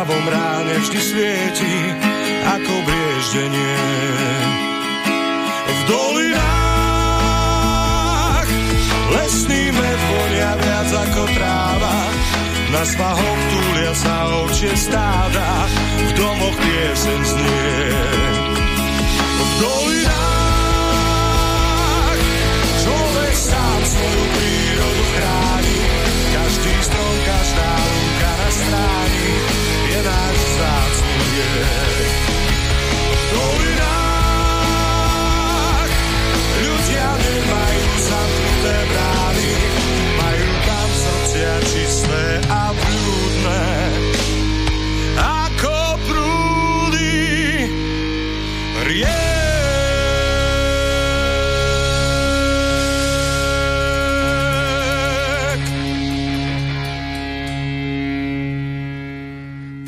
tmavom 0.00 0.32
ráne 0.32 0.80
vždy 0.80 0.96
svieti 0.96 1.76
ako 2.48 2.72
brieždenie. 2.88 3.84
V 5.68 5.80
dolinách 5.92 7.28
lesný 9.12 9.68
med 9.76 10.00
vonia 10.08 10.56
viac 10.56 10.88
ako 11.04 11.20
tráva, 11.36 12.00
na 12.72 12.80
svahoch 12.88 13.40
túlia 13.52 13.92
sa 13.92 14.40
ovčie 14.40 14.72
stáda, 14.72 15.68
v 16.00 16.16
domoch 16.16 16.56
piesen 16.56 17.20
znie. 17.20 17.92
V 19.20 19.52
dolinách 19.60 20.80
človek 22.88 23.36
sám 23.36 23.80
svoju 23.84 24.24
prírodu 24.32 25.04
chráni, 25.12 25.76
každý 26.32 26.72
strom, 26.88 27.20
každá 27.28 27.68
lúka 27.84 28.32
na 28.32 28.48
stráni, 28.48 29.09
good. 31.40 32.20
So 33.30 33.69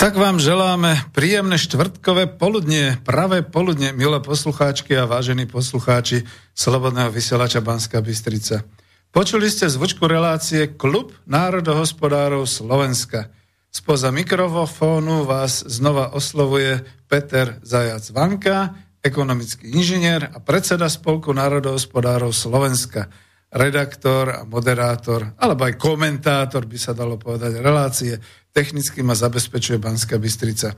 Tak 0.03 0.19
vám 0.19 0.43
želáme 0.43 0.99
príjemné 1.15 1.55
štvrtkové 1.55 2.35
poludnie, 2.35 2.99
pravé 3.07 3.47
poludnie, 3.47 3.95
milé 3.95 4.19
poslucháčky 4.19 4.99
a 4.99 5.07
vážení 5.07 5.47
poslucháči 5.47 6.27
Slobodného 6.59 7.07
vysielača 7.15 7.63
Banska 7.63 8.03
Bystrica. 8.03 8.67
Počuli 9.15 9.47
ste 9.47 9.71
zvučku 9.71 10.11
relácie 10.11 10.75
Klub 10.75 11.15
národohospodárov 11.31 12.51
Slovenska. 12.51 13.31
Spoza 13.71 14.11
mikrofónu 14.11 15.23
vás 15.23 15.63
znova 15.71 16.11
oslovuje 16.19 16.83
Peter 17.07 17.63
Zajac 17.63 18.03
Vanka, 18.11 18.75
ekonomický 19.07 19.71
inžinier 19.71 20.35
a 20.35 20.43
predseda 20.43 20.91
Spolku 20.91 21.31
národohospodárov 21.31 22.35
Slovenska 22.35 23.07
redaktor 23.53 24.25
a 24.33 24.43
moderátor, 24.49 25.37
alebo 25.37 25.69
aj 25.69 25.77
komentátor, 25.77 26.65
by 26.65 26.79
sa 26.81 26.97
dalo 26.97 27.21
povedať, 27.21 27.61
relácie. 27.61 28.17
Technicky 28.53 29.01
ma 29.01 29.17
zabezpečuje 29.17 29.81
Banská 29.81 30.21
Bystrica. 30.21 30.77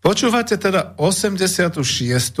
Počúvate 0.00 0.56
teda 0.56 0.96
86. 0.96 1.84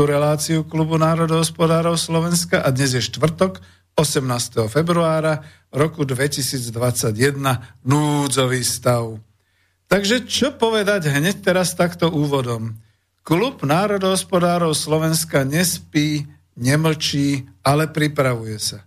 reláciu 0.08 0.64
Klubu 0.64 0.96
národohospodárov 0.96 2.00
Slovenska 2.00 2.64
a 2.64 2.72
dnes 2.72 2.96
je 2.96 3.04
štvrtok, 3.04 3.60
18. 4.00 4.72
februára 4.72 5.44
roku 5.68 6.08
2021, 6.08 6.72
núdzový 7.84 8.64
stav. 8.64 9.20
Takže 9.92 10.24
čo 10.24 10.56
povedať 10.56 11.12
hneď 11.12 11.44
teraz 11.44 11.76
takto 11.76 12.08
úvodom? 12.08 12.80
Klub 13.20 13.60
národohospodárov 13.60 14.72
Slovenska 14.72 15.44
nespí, 15.44 16.24
nemlčí, 16.56 17.44
ale 17.60 17.84
pripravuje 17.92 18.56
sa 18.56 18.80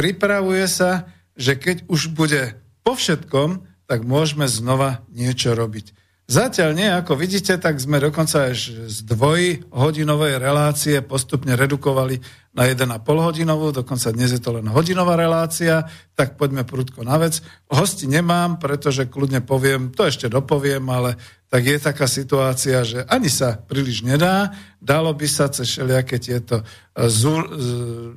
pripravuje 0.00 0.64
sa, 0.64 1.12
že 1.36 1.60
keď 1.60 1.84
už 1.84 2.16
bude 2.16 2.56
po 2.80 2.96
všetkom, 2.96 3.68
tak 3.90 4.06
môžeme 4.06 4.46
znova 4.46 5.02
niečo 5.10 5.58
robiť. 5.58 5.98
Zatiaľ 6.30 6.78
nie, 6.78 6.86
ako 6.86 7.18
vidíte, 7.18 7.58
tak 7.58 7.82
sme 7.82 7.98
dokonca 7.98 8.54
až 8.54 8.86
z 8.86 9.02
dvojhodinovej 9.02 10.38
relácie 10.38 11.02
postupne 11.02 11.58
redukovali 11.58 12.22
na 12.50 12.66
1,5 12.66 13.06
hodinovú, 13.06 13.70
dokonca 13.70 14.10
dnes 14.10 14.34
je 14.34 14.42
to 14.42 14.58
len 14.58 14.66
hodinová 14.66 15.14
relácia, 15.14 15.86
tak 16.18 16.34
poďme 16.34 16.66
prudko 16.66 17.06
na 17.06 17.14
vec. 17.14 17.38
Hosti 17.70 18.10
nemám, 18.10 18.58
pretože 18.58 19.06
kľudne 19.06 19.38
poviem, 19.38 19.94
to 19.94 20.10
ešte 20.10 20.26
dopoviem, 20.26 20.82
ale 20.90 21.14
tak 21.46 21.62
je 21.62 21.78
taká 21.78 22.10
situácia, 22.10 22.82
že 22.82 23.06
ani 23.06 23.30
sa 23.30 23.54
príliš 23.54 24.02
nedá, 24.02 24.50
dalo 24.82 25.14
by 25.14 25.26
sa 25.30 25.46
cez 25.46 25.70
všelijaké 25.70 26.18
tieto, 26.18 26.66
e, 26.94 27.06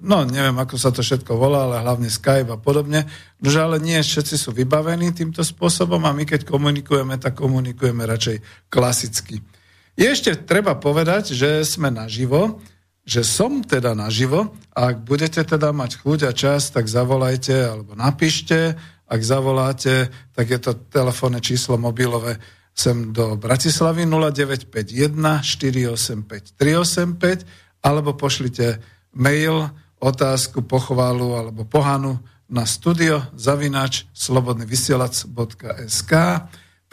no 0.01 0.25
neviem, 0.25 0.57
ako 0.57 0.81
sa 0.81 0.89
to 0.89 1.05
všetko 1.05 1.37
volá, 1.37 1.69
ale 1.69 1.85
hlavne 1.85 2.09
Skype 2.09 2.49
a 2.49 2.57
podobne, 2.57 3.05
že 3.37 3.57
ale 3.61 3.77
nie 3.77 4.01
všetci 4.01 4.33
sú 4.33 4.49
vybavení 4.49 5.13
týmto 5.13 5.45
spôsobom 5.45 6.01
a 6.09 6.13
my 6.13 6.25
keď 6.25 6.45
komunikujeme, 6.49 7.21
tak 7.21 7.37
komunikujeme 7.37 8.01
radšej 8.01 8.69
klasicky. 8.73 9.45
Je 9.93 10.09
ešte 10.09 10.33
treba 10.33 10.73
povedať, 10.73 11.37
že 11.37 11.61
sme 11.61 11.93
naživo, 11.93 12.61
že 13.03 13.23
som 13.27 13.59
teda 13.63 13.91
naživo 13.95 14.55
a 14.71 14.95
ak 14.95 15.03
budete 15.03 15.43
teda 15.43 15.75
mať 15.75 15.99
chuť 15.99 16.19
a 16.27 16.31
čas, 16.31 16.71
tak 16.71 16.87
zavolajte 16.87 17.51
alebo 17.51 17.99
napíšte, 17.99 18.79
ak 19.07 19.21
zavoláte, 19.21 20.07
tak 20.31 20.49
je 20.49 20.59
to 20.59 20.73
telefónne 20.87 21.43
číslo 21.43 21.77
mobilové. 21.77 22.39
Sem 22.73 23.13
do 23.13 23.35
Bratislavy 23.37 24.07
0951 24.07 25.43
485 25.43 26.57
385 26.57 27.45
alebo 27.83 28.15
pošlite 28.15 28.79
mail, 29.13 29.69
otázku, 29.99 30.63
pochválu 30.65 31.35
alebo 31.37 31.67
pohanu 31.67 32.17
na 32.49 32.65
studio 32.65 33.21
zavinač 33.35 34.07
slobodnyvysielac.sk 34.15 36.13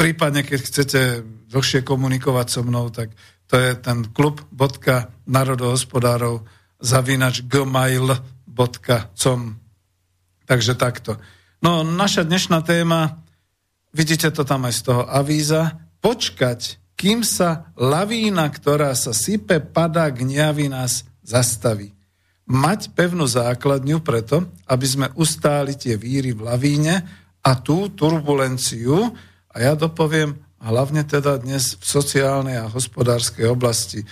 prípadne 0.00 0.40
keď 0.40 0.60
chcete 0.64 1.00
dlhšie 1.52 1.84
komunikovať 1.84 2.46
so 2.48 2.64
mnou, 2.64 2.88
tak 2.88 3.12
to 3.50 3.58
je 3.58 3.74
ten 3.82 4.06
klub.narodohospodárov 4.14 6.46
zavinač 6.78 7.42
gmail.com 7.42 9.40
Takže 10.46 10.78
takto. 10.78 11.18
No, 11.60 11.84
naša 11.84 12.24
dnešná 12.24 12.62
téma 12.62 13.20
Vidíte 13.90 14.30
to 14.30 14.46
tam 14.46 14.70
aj 14.70 14.74
z 14.78 14.82
toho 14.86 15.02
avíza. 15.02 15.82
počkať, 16.00 16.80
kým 16.96 17.20
sa 17.26 17.68
lavína, 17.76 18.48
ktorá 18.48 18.96
sa 18.96 19.12
sype, 19.12 19.60
padá, 19.60 20.08
gňaví 20.08 20.70
nás, 20.70 21.04
zastaví. 21.20 21.92
Mať 22.48 22.96
pevnú 22.96 23.28
základňu 23.28 24.00
preto, 24.00 24.48
aby 24.64 24.86
sme 24.86 25.12
ustáli 25.18 25.76
tie 25.76 25.98
víry 25.98 26.32
v 26.32 26.48
lavíne 26.48 27.04
a 27.42 27.50
tú 27.58 27.90
turbulenciu, 27.92 29.12
a 29.50 29.56
ja 29.58 29.74
dopoviem, 29.74 30.38
hlavne 30.60 31.08
teda 31.08 31.40
dnes 31.40 31.80
v 31.80 31.84
sociálnej 31.88 32.60
a 32.60 32.68
hospodárskej 32.68 33.48
oblasti, 33.48 34.04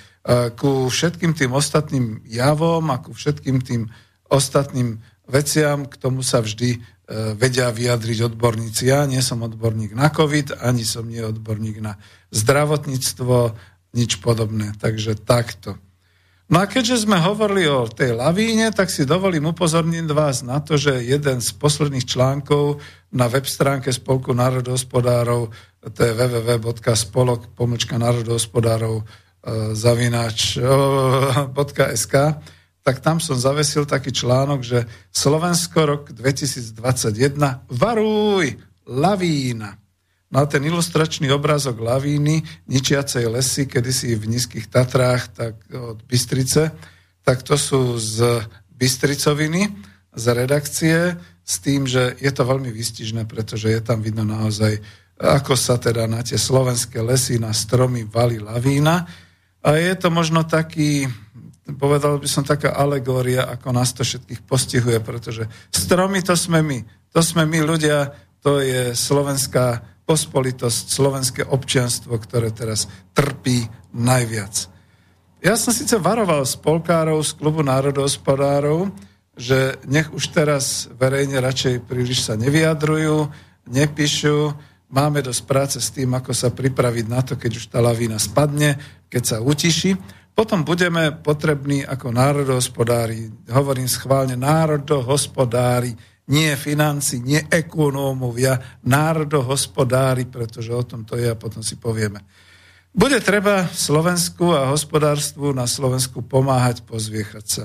ku 0.56 0.88
všetkým 0.88 1.36
tým 1.36 1.52
ostatným 1.52 2.24
javom 2.24 2.88
a 2.88 3.00
ku 3.00 3.12
všetkým 3.12 3.60
tým 3.60 3.92
ostatným 4.32 5.00
veciam, 5.28 5.84
k 5.84 5.94
tomu 6.00 6.24
sa 6.24 6.40
vždy 6.40 6.80
E, 7.08 7.32
vedia 7.32 7.72
vyjadriť 7.72 8.28
odborníci. 8.28 8.92
Ja 8.92 9.08
nie 9.08 9.24
som 9.24 9.40
odborník 9.40 9.96
na 9.96 10.12
COVID, 10.12 10.60
ani 10.60 10.84
som 10.84 11.08
nie 11.08 11.24
odborník 11.24 11.80
na 11.80 11.96
zdravotníctvo, 12.36 13.56
nič 13.96 14.20
podobné. 14.20 14.76
Takže 14.76 15.16
takto. 15.16 15.80
No 16.52 16.60
a 16.60 16.68
keďže 16.68 17.08
sme 17.08 17.16
hovorili 17.16 17.64
o 17.64 17.88
tej 17.88 18.12
lavíne, 18.12 18.68
tak 18.76 18.92
si 18.92 19.08
dovolím 19.08 19.48
upozorniť 19.56 20.04
vás 20.12 20.44
na 20.44 20.60
to, 20.60 20.76
že 20.76 21.00
jeden 21.00 21.40
z 21.40 21.48
posledných 21.56 22.04
článkov 22.04 22.84
na 23.08 23.24
web 23.32 23.48
stránke 23.48 23.88
Spolku 23.88 24.36
národohospodárov, 24.36 25.48
to 25.78 26.00
je 26.04 26.12
www.spolok 26.14 27.54
pomlčka 27.54 27.98
národohospodárov 27.98 29.02
e, 29.02 29.04
zavinač.sk, 29.78 30.64
tak 32.82 33.04
tam 33.04 33.20
som 33.20 33.36
zavesil 33.38 33.84
taký 33.84 34.10
článok, 34.10 34.64
že 34.64 34.88
Slovensko 35.12 35.78
rok 35.86 36.10
2021 36.10 37.68
varuj, 37.68 38.56
lavína. 38.88 39.76
No 40.28 40.44
a 40.44 40.46
ten 40.48 40.64
ilustračný 40.64 41.32
obrázok 41.32 41.80
lavíny, 41.80 42.44
ničiacej 42.68 43.24
lesy, 43.32 43.64
kedysi 43.64 44.12
v 44.16 44.28
nízkych 44.28 44.68
Tatrách, 44.68 45.28
tak 45.32 45.54
od 45.72 46.04
Bystrice, 46.04 46.72
tak 47.24 47.44
to 47.44 47.56
sú 47.56 47.96
z 47.96 48.44
Bystricoviny, 48.72 49.68
z 50.12 50.24
redakcie, 50.32 51.16
s 51.48 51.54
tým, 51.64 51.88
že 51.88 52.16
je 52.20 52.28
to 52.28 52.44
veľmi 52.44 52.68
výstižné, 52.68 53.24
pretože 53.24 53.72
je 53.72 53.80
tam 53.80 54.04
vidno 54.04 54.24
naozaj, 54.24 54.84
ako 55.18 55.58
sa 55.58 55.76
teda 55.82 56.06
na 56.06 56.22
tie 56.22 56.38
slovenské 56.38 57.02
lesy, 57.02 57.42
na 57.42 57.50
stromy 57.50 58.06
valí 58.06 58.38
lavína. 58.38 59.02
A 59.66 59.74
je 59.74 59.94
to 59.98 60.14
možno 60.14 60.46
taký 60.46 61.10
povedal 61.76 62.16
by 62.16 62.24
som 62.24 62.46
taká 62.46 62.72
alegória, 62.72 63.44
ako 63.44 63.76
nás 63.76 63.92
to 63.92 64.00
všetkých 64.00 64.40
postihuje, 64.48 64.96
pretože 65.04 65.44
stromy 65.68 66.24
to 66.24 66.32
sme 66.32 66.64
my. 66.64 66.80
To 67.12 67.20
sme 67.20 67.44
my 67.44 67.60
ľudia, 67.60 68.08
to 68.40 68.64
je 68.64 68.96
slovenská 68.96 69.84
pospolitosť, 70.08 70.88
slovenské 70.88 71.42
občianstvo, 71.44 72.16
ktoré 72.16 72.48
teraz 72.56 72.88
trpí 73.12 73.68
najviac. 73.92 74.72
Ja 75.44 75.54
som 75.60 75.76
síce 75.76 76.00
varoval 76.00 76.48
spolkárov 76.48 77.20
z 77.20 77.36
klubu 77.36 77.60
národohospodárov, 77.60 78.88
že 79.38 79.76
nech 79.86 80.08
už 80.10 80.32
teraz 80.32 80.88
verejne 80.96 81.38
radšej 81.38 81.84
príliš 81.84 82.26
sa 82.26 82.34
nevyjadrujú, 82.34 83.28
nepíšu, 83.68 84.56
máme 84.88 85.20
dosť 85.20 85.42
práce 85.44 85.78
s 85.80 85.92
tým, 85.92 86.12
ako 86.16 86.32
sa 86.32 86.52
pripraviť 86.52 87.06
na 87.08 87.20
to, 87.24 87.36
keď 87.36 87.52
už 87.56 87.64
tá 87.72 87.78
lavína 87.80 88.16
spadne, 88.20 88.76
keď 89.08 89.22
sa 89.24 89.36
utiši. 89.40 89.96
Potom 90.32 90.62
budeme 90.62 91.10
potrební 91.12 91.82
ako 91.82 92.14
národohospodári, 92.14 93.50
hovorím 93.50 93.90
schválne 93.90 94.38
národohospodári, 94.38 95.98
nie 96.28 96.52
financi, 96.54 97.24
nie 97.24 97.40
ekonómovia, 97.48 98.80
národohospodári, 98.84 100.28
pretože 100.28 100.70
o 100.70 100.84
tom 100.84 101.08
to 101.08 101.16
je 101.16 101.26
a 101.26 101.40
potom 101.40 101.64
si 101.64 101.80
povieme. 101.80 102.20
Bude 102.92 103.20
treba 103.20 103.68
Slovensku 103.72 104.52
a 104.52 104.70
hospodárstvu 104.72 105.56
na 105.56 105.64
Slovensku 105.64 106.24
pomáhať 106.24 106.84
pozviechať 106.84 107.46
sa. 107.46 107.64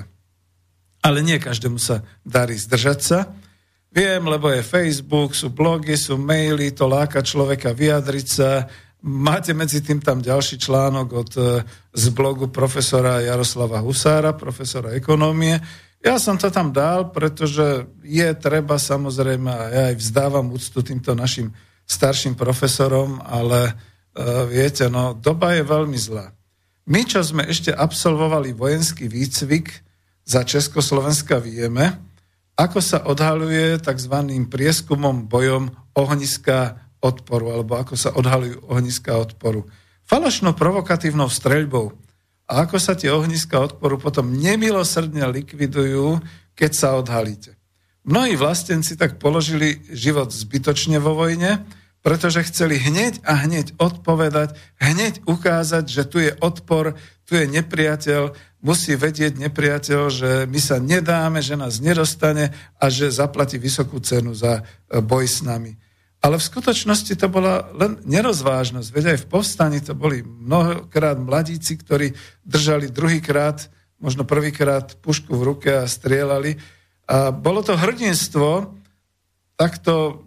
Ale 1.04 1.20
nie 1.20 1.36
každému 1.36 1.76
sa 1.76 2.00
darí 2.24 2.56
zdržať 2.56 2.98
sa. 3.04 3.18
Viem, 3.94 4.26
lebo 4.26 4.50
je 4.50 4.66
Facebook, 4.66 5.38
sú 5.38 5.54
blogy, 5.54 5.94
sú 5.94 6.18
maily, 6.18 6.74
to 6.74 6.90
láka 6.90 7.22
človeka 7.22 7.70
vyjadriť 7.70 8.26
sa, 8.26 8.66
Máte 9.04 9.52
medzi 9.52 9.84
tým 9.84 10.00
tam 10.00 10.24
ďalší 10.24 10.56
článok 10.56 11.08
od, 11.12 11.32
e, 11.36 11.60
z 11.92 12.04
blogu 12.16 12.48
profesora 12.48 13.20
Jaroslava 13.20 13.84
Husára, 13.84 14.32
profesora 14.32 14.96
ekonómie. 14.96 15.60
Ja 16.00 16.16
som 16.16 16.40
to 16.40 16.48
tam 16.48 16.72
dal, 16.72 17.12
pretože 17.12 17.84
je 18.00 18.24
treba 18.32 18.80
samozrejme, 18.80 19.50
a 19.52 19.64
ja 19.68 19.82
aj 19.92 19.96
vzdávam 20.00 20.56
úctu 20.56 20.80
týmto 20.80 21.12
našim 21.12 21.52
starším 21.84 22.32
profesorom, 22.32 23.20
ale 23.24 23.72
uh, 23.72 24.44
viete, 24.48 24.88
no 24.92 25.16
doba 25.16 25.56
je 25.56 25.64
veľmi 25.64 25.96
zlá. 25.96 26.32
My, 26.84 27.08
čo 27.08 27.24
sme 27.24 27.48
ešte 27.48 27.72
absolvovali 27.72 28.52
vojenský 28.52 29.08
výcvik 29.08 29.72
za 30.28 30.44
Československa, 30.44 31.40
vieme, 31.40 31.96
ako 32.54 32.78
sa 32.78 33.02
odhaluje 33.02 33.82
tzv. 33.82 34.14
prieskumom 34.46 35.26
bojom 35.26 35.74
ohniska 35.98 36.78
odporu, 37.02 37.52
alebo 37.52 37.76
ako 37.76 37.94
sa 37.98 38.14
odhalujú 38.14 38.64
ohniska 38.70 39.12
odporu. 39.14 39.66
Falošnou 40.06 40.54
provokatívnou 40.56 41.28
streľbou. 41.28 41.92
A 42.44 42.68
ako 42.68 42.76
sa 42.76 42.92
tie 42.92 43.08
ohniska 43.08 43.56
odporu 43.56 43.96
potom 43.96 44.36
nemilosrdne 44.36 45.24
likvidujú, 45.32 46.20
keď 46.52 46.70
sa 46.76 46.88
odhalíte. 46.94 47.56
Mnohí 48.04 48.36
vlastenci 48.36 49.00
tak 49.00 49.16
položili 49.16 49.80
život 49.88 50.28
zbytočne 50.28 51.00
vo 51.00 51.16
vojne, 51.16 51.64
pretože 52.04 52.44
chceli 52.52 52.76
hneď 52.76 53.24
a 53.24 53.48
hneď 53.48 53.80
odpovedať, 53.80 54.52
hneď 54.76 55.24
ukázať, 55.24 55.88
že 55.88 56.04
tu 56.04 56.20
je 56.20 56.36
odpor, 56.36 57.00
tu 57.24 57.32
je 57.32 57.48
nepriateľ, 57.48 58.36
musí 58.60 58.92
vedieť 58.92 59.40
nepriateľ, 59.40 60.02
že 60.12 60.30
my 60.44 60.60
sa 60.60 60.76
nedáme, 60.76 61.40
že 61.40 61.56
nás 61.56 61.80
nedostane 61.80 62.52
a 62.76 62.84
že 62.92 63.08
zaplatí 63.08 63.56
vysokú 63.56 64.04
cenu 64.04 64.36
za 64.36 64.68
boj 64.92 65.24
s 65.24 65.40
nami. 65.40 65.80
Ale 66.20 66.36
v 66.36 66.44
skutočnosti 66.44 67.16
to 67.16 67.28
bola 67.32 67.72
len 67.72 68.00
nerozvážnosť. 68.04 68.88
Veď 68.92 69.04
aj 69.16 69.18
v 69.24 69.28
povstani 69.28 69.80
to 69.80 69.96
boli 69.96 70.20
mnohokrát 70.20 71.16
mladíci, 71.16 71.80
ktorí 71.80 72.12
držali 72.44 72.92
druhýkrát, 72.92 73.64
možno 73.96 74.28
prvýkrát 74.28 74.96
pušku 75.00 75.32
v 75.36 75.56
ruke 75.56 75.72
a 75.72 75.88
strieľali. 75.88 76.60
A 77.08 77.32
bolo 77.32 77.64
to 77.64 77.76
hrdinstvo 77.76 78.76
takto 79.56 80.24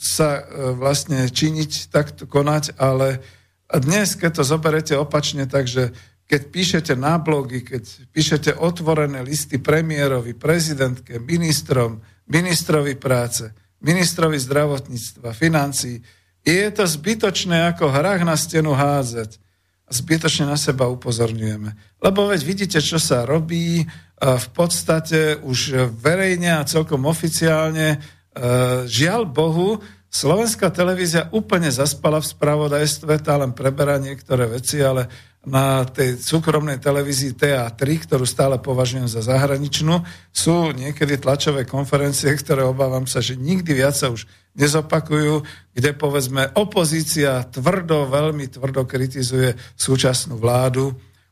sa 0.00 0.40
e, 0.40 0.72
vlastne 0.72 1.28
činiť, 1.28 1.92
takto 1.92 2.24
konať, 2.24 2.80
ale 2.80 3.20
dnes, 3.68 4.16
keď 4.16 4.40
to 4.40 4.44
zoberete 4.48 4.94
opačne, 4.96 5.44
takže 5.44 5.92
keď 6.24 6.40
píšete 6.48 6.92
na 6.96 7.18
blogy, 7.20 7.60
keď 7.60 7.82
píšete 8.14 8.50
otvorené 8.56 9.20
listy 9.20 9.60
premiérovi, 9.60 10.32
prezidentke, 10.38 11.18
ministrom, 11.18 12.00
ministrovi 12.30 12.94
práce, 12.96 13.50
ministrovi 13.82 14.38
zdravotníctva, 14.38 15.34
financí. 15.34 15.98
Je 16.46 16.70
to 16.70 16.86
zbytočné 16.86 17.74
ako 17.74 17.90
hrách 17.90 18.22
na 18.22 18.38
stenu 18.38 18.72
házať. 18.72 19.42
Zbytočne 19.90 20.46
na 20.46 20.54
seba 20.54 20.86
upozorňujeme. 20.86 21.98
Lebo 21.98 22.30
veď 22.30 22.40
vidíte, 22.46 22.78
čo 22.78 23.02
sa 23.02 23.26
robí 23.26 23.82
v 24.22 24.48
podstate 24.54 25.34
už 25.42 25.90
verejne 25.98 26.62
a 26.62 26.68
celkom 26.68 27.10
oficiálne. 27.10 27.98
E, 28.30 28.86
žiaľ 28.86 29.26
Bohu, 29.26 29.82
Slovenská 30.10 30.74
televízia 30.74 31.30
úplne 31.30 31.70
zaspala 31.70 32.18
v 32.18 32.26
spravodajstve, 32.26 33.22
tá 33.22 33.38
len 33.38 33.54
preberá 33.54 33.94
niektoré 34.02 34.50
veci, 34.50 34.82
ale 34.82 35.06
na 35.46 35.86
tej 35.86 36.18
súkromnej 36.18 36.82
televízii 36.82 37.38
TA3, 37.38 37.78
ktorú 37.78 38.26
stále 38.26 38.58
považujem 38.58 39.06
za 39.06 39.22
zahraničnú, 39.22 40.02
sú 40.34 40.74
niekedy 40.74 41.16
tlačové 41.16 41.62
konferencie, 41.62 42.28
ktoré 42.34 42.66
obávam 42.66 43.06
sa, 43.06 43.22
že 43.22 43.38
nikdy 43.38 43.70
viac 43.70 43.94
sa 43.94 44.10
už 44.10 44.26
nezopakujú, 44.58 45.46
kde 45.78 45.90
povedzme 45.94 46.58
opozícia 46.58 47.46
tvrdo, 47.46 48.10
veľmi 48.10 48.50
tvrdo 48.50 48.84
kritizuje 48.84 49.54
súčasnú 49.78 50.36
vládu. 50.36 50.90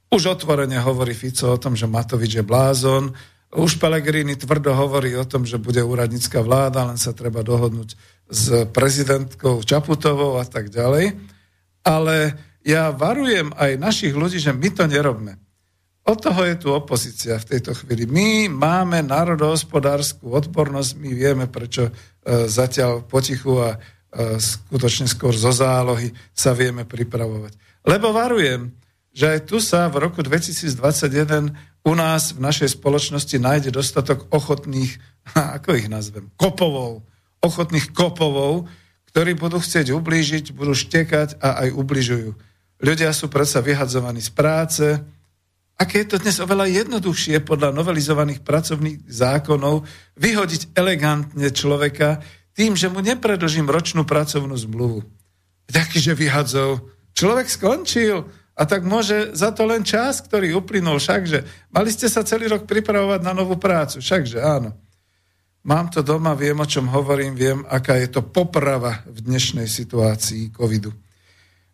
Už 0.09 0.39
otvorene 0.39 0.79
hovorí 0.81 1.13
Fico 1.13 1.51
o 1.51 1.61
tom, 1.61 1.75
že 1.75 1.91
Matovič 1.91 2.41
je 2.41 2.45
blázon, 2.47 3.11
už 3.49 3.81
Pelegrini 3.81 4.37
tvrdo 4.37 4.77
hovorí 4.77 5.17
o 5.17 5.25
tom, 5.25 5.49
že 5.49 5.57
bude 5.57 5.81
úradnícka 5.81 6.45
vláda, 6.45 6.85
len 6.85 7.01
sa 7.01 7.17
treba 7.17 7.41
dohodnúť 7.41 7.97
s 8.29 8.69
prezidentkou 8.69 9.65
Čaputovou 9.65 10.37
a 10.37 10.45
tak 10.45 10.69
ďalej. 10.69 11.17
Ale 11.81 12.37
ja 12.61 12.93
varujem 12.93 13.57
aj 13.57 13.81
našich 13.81 14.13
ľudí, 14.13 14.37
že 14.37 14.53
my 14.53 14.69
to 14.69 14.85
nerobme. 14.85 15.41
Od 16.09 16.17
toho 16.17 16.41
je 16.45 16.57
tu 16.57 16.69
opozícia 16.73 17.37
v 17.37 17.49
tejto 17.57 17.77
chvíli. 17.77 18.09
My 18.09 18.49
máme 18.49 19.05
národohospodárskú 19.05 20.33
odbornosť, 20.33 20.97
my 21.01 21.11
vieme, 21.13 21.45
prečo 21.49 21.89
e, 21.89 21.93
zatiaľ 22.49 23.05
potichu 23.05 23.61
a 23.61 23.77
e, 23.77 23.79
skutočne 24.41 25.05
skôr 25.05 25.37
zo 25.37 25.53
zálohy 25.53 26.13
sa 26.33 26.57
vieme 26.57 26.89
pripravovať. 26.89 27.85
Lebo 27.85 28.13
varujem, 28.13 28.73
že 29.13 29.37
aj 29.37 29.41
tu 29.53 29.61
sa 29.61 29.89
v 29.93 30.09
roku 30.09 30.25
2021 30.25 31.53
u 31.89 31.97
nás 31.97 32.37
v 32.37 32.45
našej 32.45 32.77
spoločnosti 32.77 33.41
nájde 33.41 33.73
dostatok 33.73 34.29
ochotných, 34.29 35.01
ako 35.57 35.81
ich 35.81 35.89
nazvem, 35.89 36.29
kopovov, 36.37 37.01
ochotných 37.41 37.97
kopovov, 37.97 38.69
ktorí 39.09 39.33
budú 39.33 39.57
chcieť 39.57 39.97
ublížiť, 39.97 40.53
budú 40.53 40.77
štekať 40.77 41.41
a 41.41 41.65
aj 41.65 41.69
ubližujú. 41.73 42.31
Ľudia 42.79 43.11
sú 43.17 43.33
predsa 43.33 43.65
vyhadzovaní 43.65 44.21
z 44.21 44.31
práce. 44.31 44.85
Aké 45.81 46.05
je 46.05 46.15
to 46.15 46.23
dnes 46.23 46.37
oveľa 46.39 46.69
jednoduchšie 46.69 47.43
podľa 47.43 47.75
novelizovaných 47.75 48.45
pracovných 48.45 49.09
zákonov 49.09 49.89
vyhodiť 50.21 50.77
elegantne 50.77 51.49
človeka 51.51 52.21
tým, 52.53 52.77
že 52.77 52.93
mu 52.93 53.01
nepredlžím 53.01 53.67
ročnú 53.71 54.05
pracovnú 54.05 54.55
zmluvu. 54.55 55.07
Takýže 55.71 56.15
vyhadzov. 56.15 56.91
Človek 57.15 57.47
skončil 57.51 58.27
a 58.59 58.67
tak 58.67 58.83
môže 58.83 59.39
za 59.39 59.55
to 59.55 59.63
len 59.71 59.87
čas, 59.87 60.19
ktorý 60.19 60.59
uplynul. 60.59 60.99
Všakže 60.99 61.71
mali 61.71 61.95
ste 61.95 62.11
sa 62.11 62.27
celý 62.27 62.51
rok 62.51 62.67
pripravovať 62.67 63.23
na 63.23 63.31
novú 63.31 63.55
prácu. 63.55 64.03
Všakže 64.03 64.43
áno. 64.43 64.75
Mám 65.63 65.95
to 65.95 66.03
doma, 66.03 66.35
viem, 66.35 66.59
o 66.59 66.67
čom 66.67 66.91
hovorím, 66.91 67.39
viem, 67.39 67.63
aká 67.71 67.95
je 68.03 68.11
to 68.11 68.27
poprava 68.27 69.07
v 69.07 69.23
dnešnej 69.31 69.71
situácii 69.71 70.51
covidu. 70.51 70.91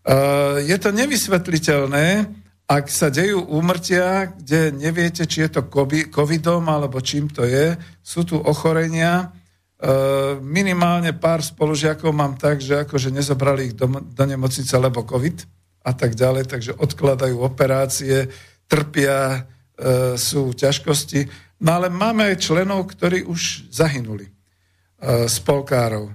Uh, 0.05 0.61
je 0.61 0.77
to 0.77 0.93
nevysvetliteľné, 0.93 2.29
ak 2.69 2.85
sa 2.93 3.09
dejú 3.09 3.41
úmrtia, 3.49 4.37
kde 4.37 4.73
neviete, 4.77 5.25
či 5.25 5.49
je 5.49 5.57
to 5.57 5.69
covidom 6.13 6.69
alebo 6.69 7.01
čím 7.01 7.33
to 7.33 7.49
je. 7.49 7.81
Sú 8.05 8.29
tu 8.29 8.37
ochorenia. 8.37 9.33
Uh, 9.81 10.37
minimálne 10.45 11.17
pár 11.17 11.41
spolužiakov 11.41 12.13
mám 12.13 12.37
tak, 12.37 12.61
že 12.61 12.85
akože 12.85 13.09
nezobrali 13.09 13.73
ich 13.73 13.75
do, 13.77 13.89
do 13.89 14.25
nemocnice, 14.29 14.77
lebo 14.77 15.05
covid 15.09 15.49
a 15.85 15.93
tak 15.93 16.17
ďalej, 16.17 16.49
takže 16.49 16.73
odkladajú 16.81 17.37
operácie, 17.45 18.33
trpia, 18.65 19.45
uh, 19.45 20.17
sú 20.17 20.57
ťažkosti. 20.57 21.29
No 21.61 21.77
ale 21.77 21.93
máme 21.93 22.33
aj 22.33 22.41
členov, 22.41 22.89
ktorí 22.97 23.29
už 23.29 23.69
zahynuli 23.69 24.27
uh, 24.27 25.29
spolkárov. 25.29 26.11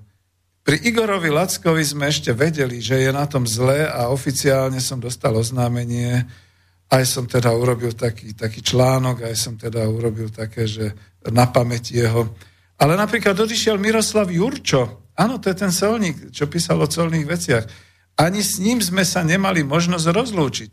Pri 0.65 0.77
Igorovi 0.85 1.33
Lackovi 1.33 1.81
sme 1.81 2.09
ešte 2.13 2.29
vedeli, 2.35 2.77
že 2.77 3.01
je 3.01 3.09
na 3.09 3.25
tom 3.25 3.47
zle 3.47 3.89
a 3.89 4.11
oficiálne 4.13 4.77
som 4.77 5.01
dostal 5.01 5.33
oznámenie, 5.33 6.25
aj 6.89 7.03
som 7.05 7.25
teda 7.29 7.53
urobil 7.53 7.93
taký, 7.93 8.33
taký 8.33 8.61
článok, 8.61 9.25
aj 9.25 9.35
som 9.37 9.53
teda 9.57 9.85
urobil 9.85 10.29
také, 10.33 10.65
že 10.65 10.93
na 11.29 11.49
pamäť 11.49 11.93
jeho. 11.93 12.33
Ale 12.77 12.97
napríklad 12.97 13.37
odišiel 13.37 13.77
Miroslav 13.81 14.29
Jurčo, 14.29 15.09
áno, 15.17 15.41
to 15.41 15.49
je 15.49 15.57
ten 15.57 15.73
celník, 15.73 16.29
čo 16.33 16.45
písal 16.45 16.81
o 16.81 16.89
celných 16.89 17.25
veciach. 17.25 17.65
Ani 18.19 18.43
s 18.43 18.59
ním 18.59 18.83
sme 18.83 19.07
sa 19.07 19.23
nemali 19.23 19.63
možnosť 19.63 20.11
rozlúčiť. 20.11 20.71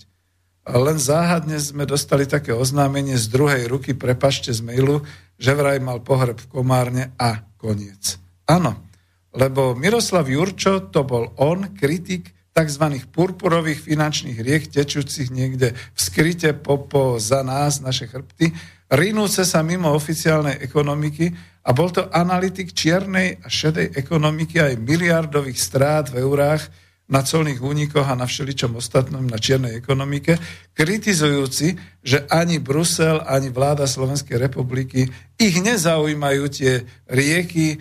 Len 0.67 0.99
záhadne 0.99 1.62
sme 1.62 1.87
dostali 1.87 2.26
také 2.26 2.50
oznámenie 2.50 3.15
z 3.15 3.31
druhej 3.31 3.71
ruky, 3.71 3.95
prepašte 3.95 4.50
z 4.50 4.67
mailu, 4.67 5.07
že 5.38 5.55
vraj 5.55 5.79
mal 5.79 6.03
pohreb 6.03 6.43
v 6.43 6.50
Komárne 6.50 7.15
a 7.15 7.47
koniec. 7.55 8.19
Áno, 8.50 8.91
lebo 9.31 9.79
Miroslav 9.79 10.26
Jurčo 10.26 10.91
to 10.91 11.07
bol 11.07 11.31
on, 11.38 11.71
kritik 11.71 12.35
tzv. 12.50 12.85
purpurových 13.15 13.85
finančných 13.85 14.38
riek, 14.43 14.67
tečúcich 14.67 15.29
niekde 15.31 15.76
v 15.76 16.00
skryte 16.00 16.50
po, 16.57 17.21
za 17.21 17.47
nás, 17.47 17.79
naše 17.79 18.11
chrbty, 18.11 18.50
rinúce 18.91 19.45
sa 19.45 19.61
mimo 19.61 19.93
oficiálnej 19.93 20.59
ekonomiky 20.65 21.31
a 21.62 21.71
bol 21.76 21.93
to 21.93 22.09
analytik 22.11 22.73
čiernej 22.73 23.38
a 23.45 23.47
šedej 23.47 23.95
ekonomiky 23.95 24.59
aj 24.59 24.83
miliardových 24.83 25.61
strát 25.61 26.09
v 26.09 26.25
eurách, 26.25 26.65
na 27.07 27.23
colných 27.23 27.63
únikoch 27.63 28.07
a 28.07 28.19
na 28.19 28.27
všeličom 28.27 28.75
ostatnom, 28.79 29.23
na 29.23 29.39
čiernej 29.39 29.79
ekonomike, 29.79 30.39
kritizujúci, 30.75 31.79
že 32.03 32.27
ani 32.27 32.59
Brusel, 32.59 33.23
ani 33.23 33.55
vláda 33.55 33.87
Slovenskej 33.87 34.43
republiky 34.43 35.07
ich 35.39 35.57
nezaujímajú 35.63 36.45
tie 36.51 36.83
rieky 37.07 37.67
e, 37.75 37.77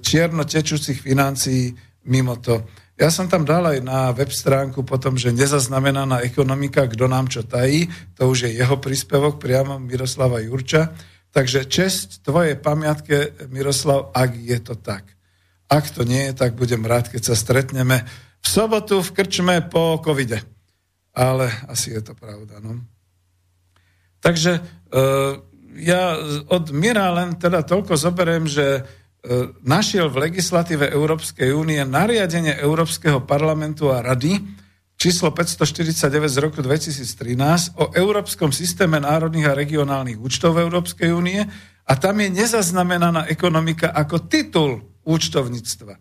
čierno 0.00 0.48
financií 0.96 1.76
mimo 2.08 2.40
to. 2.40 2.64
Ja 2.96 3.08
som 3.08 3.28
tam 3.28 3.44
dal 3.44 3.66
aj 3.66 3.80
na 3.84 4.12
web 4.12 4.28
stránku 4.28 4.84
potom, 4.84 5.16
že 5.16 5.32
nezaznamenaná 5.32 6.24
ekonomika, 6.24 6.88
kto 6.88 7.08
nám 7.08 7.28
čo 7.28 7.44
tají, 7.44 7.88
to 8.16 8.28
už 8.28 8.48
je 8.48 8.50
jeho 8.62 8.76
príspevok 8.80 9.40
priamo 9.40 9.80
Miroslava 9.80 10.40
Jurča. 10.40 10.92
Takže 11.32 11.64
čest 11.64 12.20
tvojej 12.20 12.60
pamiatke, 12.60 13.48
Miroslav, 13.48 14.12
ak 14.12 14.36
je 14.36 14.58
to 14.60 14.76
tak. 14.76 15.11
Ak 15.72 15.88
to 15.88 16.04
nie 16.04 16.28
je, 16.28 16.32
tak 16.36 16.52
budem 16.52 16.84
rád, 16.84 17.08
keď 17.08 17.32
sa 17.32 17.36
stretneme 17.36 18.04
v 18.44 18.46
sobotu 18.46 19.00
v 19.00 19.08
Krčme 19.16 19.64
po 19.72 19.96
covide. 20.04 20.44
Ale 21.16 21.48
asi 21.64 21.96
je 21.96 22.04
to 22.04 22.12
pravda. 22.12 22.60
No. 22.60 22.76
Takže 24.20 24.60
e, 24.60 24.60
ja 25.80 26.20
od 26.52 26.68
Mira 26.76 27.08
len 27.16 27.40
teda 27.40 27.64
toľko 27.64 27.96
zoberiem, 27.96 28.44
že 28.44 28.64
e, 28.68 28.82
našiel 29.64 30.12
v 30.12 30.28
legislatíve 30.28 30.92
Európskej 30.92 31.56
únie 31.56 31.80
nariadenie 31.88 32.52
Európskeho 32.60 33.24
parlamentu 33.24 33.88
a 33.88 34.04
rady 34.04 34.44
číslo 35.00 35.32
549 35.32 36.28
z 36.28 36.38
roku 36.38 36.60
2013 36.60 37.80
o 37.80 37.96
Európskom 37.96 38.52
systéme 38.52 39.00
národných 39.00 39.48
a 39.48 39.56
regionálnych 39.56 40.20
účtov 40.20 40.60
Európskej 40.60 41.16
únie 41.16 41.40
a 41.82 41.92
tam 41.96 42.20
je 42.20 42.28
nezaznamenaná 42.28 43.26
ekonomika 43.32 43.88
ako 43.90 44.28
titul 44.28 44.91
účtovníctva. 45.04 45.98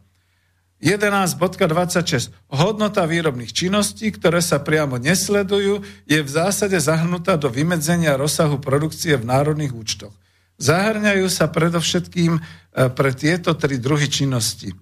11.26. 0.81 2.33
Hodnota 2.49 3.05
výrobných 3.05 3.53
činností, 3.53 4.09
ktoré 4.09 4.41
sa 4.41 4.57
priamo 4.57 4.97
nesledujú, 4.97 5.85
je 6.09 6.19
v 6.25 6.29
zásade 6.29 6.73
zahrnutá 6.81 7.37
do 7.37 7.53
vymedzenia 7.53 8.17
rozsahu 8.17 8.57
produkcie 8.57 9.13
v 9.13 9.29
národných 9.29 9.77
účtoch. 9.77 10.13
Zahrňajú 10.57 11.29
sa 11.29 11.53
predovšetkým 11.53 12.37
e, 12.37 12.41
pre 12.93 13.13
tieto 13.13 13.53
tri 13.53 13.77
druhy 13.77 14.09
činnosti. 14.09 14.73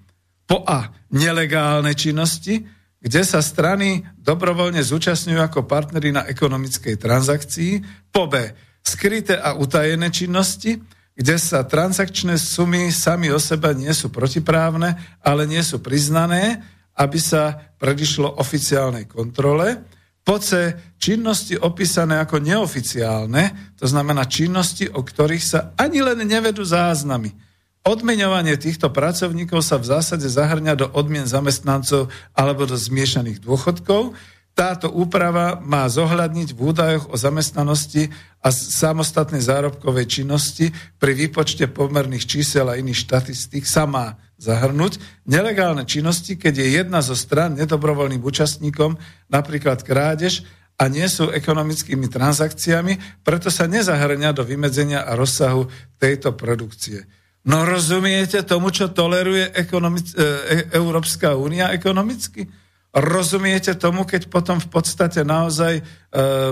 Po 0.48 0.64
A. 0.64 0.88
Nelegálne 1.12 1.92
činnosti, 1.96 2.64
kde 3.00 3.22
sa 3.24 3.44
strany 3.44 4.04
dobrovoľne 4.16 4.80
zúčastňujú 4.80 5.40
ako 5.40 5.68
partnery 5.68 6.16
na 6.16 6.24
ekonomickej 6.28 6.96
transakcii. 6.96 7.72
Po 8.12 8.28
B. 8.32 8.56
Skryté 8.84 9.36
a 9.36 9.56
utajené 9.56 10.12
činnosti, 10.12 10.80
kde 11.20 11.36
sa 11.36 11.68
transakčné 11.68 12.40
sumy 12.40 12.96
sami 12.96 13.28
o 13.28 13.36
sebe 13.44 13.76
nie 13.76 13.92
sú 13.92 14.08
protiprávne, 14.08 14.96
ale 15.20 15.44
nie 15.44 15.60
sú 15.60 15.84
priznané, 15.84 16.64
aby 16.96 17.20
sa 17.20 17.76
predišlo 17.76 18.40
oficiálnej 18.40 19.04
kontrole. 19.04 19.84
Po 20.24 20.40
C, 20.40 20.72
činnosti 20.96 21.60
opísané 21.60 22.24
ako 22.24 22.40
neoficiálne, 22.40 23.76
to 23.76 23.84
znamená 23.84 24.32
činnosti, 24.32 24.88
o 24.88 25.04
ktorých 25.04 25.44
sa 25.44 25.60
ani 25.76 26.00
len 26.00 26.24
nevedú 26.24 26.64
záznamy. 26.64 27.36
Odmeňovanie 27.84 28.56
týchto 28.56 28.88
pracovníkov 28.88 29.60
sa 29.60 29.76
v 29.76 29.92
zásade 29.92 30.28
zahrňa 30.28 30.74
do 30.80 30.88
odmien 30.96 31.28
zamestnancov 31.28 32.08
alebo 32.32 32.64
do 32.64 32.80
zmiešaných 32.80 33.44
dôchodkov, 33.44 34.16
táto 34.60 34.92
úprava 34.92 35.56
má 35.64 35.88
zohľadniť 35.88 36.52
v 36.52 36.60
údajoch 36.60 37.08
o 37.08 37.16
zamestnanosti 37.16 38.12
a 38.44 38.52
samostatnej 38.52 39.40
zárobkovej 39.40 40.20
činnosti 40.20 40.76
pri 41.00 41.16
výpočte 41.16 41.72
pomerných 41.72 42.28
čísel 42.28 42.68
a 42.68 42.76
iných 42.76 43.08
štatistík 43.08 43.64
sa 43.64 43.88
má 43.88 44.20
zahrnúť 44.36 45.00
nelegálne 45.24 45.88
činnosti, 45.88 46.36
keď 46.36 46.54
je 46.60 46.68
jedna 46.76 47.00
zo 47.00 47.16
stran 47.16 47.56
nedobrovoľným 47.56 48.20
účastníkom, 48.20 49.00
napríklad 49.32 49.80
krádež, 49.80 50.44
a 50.80 50.88
nie 50.88 51.04
sú 51.12 51.28
ekonomickými 51.28 52.08
transakciami, 52.08 53.24
preto 53.24 53.52
sa 53.52 53.68
nezahrňa 53.68 54.32
do 54.32 54.48
vymedzenia 54.48 55.04
a 55.04 55.16
rozsahu 55.16 55.68
tejto 56.00 56.36
produkcie. 56.40 57.04
No 57.44 57.68
rozumiete 57.68 58.44
tomu, 58.48 58.72
čo 58.72 58.88
toleruje 58.88 59.52
ekonomic- 59.56 60.16
e, 60.16 60.24
e, 60.24 60.28
Európska 60.72 61.36
únia 61.36 61.76
ekonomicky? 61.76 62.48
Rozumiete 62.90 63.78
tomu, 63.78 64.02
keď 64.02 64.34
potom 64.34 64.58
v 64.58 64.66
podstate 64.66 65.22
naozaj 65.22 65.78
e, 65.78 65.84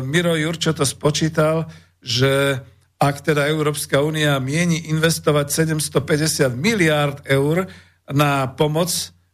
Miro 0.06 0.38
Jurčo 0.38 0.70
to 0.70 0.86
spočítal, 0.86 1.66
že 1.98 2.62
ak 3.02 3.26
teda 3.26 3.50
Európska 3.50 4.06
únia 4.06 4.38
mieni 4.38 4.90
investovať 4.94 5.50
750 5.74 6.54
miliárd 6.54 7.26
eur 7.26 7.66
na 8.14 8.54
pomoc 8.54 8.90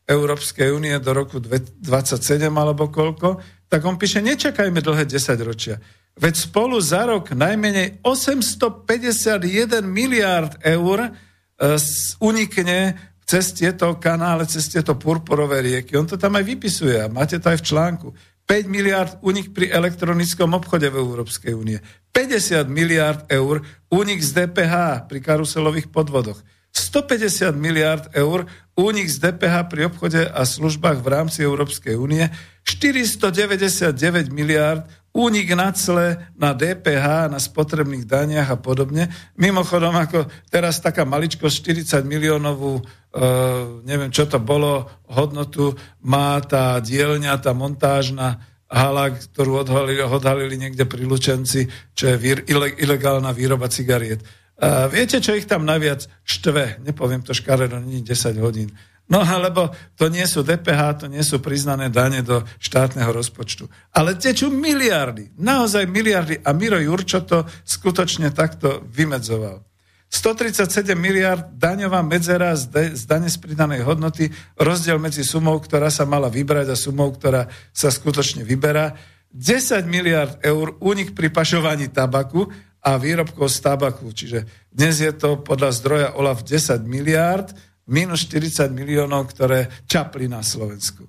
Európskej 0.08 0.72
únie 0.72 0.96
do 1.00 1.12
roku 1.12 1.40
2027 1.44 2.48
alebo 2.52 2.88
koľko, 2.88 3.40
tak 3.68 3.84
on 3.84 4.00
píše, 4.00 4.24
nečakajme 4.24 4.80
dlhé 4.80 5.04
10 5.04 5.40
ročia. 5.44 5.80
Veď 6.16 6.36
spolu 6.40 6.80
za 6.80 7.04
rok 7.04 7.36
najmenej 7.36 8.00
851 8.04 9.84
miliárd 9.84 10.56
eur 10.64 11.08
e, 11.08 11.10
unikne 12.24 12.96
cez 13.24 13.56
tieto 13.56 13.98
kanále, 13.98 14.46
cez 14.46 14.68
tieto 14.68 14.96
purpurové 15.00 15.64
rieky. 15.64 15.96
On 15.98 16.08
to 16.08 16.20
tam 16.20 16.36
aj 16.36 16.46
vypisuje 16.46 17.00
a 17.00 17.12
máte 17.12 17.40
to 17.40 17.50
aj 17.50 17.60
v 17.64 17.68
článku. 17.68 18.08
5 18.44 18.68
miliard 18.68 19.12
únik 19.24 19.56
pri 19.56 19.72
elektronickom 19.72 20.52
obchode 20.52 20.92
v 20.92 21.00
Európskej 21.00 21.56
únie. 21.56 21.80
50 22.12 22.68
miliard 22.68 23.24
eur 23.32 23.64
únik 23.88 24.20
z 24.20 24.44
DPH 24.44 25.08
pri 25.08 25.20
karuselových 25.24 25.88
podvodoch. 25.90 26.44
150 26.74 27.54
miliard 27.54 28.10
eur 28.18 28.50
únik 28.74 29.08
z 29.08 29.18
DPH 29.22 29.70
pri 29.70 29.82
obchode 29.88 30.26
a 30.26 30.42
službách 30.42 31.06
v 31.06 31.08
rámci 31.08 31.40
Európskej 31.46 31.96
únie. 31.96 32.28
499 32.66 34.34
miliard 34.34 34.84
únik 35.14 35.54
na 35.54 35.70
cle, 35.70 36.18
na 36.34 36.58
DPH, 36.58 37.30
na 37.30 37.38
spotrebných 37.38 38.10
daniach 38.10 38.50
a 38.50 38.58
podobne. 38.58 39.14
Mimochodom, 39.38 39.94
ako 39.94 40.26
teraz 40.50 40.82
taká 40.82 41.06
maličko 41.06 41.48
40 41.48 42.02
miliónovú, 42.04 42.82
uh, 42.82 43.80
neviem 43.86 44.10
čo 44.10 44.26
to 44.26 44.42
bolo, 44.42 44.90
hodnotu 45.06 45.78
má 46.02 46.42
tá 46.42 46.82
dielňa, 46.82 47.38
tá 47.38 47.54
montážna 47.54 48.42
hala, 48.66 49.14
ktorú 49.14 49.62
odhalili, 49.62 50.02
odhalili 50.02 50.58
niekde 50.58 50.90
pri 50.90 51.06
Lučenci, 51.06 51.70
čo 51.94 52.10
je 52.10 52.16
výr, 52.18 52.42
ile, 52.50 52.74
ilegálna 52.74 53.30
výroba 53.30 53.70
cigariet. 53.70 54.26
Uh, 54.58 54.90
viete, 54.90 55.22
čo 55.22 55.38
ich 55.38 55.46
tam 55.46 55.62
najviac 55.62 56.10
štve? 56.26 56.82
Nepoviem 56.82 57.22
to 57.22 57.38
škaredo, 57.38 57.78
nie 57.86 58.02
10 58.02 58.42
hodín 58.42 58.74
No 59.14 59.22
lebo 59.22 59.70
to 59.94 60.10
nie 60.10 60.26
sú 60.26 60.42
DPH, 60.42 61.06
to 61.06 61.08
nie 61.08 61.22
sú 61.22 61.38
priznané 61.38 61.94
dane 61.94 62.26
do 62.26 62.42
štátneho 62.58 63.14
rozpočtu. 63.14 63.70
Ale 63.94 64.18
tečú 64.18 64.50
miliardy, 64.50 65.38
naozaj 65.38 65.86
miliardy. 65.86 66.42
A 66.42 66.50
Miro 66.58 66.82
Jurčo 66.82 67.22
to 67.22 67.46
skutočne 67.62 68.34
takto 68.34 68.82
vymedzoval. 68.90 69.62
137 70.10 70.94
miliard 70.98 71.58
daňová 71.58 72.02
medzera 72.06 72.54
z, 72.54 72.64
de, 72.70 72.84
z 72.94 73.06
dane 73.06 73.30
z 73.30 73.38
pridanej 73.38 73.86
hodnoty, 73.86 74.30
rozdiel 74.58 74.98
medzi 74.98 75.22
sumou, 75.26 75.58
ktorá 75.58 75.94
sa 75.94 76.06
mala 76.06 76.30
vybrať 76.30 76.74
a 76.74 76.78
sumou, 76.78 77.10
ktorá 77.14 77.50
sa 77.74 77.90
skutočne 77.90 78.42
vyberá. 78.46 78.98
10 79.34 79.90
miliard 79.90 80.38
eur 80.46 80.78
únik 80.82 81.18
pri 81.18 81.34
pašovaní 81.34 81.90
tabaku 81.90 82.46
a 82.82 82.98
výrobkov 83.02 83.50
z 83.50 83.58
tabaku. 83.66 84.14
Čiže 84.14 84.46
dnes 84.70 85.02
je 85.02 85.10
to 85.18 85.42
podľa 85.42 85.70
zdroja 85.74 86.10
OLAF 86.14 86.46
10 86.46 86.86
miliard, 86.86 87.50
minus 87.88 88.28
40 88.28 88.72
miliónov, 88.72 89.32
ktoré 89.32 89.68
čapli 89.88 90.32
na 90.32 90.40
Slovensku. 90.40 91.04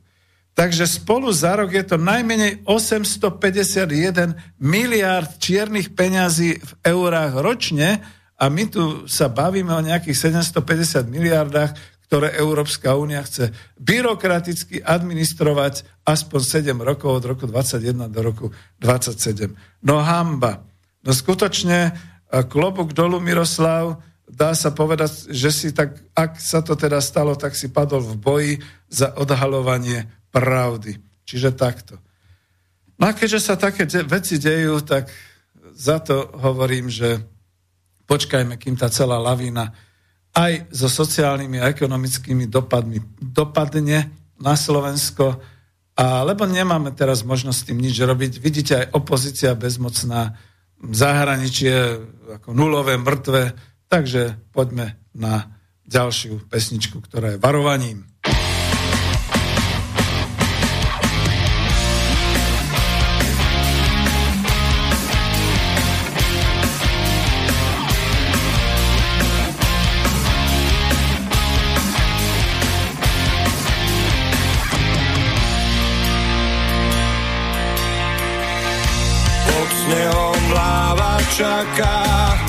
Takže 0.54 0.86
spolu 0.86 1.34
za 1.34 1.58
rok 1.58 1.74
je 1.74 1.82
to 1.82 1.98
najmenej 1.98 2.62
851 2.62 4.38
miliard 4.62 5.26
čiernych 5.42 5.98
peňazí 5.98 6.62
v 6.62 6.72
eurách 6.86 7.42
ročne 7.42 7.98
a 8.38 8.46
my 8.46 8.64
tu 8.70 8.82
sa 9.10 9.26
bavíme 9.26 9.74
o 9.74 9.82
nejakých 9.82 10.30
750 10.30 11.10
miliardách, 11.10 11.74
ktoré 12.06 12.38
Európska 12.38 12.94
únia 12.94 13.26
chce 13.26 13.50
byrokraticky 13.82 14.78
administrovať 14.78 16.06
aspoň 16.06 16.40
7 16.70 16.86
rokov 16.86 17.18
od 17.18 17.24
roku 17.34 17.50
21 17.50 18.14
do 18.14 18.20
roku 18.22 18.46
27. 18.78 19.50
No 19.82 20.06
hamba. 20.06 20.62
No 21.02 21.10
skutočne 21.10 21.98
klobúk 22.30 22.94
dolu 22.94 23.18
Miroslav, 23.18 23.98
dá 24.28 24.56
sa 24.56 24.72
povedať, 24.72 25.30
že 25.30 25.50
si 25.52 25.68
tak, 25.70 26.00
ak 26.16 26.40
sa 26.40 26.64
to 26.64 26.74
teda 26.74 26.98
stalo, 27.04 27.36
tak 27.36 27.52
si 27.52 27.68
padol 27.68 28.00
v 28.00 28.14
boji 28.16 28.52
za 28.88 29.12
odhalovanie 29.14 30.08
pravdy. 30.32 30.98
Čiže 31.24 31.56
takto. 31.56 32.00
No 33.00 33.10
a 33.10 33.16
keďže 33.16 33.40
sa 33.40 33.54
také 33.56 33.88
de- 33.88 34.06
veci 34.06 34.36
dejú, 34.40 34.80
tak 34.84 35.08
za 35.74 35.98
to 35.98 36.30
hovorím, 36.38 36.88
že 36.88 37.20
počkajme, 38.06 38.60
kým 38.60 38.76
tá 38.76 38.92
celá 38.92 39.18
lavína 39.18 39.74
aj 40.34 40.66
so 40.74 40.90
sociálnymi 40.90 41.62
a 41.62 41.70
ekonomickými 41.70 42.50
dopadmi 42.50 42.98
dopadne 43.22 44.10
na 44.38 44.54
Slovensko, 44.58 45.38
a 45.94 46.26
lebo 46.26 46.42
nemáme 46.42 46.90
teraz 46.90 47.22
možnosť 47.22 47.58
s 47.58 47.66
tým 47.70 47.78
nič 47.78 47.94
robiť. 48.02 48.42
Vidíte, 48.42 48.72
aj 48.82 48.98
opozícia 48.98 49.54
bezmocná, 49.54 50.34
zahraničie 50.82 52.02
ako 52.42 52.50
nulové, 52.50 52.98
mŕtve, 52.98 53.54
Takže 53.88 54.40
poďme 54.50 54.98
na 55.14 55.54
ďalšiu 55.86 56.48
pesničku, 56.48 56.98
ktorá 57.04 57.36
je 57.36 57.42
varovaním. 57.42 58.14
čaká 81.34 82.43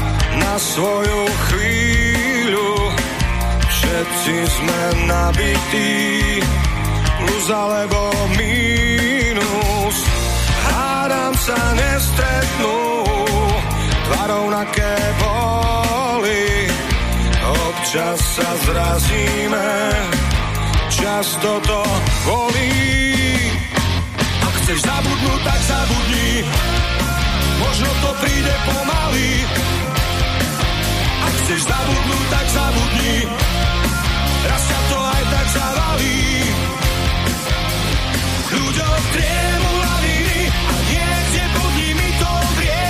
svoju 0.60 1.22
chvíľu. 1.52 2.72
Všetci 3.68 4.36
sme 4.48 4.82
nabití, 5.04 6.40
plus 7.20 7.46
alebo 7.52 8.00
mínus. 8.40 9.98
Hádam 10.64 11.34
sa 11.44 11.60
nestretnú, 11.76 12.78
tvarou 14.08 14.46
na 14.48 14.64
boli. 15.20 16.48
Občas 17.44 18.20
sa 18.40 18.50
zrazíme, 18.64 19.72
často 20.88 21.52
to 21.68 21.82
bolí. 22.24 22.72
Ak 24.40 24.54
chceš 24.64 24.80
zabudnúť, 24.88 25.42
tak 25.44 25.60
zabudni, 25.68 26.30
možno 27.60 27.90
to 28.04 28.10
príde 28.24 28.56
pomaly 28.64 29.32
chceš 31.46 31.62
zabudnúť, 31.70 32.26
tak 32.34 32.48
zabudni. 32.58 33.16
Raz 34.50 34.62
sa 34.66 34.80
to 34.90 34.98
aj 34.98 35.24
tak 35.30 35.48
zavalí. 35.54 36.26
Ľuďom 38.50 39.00
triemu 39.14 39.72
laviny 39.78 40.42
a 40.50 40.74
niekde 40.90 41.44
pod 41.54 41.72
nimi 41.78 42.10
to 42.18 42.32
vrie. 42.58 42.90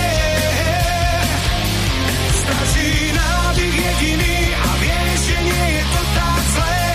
Stačí 2.32 2.89
nádych 3.12 3.76
jediný 3.76 4.38
a 4.56 4.70
vieš, 4.80 5.20
že 5.20 5.38
nie 5.44 5.65
je 5.76 5.84
to 5.91 6.02
tak 6.15 6.44
zlé. 6.56 6.88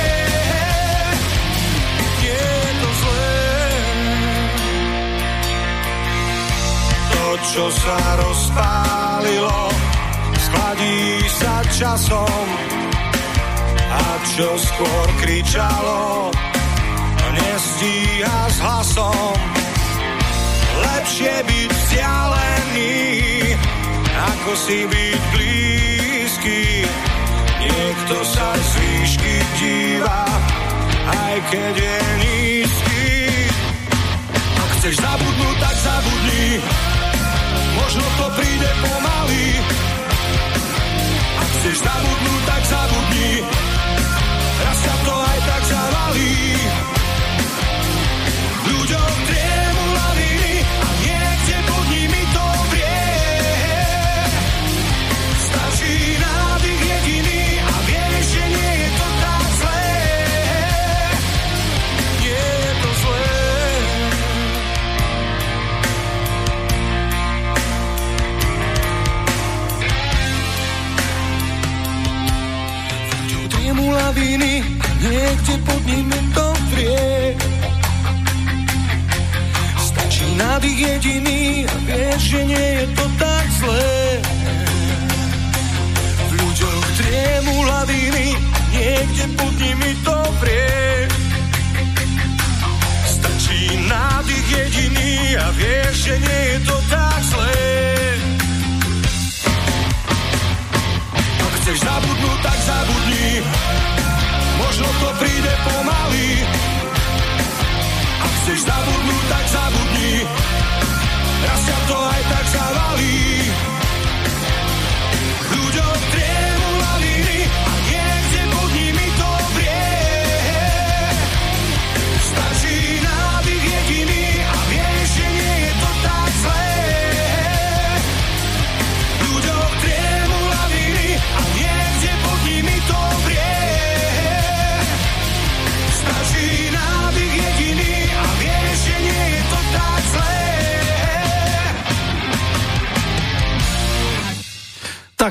Je 2.24 2.48
to 2.80 2.90
zlé. 3.04 3.36
To, 7.04 7.24
čo 7.52 7.64
sa 7.68 8.00
rozpálilo, 8.16 9.89
schladí 10.50 11.22
sa 11.30 11.54
časom 11.70 12.46
a 13.90 14.04
čo 14.34 14.48
skôr 14.58 15.06
kričalo, 15.22 16.30
nestíha 17.34 18.38
s 18.50 18.58
hlasom. 18.62 19.38
Lepšie 20.80 21.34
byť 21.46 21.70
vzdialený, 21.70 22.98
ako 24.14 24.50
si 24.54 24.78
byť 24.86 25.20
blízky. 25.34 26.62
Niekto 27.60 28.16
sa 28.24 28.48
z 28.56 28.70
výšky 28.78 29.34
díva, 29.58 30.24
aj 31.06 31.36
keď 31.50 31.74
je 31.76 31.98
nízky. 32.22 32.89
Niekde 89.00 89.24
pod 89.32 89.52
nimi 89.56 89.90
to 90.04 90.16
vrie. 90.44 91.08
Stačí 93.08 93.60
nádych 93.88 94.48
jediný 94.52 95.40
a 95.40 95.46
vieš, 95.56 95.94
že 96.04 96.14
nie 96.20 96.40
je 96.52 96.58
to 96.68 96.76
tak 96.92 97.20
zlé. 97.32 97.64
chceš 101.60 101.76
zabudnúť, 101.86 102.38
tak 102.40 102.58
zabudni. 102.66 103.28
Možno 104.60 104.88
to 105.00 105.08
príde 105.20 105.54
pomaly. 105.64 106.59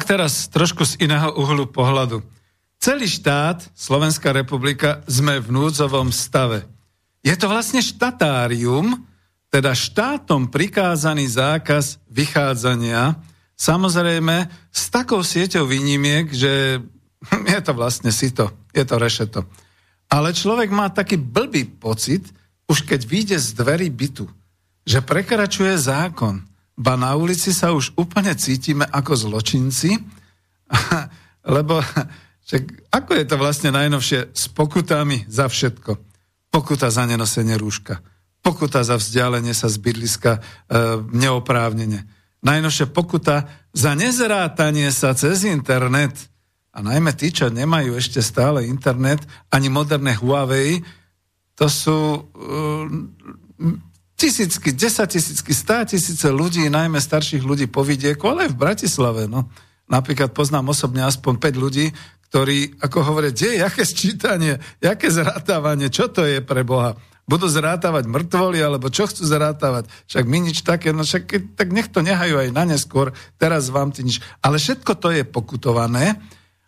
Teraz 0.09 0.49
trošku 0.49 0.81
z 0.89 1.05
iného 1.05 1.29
uhlu 1.37 1.69
pohľadu. 1.69 2.25
Celý 2.81 3.05
štát, 3.05 3.61
Slovenská 3.77 4.33
republika, 4.33 5.05
sme 5.05 5.37
v 5.37 5.53
núdzovom 5.53 6.09
stave. 6.09 6.65
Je 7.21 7.35
to 7.37 7.45
vlastne 7.45 7.77
štatárium, 7.77 9.05
teda 9.53 9.77
štátom 9.77 10.49
prikázaný 10.49 11.29
zákaz 11.29 12.01
vychádzania, 12.09 13.21
samozrejme 13.53 14.49
s 14.73 14.83
takou 14.89 15.21
sieťou 15.21 15.69
výnimiek, 15.69 16.25
že 16.33 16.81
je 17.53 17.59
to 17.61 17.77
vlastne 17.77 18.09
sito, 18.09 18.49
je 18.73 18.81
to 18.81 18.95
rešeto. 18.97 19.45
Ale 20.09 20.33
človek 20.33 20.73
má 20.73 20.89
taký 20.89 21.21
blbý 21.21 21.69
pocit, 21.77 22.25
už 22.65 22.81
keď 22.81 23.01
vyjde 23.05 23.37
z 23.37 23.49
dverí 23.53 23.93
bytu, 23.93 24.25
že 24.89 25.05
prekračuje 25.05 25.77
zákon. 25.77 26.48
Ba 26.79 26.95
na 26.95 27.11
ulici 27.19 27.51
sa 27.51 27.75
už 27.75 27.91
úplne 27.99 28.31
cítime 28.39 28.87
ako 28.87 29.11
zločinci, 29.19 29.99
lebo 31.55 31.83
však, 32.47 32.63
ako 32.95 33.11
je 33.19 33.25
to 33.27 33.35
vlastne 33.35 33.69
najnovšie 33.75 34.31
s 34.31 34.47
pokutami 34.55 35.27
za 35.27 35.51
všetko. 35.51 35.99
Pokuta 36.49 36.87
za 36.87 37.03
nenosenie 37.03 37.59
rúška, 37.59 37.99
pokuta 38.39 38.79
za 38.87 38.95
vzdialenie 38.95 39.51
sa 39.51 39.67
z 39.67 39.75
bydliska 39.75 40.31
e, 40.33 40.41
neoprávnene. 41.11 42.07
Najnovšie 42.39 42.87
pokuta 42.95 43.51
za 43.75 43.91
nezrátanie 43.99 44.87
sa 44.95 45.11
cez 45.11 45.43
internet. 45.43 46.15
A 46.71 46.79
najmä 46.79 47.11
tí, 47.11 47.35
čo 47.35 47.51
nemajú 47.51 47.99
ešte 47.99 48.23
stále 48.23 48.63
internet, 48.63 49.19
ani 49.51 49.67
moderné 49.67 50.15
Huawei, 50.15 50.79
to 51.59 51.67
sú 51.67 52.23
uh, 52.23 52.87
tisícky, 54.19 54.75
desatisícky, 54.75 55.55
stá 55.55 55.87
tisíce 55.87 56.27
ľudí, 56.27 56.67
najmä 56.67 56.99
starších 56.99 57.39
ľudí 57.39 57.71
po 57.71 57.87
vidieku, 57.87 58.27
ale 58.27 58.51
aj 58.51 58.51
v 58.51 58.61
Bratislave. 58.67 59.31
No. 59.31 59.47
Napríklad 59.87 60.35
poznám 60.35 60.75
osobne 60.75 61.07
aspoň 61.07 61.39
5 61.39 61.55
ľudí, 61.55 61.87
ktorí, 62.29 62.77
ako 62.83 62.97
hovoria, 63.07 63.31
kde 63.31 63.57
je, 63.57 63.61
jaké 63.63 63.83
sčítanie, 63.87 64.53
jaké 64.83 65.07
zrátavanie, 65.09 65.87
čo 65.87 66.11
to 66.11 66.27
je 66.27 66.43
pre 66.43 66.67
Boha? 66.67 66.99
Budú 67.25 67.49
zrátavať 67.49 68.05
mŕtvoly, 68.09 68.59
alebo 68.61 68.89
čo 68.91 69.09
chcú 69.09 69.25
zrátavať? 69.25 69.89
Však 70.09 70.25
my 70.25 70.37
nič 70.49 70.61
také, 70.61 70.93
no 70.93 71.01
však 71.01 71.55
tak 71.57 71.69
nech 71.73 71.89
to 71.89 72.05
nehajú 72.05 72.41
aj 72.41 72.49
na 72.53 72.69
neskôr, 72.69 73.15
teraz 73.41 73.73
vám 73.73 73.89
ty 73.93 74.05
nič. 74.05 74.21
Ale 74.43 74.61
všetko 74.61 74.91
to 74.97 75.09
je 75.13 75.23
pokutované 75.25 76.21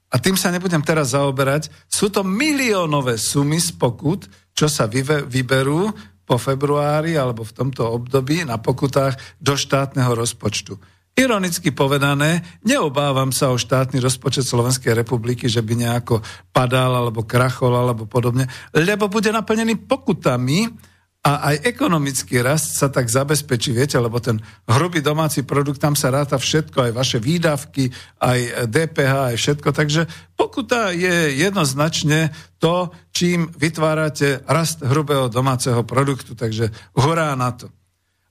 a 0.10 0.16
tým 0.18 0.38
sa 0.38 0.50
nebudem 0.50 0.82
teraz 0.82 1.14
zaoberať. 1.18 1.70
Sú 1.90 2.10
to 2.10 2.26
miliónové 2.26 3.18
sumy 3.22 3.62
z 3.62 3.74
pokut, 3.74 4.30
čo 4.54 4.70
sa 4.70 4.86
vyberú 5.26 5.94
po 6.32 6.40
februári 6.40 7.20
alebo 7.20 7.44
v 7.44 7.52
tomto 7.52 7.84
období 7.92 8.48
na 8.48 8.56
pokutách 8.56 9.20
do 9.44 9.60
štátneho 9.60 10.16
rozpočtu. 10.16 10.80
Ironicky 11.12 11.76
povedané, 11.76 12.40
neobávam 12.64 13.36
sa 13.36 13.52
o 13.52 13.60
štátny 13.60 14.00
rozpočet 14.00 14.48
Slovenskej 14.48 14.96
republiky, 14.96 15.52
že 15.52 15.60
by 15.60 15.76
nejako 15.76 16.24
padal 16.56 17.04
alebo 17.04 17.28
krachol 17.28 17.76
alebo 17.76 18.08
podobne, 18.08 18.48
lebo 18.72 19.12
bude 19.12 19.28
naplnený 19.28 19.76
pokutami, 19.84 20.72
a 21.22 21.54
aj 21.54 21.70
ekonomický 21.70 22.42
rast 22.42 22.82
sa 22.82 22.90
tak 22.90 23.06
zabezpečí, 23.06 23.70
viete, 23.78 23.94
lebo 24.02 24.18
ten 24.18 24.42
hrubý 24.66 25.06
domáci 25.06 25.46
produkt, 25.46 25.78
tam 25.78 25.94
sa 25.94 26.10
ráta 26.10 26.42
všetko, 26.42 26.90
aj 26.90 26.92
vaše 26.98 27.18
výdavky, 27.22 27.94
aj 28.18 28.66
DPH, 28.66 29.14
aj 29.30 29.36
všetko. 29.38 29.70
Takže 29.70 30.02
pokuta 30.34 30.90
je 30.90 31.38
jednoznačne 31.38 32.34
to, 32.58 32.90
čím 33.14 33.54
vytvárate 33.54 34.42
rast 34.50 34.82
hrubého 34.82 35.30
domáceho 35.30 35.86
produktu. 35.86 36.34
Takže 36.34 36.74
hurá 36.98 37.38
na 37.38 37.54
to. 37.54 37.70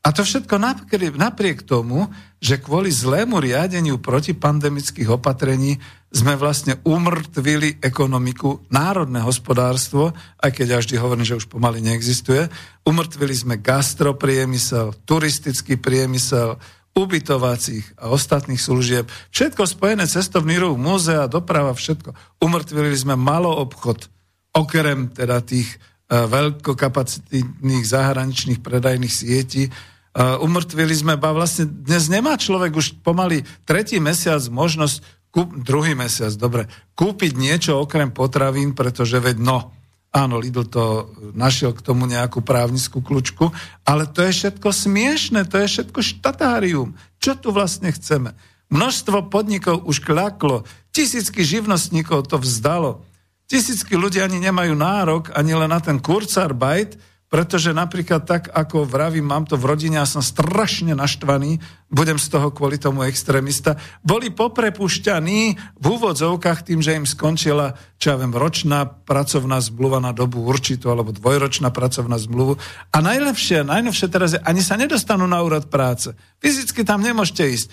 A 0.01 0.17
to 0.17 0.25
všetko 0.25 0.57
napriek, 0.57 1.13
napriek 1.13 1.59
tomu, 1.61 2.09
že 2.41 2.57
kvôli 2.57 2.89
zlému 2.89 3.37
riadeniu 3.37 4.01
protipandemických 4.01 5.13
opatrení 5.13 5.77
sme 6.09 6.41
vlastne 6.41 6.81
umrtvili 6.89 7.79
ekonomiku, 7.85 8.65
národné 8.73 9.21
hospodárstvo, 9.21 10.17
aj 10.41 10.51
keď 10.57 10.67
ja 10.67 10.79
vždy 10.81 10.95
hovorím, 10.97 11.29
že 11.29 11.37
už 11.37 11.53
pomaly 11.53 11.85
neexistuje, 11.85 12.49
umrtvili 12.89 13.37
sme 13.37 13.61
gastropriemysel, 13.61 14.97
turistický 15.05 15.77
priemysel, 15.77 16.57
ubytovacích 16.97 18.01
a 18.01 18.11
ostatných 18.11 18.59
služieb, 18.59 19.05
všetko 19.31 19.63
spojené 19.69 20.09
cestovný 20.11 20.59
ruch, 20.59 20.75
múzea, 20.75 21.31
doprava, 21.31 21.77
všetko. 21.77 22.41
Umrtvili 22.43 22.97
sme 22.99 23.15
malo 23.15 23.53
obchod, 23.63 24.11
okrem 24.57 25.13
teda 25.15 25.39
tých 25.45 25.71
uh, 26.11 26.27
veľkokapacitných 26.27 27.85
zahraničných 27.87 28.59
predajných 28.59 29.15
sietí, 29.15 29.71
umrtvili 30.17 30.95
sme, 30.95 31.15
ba 31.15 31.31
vlastne 31.31 31.71
dnes 31.71 32.11
nemá 32.11 32.35
človek 32.35 32.75
už 32.75 32.99
pomaly 33.07 33.47
tretí 33.63 34.03
mesiac 34.03 34.43
možnosť, 34.51 35.03
kúp, 35.31 35.63
druhý 35.63 35.95
mesiac, 35.95 36.35
dobre, 36.35 36.67
kúpiť 36.99 37.39
niečo 37.39 37.79
okrem 37.79 38.11
potravín, 38.11 38.75
pretože 38.75 39.23
veď 39.23 39.39
no, 39.39 39.71
áno, 40.11 40.43
Lidl 40.43 40.67
to 40.67 41.15
našiel 41.39 41.71
k 41.71 41.87
tomu 41.87 42.11
nejakú 42.11 42.43
právnickú 42.43 42.99
kľúčku, 42.99 43.55
ale 43.87 44.11
to 44.11 44.27
je 44.27 44.35
všetko 44.35 44.69
smiešne, 44.75 45.47
to 45.47 45.63
je 45.63 45.67
všetko 45.71 46.03
štatárium. 46.03 46.99
Čo 47.23 47.39
tu 47.39 47.55
vlastne 47.55 47.95
chceme? 47.95 48.35
Množstvo 48.71 49.31
podnikov 49.31 49.87
už 49.87 50.03
kľaklo, 50.03 50.67
tisícky 50.91 51.47
živnostníkov 51.47 52.27
to 52.27 52.43
vzdalo, 52.43 53.07
tisícky 53.47 53.95
ľudí 53.95 54.19
ani 54.19 54.43
nemajú 54.43 54.75
nárok 54.75 55.31
ani 55.35 55.55
len 55.55 55.71
na 55.71 55.79
ten 55.79 56.03
Kurzarbeit, 56.03 56.99
pretože 57.31 57.71
napríklad 57.71 58.27
tak, 58.27 58.51
ako 58.51 58.83
vravím, 58.83 59.31
mám 59.31 59.47
to 59.47 59.55
v 59.55 59.71
rodine 59.71 60.03
a 60.03 60.05
som 60.05 60.19
strašne 60.19 60.99
naštvaný, 60.99 61.63
budem 61.87 62.19
z 62.19 62.27
toho 62.27 62.51
kvôli 62.51 62.75
tomu 62.75 63.07
extrémista, 63.07 63.79
boli 64.03 64.35
poprepušťaní 64.35 65.41
v 65.79 65.85
úvodzovkách 65.87 66.67
tým, 66.67 66.83
že 66.83 66.99
im 66.99 67.07
skončila, 67.07 67.79
čo 68.03 68.13
ja 68.13 68.17
viem, 68.19 68.35
ročná 68.35 68.83
pracovná 68.83 69.63
zmluva 69.63 70.03
na 70.03 70.11
dobu 70.11 70.43
určitú, 70.43 70.91
alebo 70.91 71.15
dvojročná 71.15 71.71
pracovná 71.71 72.19
zmluvu. 72.19 72.59
A 72.91 72.99
najlepšie, 72.99 73.63
najnovšie 73.63 74.07
teraz 74.11 74.35
je, 74.35 74.43
ani 74.43 74.59
sa 74.59 74.75
nedostanú 74.75 75.31
na 75.31 75.39
úrad 75.47 75.71
práce. 75.71 76.11
Fyzicky 76.43 76.83
tam 76.83 76.99
nemôžete 76.99 77.47
ísť. 77.47 77.67
E, 77.71 77.73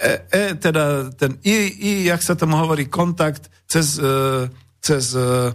e, 0.00 0.10
e, 0.32 0.42
teda 0.56 1.12
ten 1.12 1.36
I, 1.44 1.68
I, 1.68 1.92
jak 2.08 2.24
sa 2.24 2.32
tomu 2.32 2.56
hovorí, 2.56 2.88
kontakt 2.88 3.52
cez, 3.68 4.00
e, 4.00 4.48
cez 4.80 5.12
e, 5.12 5.52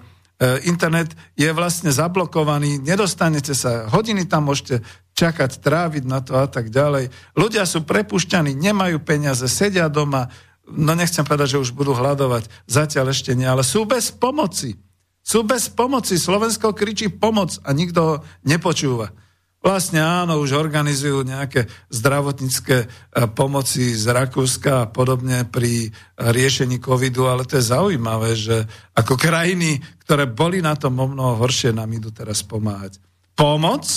internet 0.65 1.13
je 1.38 1.49
vlastne 1.53 1.93
zablokovaný, 1.93 2.82
nedostanete 2.82 3.53
sa, 3.53 3.88
hodiny 3.89 4.25
tam 4.25 4.49
môžete 4.49 4.82
čakať, 5.13 5.62
tráviť 5.62 6.03
na 6.10 6.19
to 6.19 6.38
a 6.38 6.47
tak 6.49 6.73
ďalej. 6.73 7.13
Ľudia 7.38 7.63
sú 7.69 7.86
prepušťaní, 7.86 8.58
nemajú 8.58 9.01
peniaze, 9.03 9.45
sedia 9.45 9.88
doma, 9.88 10.34
no 10.65 10.97
nechcem 10.97 11.23
povedať, 11.23 11.58
že 11.58 11.62
už 11.63 11.75
budú 11.77 11.93
hľadovať, 11.93 12.49
zatiaľ 12.65 13.13
ešte 13.13 13.38
nie, 13.38 13.45
ale 13.45 13.62
sú 13.62 13.86
bez 13.86 14.10
pomoci. 14.10 14.75
Sú 15.23 15.47
bez 15.47 15.71
pomoci. 15.71 16.19
Slovensko 16.19 16.75
kričí 16.75 17.08
pomoc 17.08 17.56
a 17.63 17.71
nikto 17.71 17.99
ho 18.03 18.13
nepočúva. 18.43 19.15
Vlastne 19.63 20.04
áno, 20.04 20.43
už 20.43 20.60
organizujú 20.60 21.23
nejaké 21.23 21.71
zdravotnícke 21.88 22.84
e, 22.84 22.88
pomoci 23.32 23.95
z 23.95 24.12
Rakúska 24.12 24.84
a 24.84 24.89
podobne 24.91 25.47
pri 25.47 25.88
riešení 26.19 26.84
covidu, 26.84 27.32
ale 27.32 27.47
to 27.47 27.56
je 27.56 27.71
zaujímavé, 27.71 28.36
že 28.36 28.67
ako 28.91 29.15
krajiny, 29.15 29.80
ktoré 30.04 30.28
boli 30.28 30.60
na 30.60 30.76
tom 30.76 30.99
o 30.99 31.08
mnoho 31.08 31.39
horšie, 31.39 31.71
nám 31.71 31.95
idú 31.95 32.12
teraz 32.12 32.43
pomáhať. 32.43 32.99
Pomoc 33.39 33.88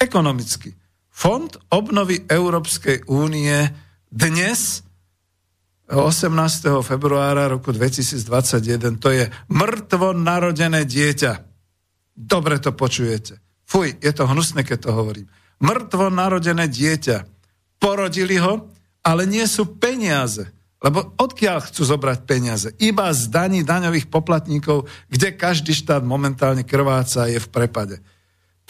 ekonomicky. 0.00 0.72
Fond 1.12 1.52
obnovy 1.68 2.24
Európskej 2.24 3.12
únie 3.12 3.68
dnes 4.08 4.80
18. 5.92 6.32
februára 6.80 7.44
roku 7.44 7.76
2021, 7.76 8.96
to 8.96 9.08
je 9.12 9.28
mŕtvo 9.52 10.16
narodené 10.16 10.88
dieťa. 10.88 11.44
Dobre 12.16 12.56
to 12.56 12.72
počujete. 12.72 13.47
Fuj, 13.68 14.00
je 14.00 14.12
to 14.16 14.24
hnusné, 14.24 14.64
keď 14.64 14.88
to 14.88 14.90
hovorím. 14.96 15.28
Mŕtvo 15.60 16.08
narodené 16.08 16.64
dieťa. 16.72 17.28
Porodili 17.76 18.40
ho, 18.40 18.72
ale 19.04 19.28
nie 19.28 19.44
sú 19.44 19.76
peniaze. 19.76 20.48
Lebo 20.78 21.12
odkiaľ 21.18 21.68
chcú 21.68 21.82
zobrať 21.84 22.18
peniaze? 22.24 22.68
Iba 22.78 23.10
z 23.10 23.28
daní 23.28 23.66
daňových 23.66 24.06
poplatníkov, 24.08 24.86
kde 25.10 25.34
každý 25.34 25.74
štát 25.74 26.06
momentálne 26.06 26.62
krváca 26.62 27.26
a 27.26 27.30
je 27.30 27.42
v 27.42 27.48
prepade. 27.50 27.98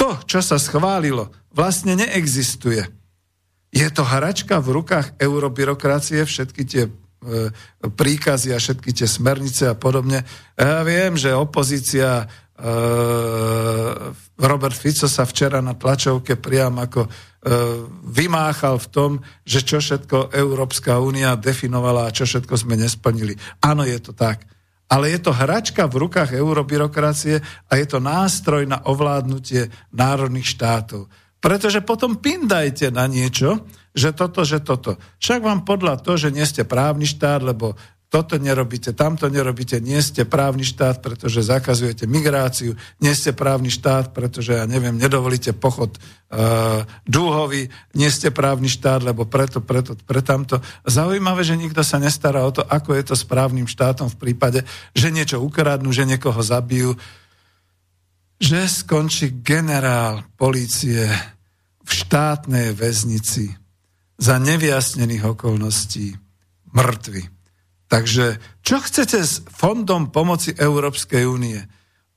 To, 0.00 0.16
čo 0.24 0.40
sa 0.40 0.56
schválilo, 0.56 1.30
vlastne 1.52 1.94
neexistuje. 1.94 2.80
Je 3.68 3.88
to 3.92 4.02
hračka 4.02 4.56
v 4.64 4.80
rukách 4.80 5.20
eurobyrokracie, 5.20 6.24
všetky 6.24 6.62
tie 6.64 6.88
e, 6.88 6.90
príkazy 7.84 8.56
a 8.56 8.62
všetky 8.62 8.96
tie 8.96 9.04
smernice 9.04 9.68
a 9.68 9.76
podobne. 9.76 10.24
Ja 10.56 10.80
viem, 10.88 11.20
že 11.20 11.37
opozícia 11.37 12.24
Robert 14.38 14.74
Fico 14.74 15.06
sa 15.06 15.22
včera 15.22 15.62
na 15.62 15.78
tlačovke 15.78 16.34
priam 16.34 16.74
ako 16.82 17.06
uh, 17.06 17.10
vymáchal 18.02 18.82
v 18.82 18.90
tom, 18.90 19.10
že 19.46 19.62
čo 19.62 19.78
všetko 19.78 20.34
Európska 20.34 20.98
únia 20.98 21.38
definovala 21.38 22.10
a 22.10 22.14
čo 22.14 22.26
všetko 22.26 22.54
sme 22.58 22.74
nesplnili. 22.74 23.38
Áno, 23.62 23.86
je 23.86 23.98
to 24.02 24.10
tak. 24.10 24.42
Ale 24.90 25.12
je 25.12 25.20
to 25.22 25.30
hračka 25.36 25.86
v 25.86 26.08
rukách 26.08 26.34
eurobyrokracie 26.34 27.38
a 27.68 27.72
je 27.78 27.86
to 27.86 28.02
nástroj 28.02 28.66
na 28.66 28.82
ovládnutie 28.82 29.70
národných 29.94 30.48
štátov. 30.48 31.06
Pretože 31.38 31.86
potom 31.86 32.18
pindajte 32.18 32.90
na 32.90 33.06
niečo, 33.06 33.68
že 33.94 34.10
toto, 34.10 34.42
že 34.42 34.58
toto. 34.58 34.98
Však 35.22 35.44
vám 35.46 35.62
podľa 35.62 36.02
to, 36.02 36.18
že 36.18 36.34
nie 36.34 36.42
ste 36.42 36.66
právny 36.66 37.06
štát, 37.06 37.44
lebo 37.44 37.78
toto 38.08 38.40
nerobíte, 38.40 38.96
tamto 38.96 39.28
nerobíte, 39.28 39.84
nie 39.84 40.00
ste 40.00 40.24
právny 40.24 40.64
štát, 40.64 41.04
pretože 41.04 41.44
zakazujete 41.44 42.08
migráciu, 42.08 42.72
nie 43.04 43.12
ste 43.12 43.36
právny 43.36 43.68
štát, 43.68 44.16
pretože, 44.16 44.56
ja 44.56 44.64
neviem, 44.64 44.96
nedovolíte 44.96 45.52
pochod 45.52 45.92
uh, 45.92 46.88
dúhovi, 47.04 47.68
nie 47.92 48.08
ste 48.08 48.32
právny 48.32 48.72
štát, 48.72 49.04
lebo 49.04 49.28
preto, 49.28 49.60
preto, 49.60 49.92
pre 50.08 50.24
tamto. 50.24 50.56
Zaujímavé, 50.88 51.44
že 51.44 51.60
nikto 51.60 51.84
sa 51.84 52.00
nestará 52.00 52.48
o 52.48 52.52
to, 52.52 52.64
ako 52.64 52.96
je 52.96 53.12
to 53.12 53.14
správnym 53.14 53.68
štátom 53.68 54.08
v 54.08 54.16
prípade, 54.16 54.64
že 54.96 55.12
niečo 55.12 55.44
ukradnú, 55.44 55.92
že 55.92 56.08
niekoho 56.08 56.40
zabijú, 56.40 56.96
že 58.40 58.64
skončí 58.72 59.44
generál 59.44 60.24
polície 60.40 61.12
v 61.84 61.90
štátnej 61.92 62.72
väznici 62.72 63.52
za 64.16 64.40
nevyjasnených 64.40 65.28
okolností 65.36 66.16
mŕtvy. 66.72 67.38
Takže 67.88 68.37
čo 68.61 68.85
chcete 68.85 69.18
s 69.24 69.40
Fondom 69.48 70.12
pomoci 70.12 70.53
Európskej 70.53 71.24
únie? 71.24 71.64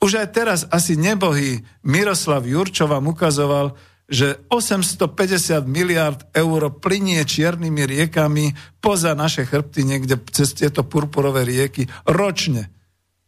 Už 0.03 0.19
aj 0.19 0.27
teraz 0.35 0.59
asi 0.67 0.99
nebohý 0.99 1.63
Miroslav 1.87 2.43
Jurčo 2.43 2.91
vám 2.91 3.07
ukazoval, 3.07 3.79
že 4.11 4.43
850 4.51 5.63
miliard 5.71 6.27
eur 6.35 6.67
plinie 6.83 7.23
čiernymi 7.23 7.87
riekami 7.87 8.51
poza 8.83 9.15
naše 9.15 9.47
chrbty 9.47 9.87
niekde 9.87 10.19
cez 10.35 10.51
tieto 10.51 10.83
purpurové 10.83 11.47
rieky 11.47 11.87
ročne. 12.03 12.67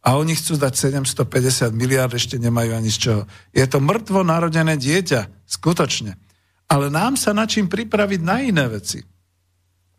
A 0.04 0.20
oni 0.20 0.36
chcú 0.36 0.60
dať 0.60 1.00
750 1.00 1.72
miliard, 1.72 2.12
ešte 2.12 2.36
nemajú 2.36 2.76
ani 2.76 2.92
z 2.92 2.98
čoho. 3.00 3.22
Je 3.56 3.64
to 3.64 3.80
mŕtvo 3.80 4.20
narodené 4.20 4.76
dieťa, 4.76 5.48
skutočne. 5.48 6.20
Ale 6.68 6.92
nám 6.92 7.16
sa 7.16 7.32
na 7.32 7.48
čím 7.48 7.72
pripraviť 7.72 8.20
na 8.20 8.44
iné 8.44 8.68
veci. 8.68 9.00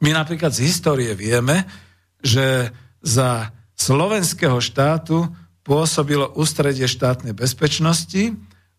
My 0.06 0.14
napríklad 0.14 0.54
z 0.54 0.70
histórie 0.70 1.18
vieme, 1.18 1.66
že 2.26 2.74
za 3.06 3.54
slovenského 3.78 4.58
štátu 4.58 5.30
pôsobilo 5.62 6.34
ústredie 6.34 6.90
štátnej 6.90 7.38
bezpečnosti, 7.38 8.34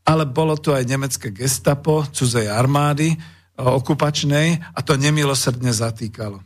ale 0.07 0.27
bolo 0.27 0.59
tu 0.59 0.75
aj 0.75 0.87
nemecké 0.87 1.31
gestapo, 1.31 2.07
cudzej 2.07 2.51
armády, 2.51 3.15
e, 3.15 3.17
okupačnej 3.59 4.63
a 4.75 4.79
to 4.83 4.95
nemilosrdne 4.99 5.71
zatýkalo. 5.71 6.43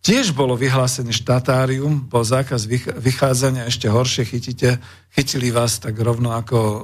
Tiež 0.00 0.32
bolo 0.32 0.56
vyhlásené 0.56 1.12
štatárium, 1.12 2.08
bol 2.08 2.24
zákaz 2.24 2.64
vychádzania, 2.96 3.68
ešte 3.68 3.90
horšie 3.90 4.24
chytíte, 4.24 4.80
chytili 5.12 5.52
vás 5.52 5.76
tak 5.76 5.98
rovno 5.98 6.32
ako 6.32 6.58
e, 6.58 6.80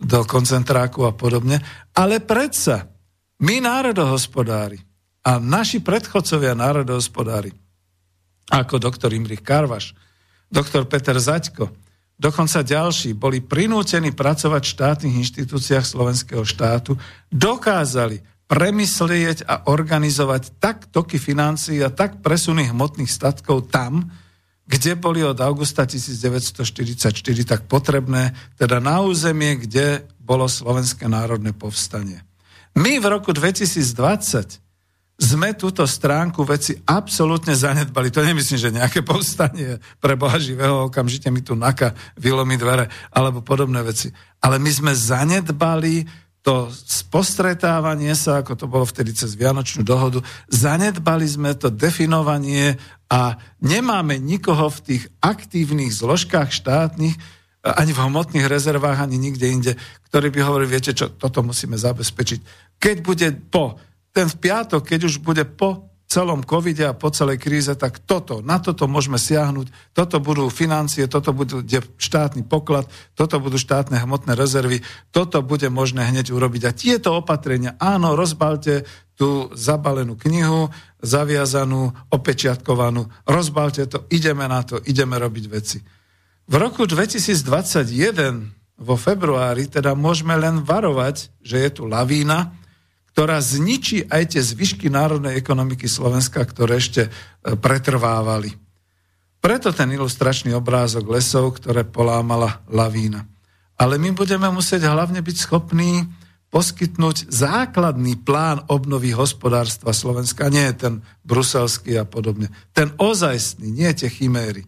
do 0.00 0.20
koncentráku 0.24 1.04
a 1.04 1.12
podobne. 1.12 1.60
Ale 1.92 2.24
predsa, 2.24 2.88
my 3.40 3.60
národohospodári 3.60 4.80
a 5.24 5.36
naši 5.36 5.84
predchodcovia 5.84 6.56
národohospodári 6.56 7.52
ako 8.48 8.80
doktor 8.80 9.12
Imrich 9.12 9.44
Karvaš, 9.44 9.92
doktor 10.48 10.88
Peter 10.88 11.18
Zaďko, 11.18 11.68
dokonca 12.16 12.64
ďalší, 12.64 13.12
boli 13.12 13.44
prinútení 13.44 14.16
pracovať 14.16 14.62
v 14.64 14.72
štátnych 14.76 15.14
inštitúciách 15.20 15.84
slovenského 15.84 16.44
štátu, 16.44 16.96
dokázali 17.28 18.24
premyslieť 18.50 19.46
a 19.46 19.70
organizovať 19.70 20.58
tak 20.58 20.90
toky 20.90 21.22
financií 21.22 21.78
a 21.86 21.94
tak 21.94 22.18
presuny 22.18 22.66
hmotných 22.66 23.06
statkov 23.06 23.70
tam, 23.70 24.10
kde 24.66 24.98
boli 24.98 25.22
od 25.22 25.38
augusta 25.38 25.86
1944 25.86 27.14
tak 27.46 27.70
potrebné, 27.70 28.34
teda 28.58 28.82
na 28.82 29.02
územie, 29.02 29.58
kde 29.58 30.06
bolo 30.18 30.46
Slovenské 30.50 31.06
národné 31.10 31.54
povstanie. 31.54 32.22
My 32.74 33.02
v 33.02 33.06
roku 33.10 33.34
2020 33.34 34.69
sme 35.20 35.52
túto 35.52 35.84
stránku 35.84 36.40
veci 36.48 36.80
absolútne 36.88 37.52
zanedbali. 37.52 38.08
To 38.08 38.24
nemyslím, 38.24 38.56
že 38.58 38.72
nejaké 38.72 39.04
povstanie 39.12 39.76
pre 40.00 40.16
Boha 40.16 40.40
živého, 40.40 40.88
okamžite 40.88 41.28
mi 41.28 41.44
tu 41.44 41.52
naka 41.52 41.92
vylomí 42.16 42.56
dvere, 42.56 42.88
alebo 43.12 43.44
podobné 43.44 43.84
veci. 43.84 44.08
Ale 44.40 44.56
my 44.56 44.70
sme 44.72 44.92
zanedbali 44.96 46.08
to 46.40 46.72
spostretávanie 46.72 48.16
sa, 48.16 48.40
ako 48.40 48.56
to 48.56 48.64
bolo 48.64 48.88
vtedy 48.88 49.12
cez 49.12 49.36
Vianočnú 49.36 49.84
dohodu, 49.84 50.24
zanedbali 50.48 51.28
sme 51.28 51.52
to 51.52 51.68
definovanie 51.68 52.80
a 53.12 53.36
nemáme 53.60 54.16
nikoho 54.16 54.72
v 54.72 54.80
tých 54.80 55.04
aktívnych 55.20 55.92
zložkách 55.92 56.48
štátnych, 56.48 57.12
ani 57.60 57.92
v 57.92 58.00
hmotných 58.00 58.48
rezervách, 58.48 59.04
ani 59.04 59.20
nikde 59.20 59.46
inde, 59.52 59.72
ktorý 60.08 60.32
by 60.32 60.40
hovoril, 60.40 60.68
viete 60.72 60.96
čo, 60.96 61.12
toto 61.12 61.44
musíme 61.44 61.76
zabezpečiť. 61.76 62.40
Keď 62.80 62.96
bude 63.04 63.28
po 63.52 63.76
ten 64.10 64.26
v 64.26 64.36
piatok, 64.36 64.82
keď 64.82 65.00
už 65.06 65.22
bude 65.22 65.46
po 65.46 65.90
celom 66.10 66.42
covide 66.42 66.90
a 66.90 66.98
po 66.98 67.14
celej 67.14 67.38
kríze, 67.38 67.70
tak 67.78 68.02
toto, 68.02 68.42
na 68.42 68.58
toto 68.58 68.90
môžeme 68.90 69.14
siahnuť, 69.14 69.94
toto 69.94 70.18
budú 70.18 70.50
financie, 70.50 71.06
toto 71.06 71.30
bude 71.30 71.62
štátny 72.02 72.42
poklad, 72.50 72.90
toto 73.14 73.38
budú 73.38 73.54
štátne 73.54 73.94
hmotné 73.94 74.34
rezervy, 74.34 74.82
toto 75.14 75.38
bude 75.46 75.70
možné 75.70 76.10
hneď 76.10 76.34
urobiť. 76.34 76.62
A 76.66 76.74
tieto 76.74 77.14
opatrenia, 77.14 77.78
áno, 77.78 78.18
rozbalte 78.18 78.82
tú 79.14 79.54
zabalenú 79.54 80.18
knihu, 80.18 80.74
zaviazanú, 80.98 81.94
opečiatkovanú, 82.10 83.06
rozbalte 83.30 83.86
to, 83.86 84.10
ideme 84.10 84.50
na 84.50 84.66
to, 84.66 84.82
ideme 84.82 85.14
robiť 85.14 85.44
veci. 85.46 85.78
V 86.50 86.54
roku 86.58 86.90
2021 86.90 88.82
vo 88.82 88.96
februári 88.98 89.70
teda 89.70 89.94
môžeme 89.94 90.34
len 90.34 90.66
varovať, 90.66 91.30
že 91.38 91.62
je 91.62 91.70
tu 91.70 91.86
lavína, 91.86 92.50
ktorá 93.20 93.36
zničí 93.36 94.08
aj 94.08 94.32
tie 94.32 94.40
zvyšky 94.40 94.88
národnej 94.88 95.36
ekonomiky 95.36 95.84
Slovenska, 95.84 96.40
ktoré 96.40 96.80
ešte 96.80 97.04
e, 97.04 97.10
pretrvávali. 97.52 98.48
Preto 99.44 99.76
ten 99.76 99.92
ilustračný 99.92 100.56
obrázok 100.56 101.04
lesov, 101.04 101.60
ktoré 101.60 101.84
polámala 101.84 102.64
lavína. 102.72 103.28
Ale 103.76 104.00
my 104.00 104.16
budeme 104.16 104.48
musieť 104.48 104.88
hlavne 104.88 105.20
byť 105.20 105.36
schopní 105.36 106.08
poskytnúť 106.48 107.28
základný 107.28 108.24
plán 108.24 108.64
obnovy 108.72 109.12
hospodárstva 109.12 109.92
Slovenska, 109.92 110.48
nie 110.48 110.72
ten 110.72 111.04
bruselský 111.20 112.00
a 112.00 112.08
podobne. 112.08 112.48
Ten 112.72 112.88
ozajstný, 112.96 113.68
nie 113.68 113.92
tie 113.92 114.08
chiméry. 114.08 114.64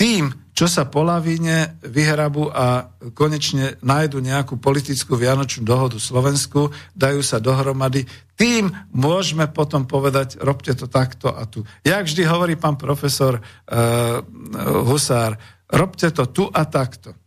Tým, 0.00 0.32
čo 0.54 0.70
sa 0.70 0.86
po 0.86 1.02
lavíne 1.02 1.82
vyhrabu 1.82 2.46
a 2.46 2.86
konečne 3.10 3.74
nájdu 3.82 4.22
nejakú 4.22 4.62
politickú 4.62 5.18
vianočnú 5.18 5.66
dohodu 5.66 5.98
Slovensku, 5.98 6.70
dajú 6.94 7.20
sa 7.26 7.42
dohromady, 7.42 8.06
tým 8.38 8.70
môžeme 8.94 9.50
potom 9.50 9.82
povedať, 9.86 10.38
robte 10.38 10.70
to 10.78 10.86
takto 10.86 11.34
a 11.34 11.42
tu. 11.50 11.66
Jak 11.82 12.06
vždy 12.06 12.22
hovorí 12.26 12.54
pán 12.54 12.78
profesor 12.78 13.38
uh, 13.38 14.22
Husár, 14.86 15.38
robte 15.70 16.14
to 16.14 16.30
tu 16.30 16.46
a 16.46 16.62
takto. 16.70 17.18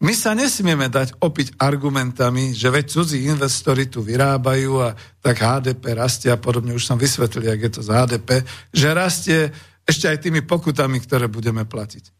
My 0.00 0.16
sa 0.16 0.32
nesmieme 0.32 0.88
dať 0.88 1.20
opiť 1.20 1.60
argumentami, 1.60 2.56
že 2.56 2.72
veď 2.72 2.84
cudzí 2.88 3.28
investori 3.28 3.84
tu 3.84 4.00
vyrábajú 4.00 4.72
a 4.80 4.96
tak 5.20 5.44
HDP 5.44 5.92
rastie 5.92 6.32
a 6.32 6.40
podobne. 6.40 6.72
Už 6.72 6.88
som 6.88 6.96
vysvetlil, 6.96 7.52
jak 7.52 7.60
je 7.68 7.72
to 7.76 7.82
z 7.84 7.90
HDP, 7.92 8.28
že 8.72 8.88
rastie 8.96 9.40
ešte 9.84 10.08
aj 10.08 10.24
tými 10.24 10.40
pokutami, 10.40 11.04
ktoré 11.04 11.28
budeme 11.28 11.68
platiť. 11.68 12.19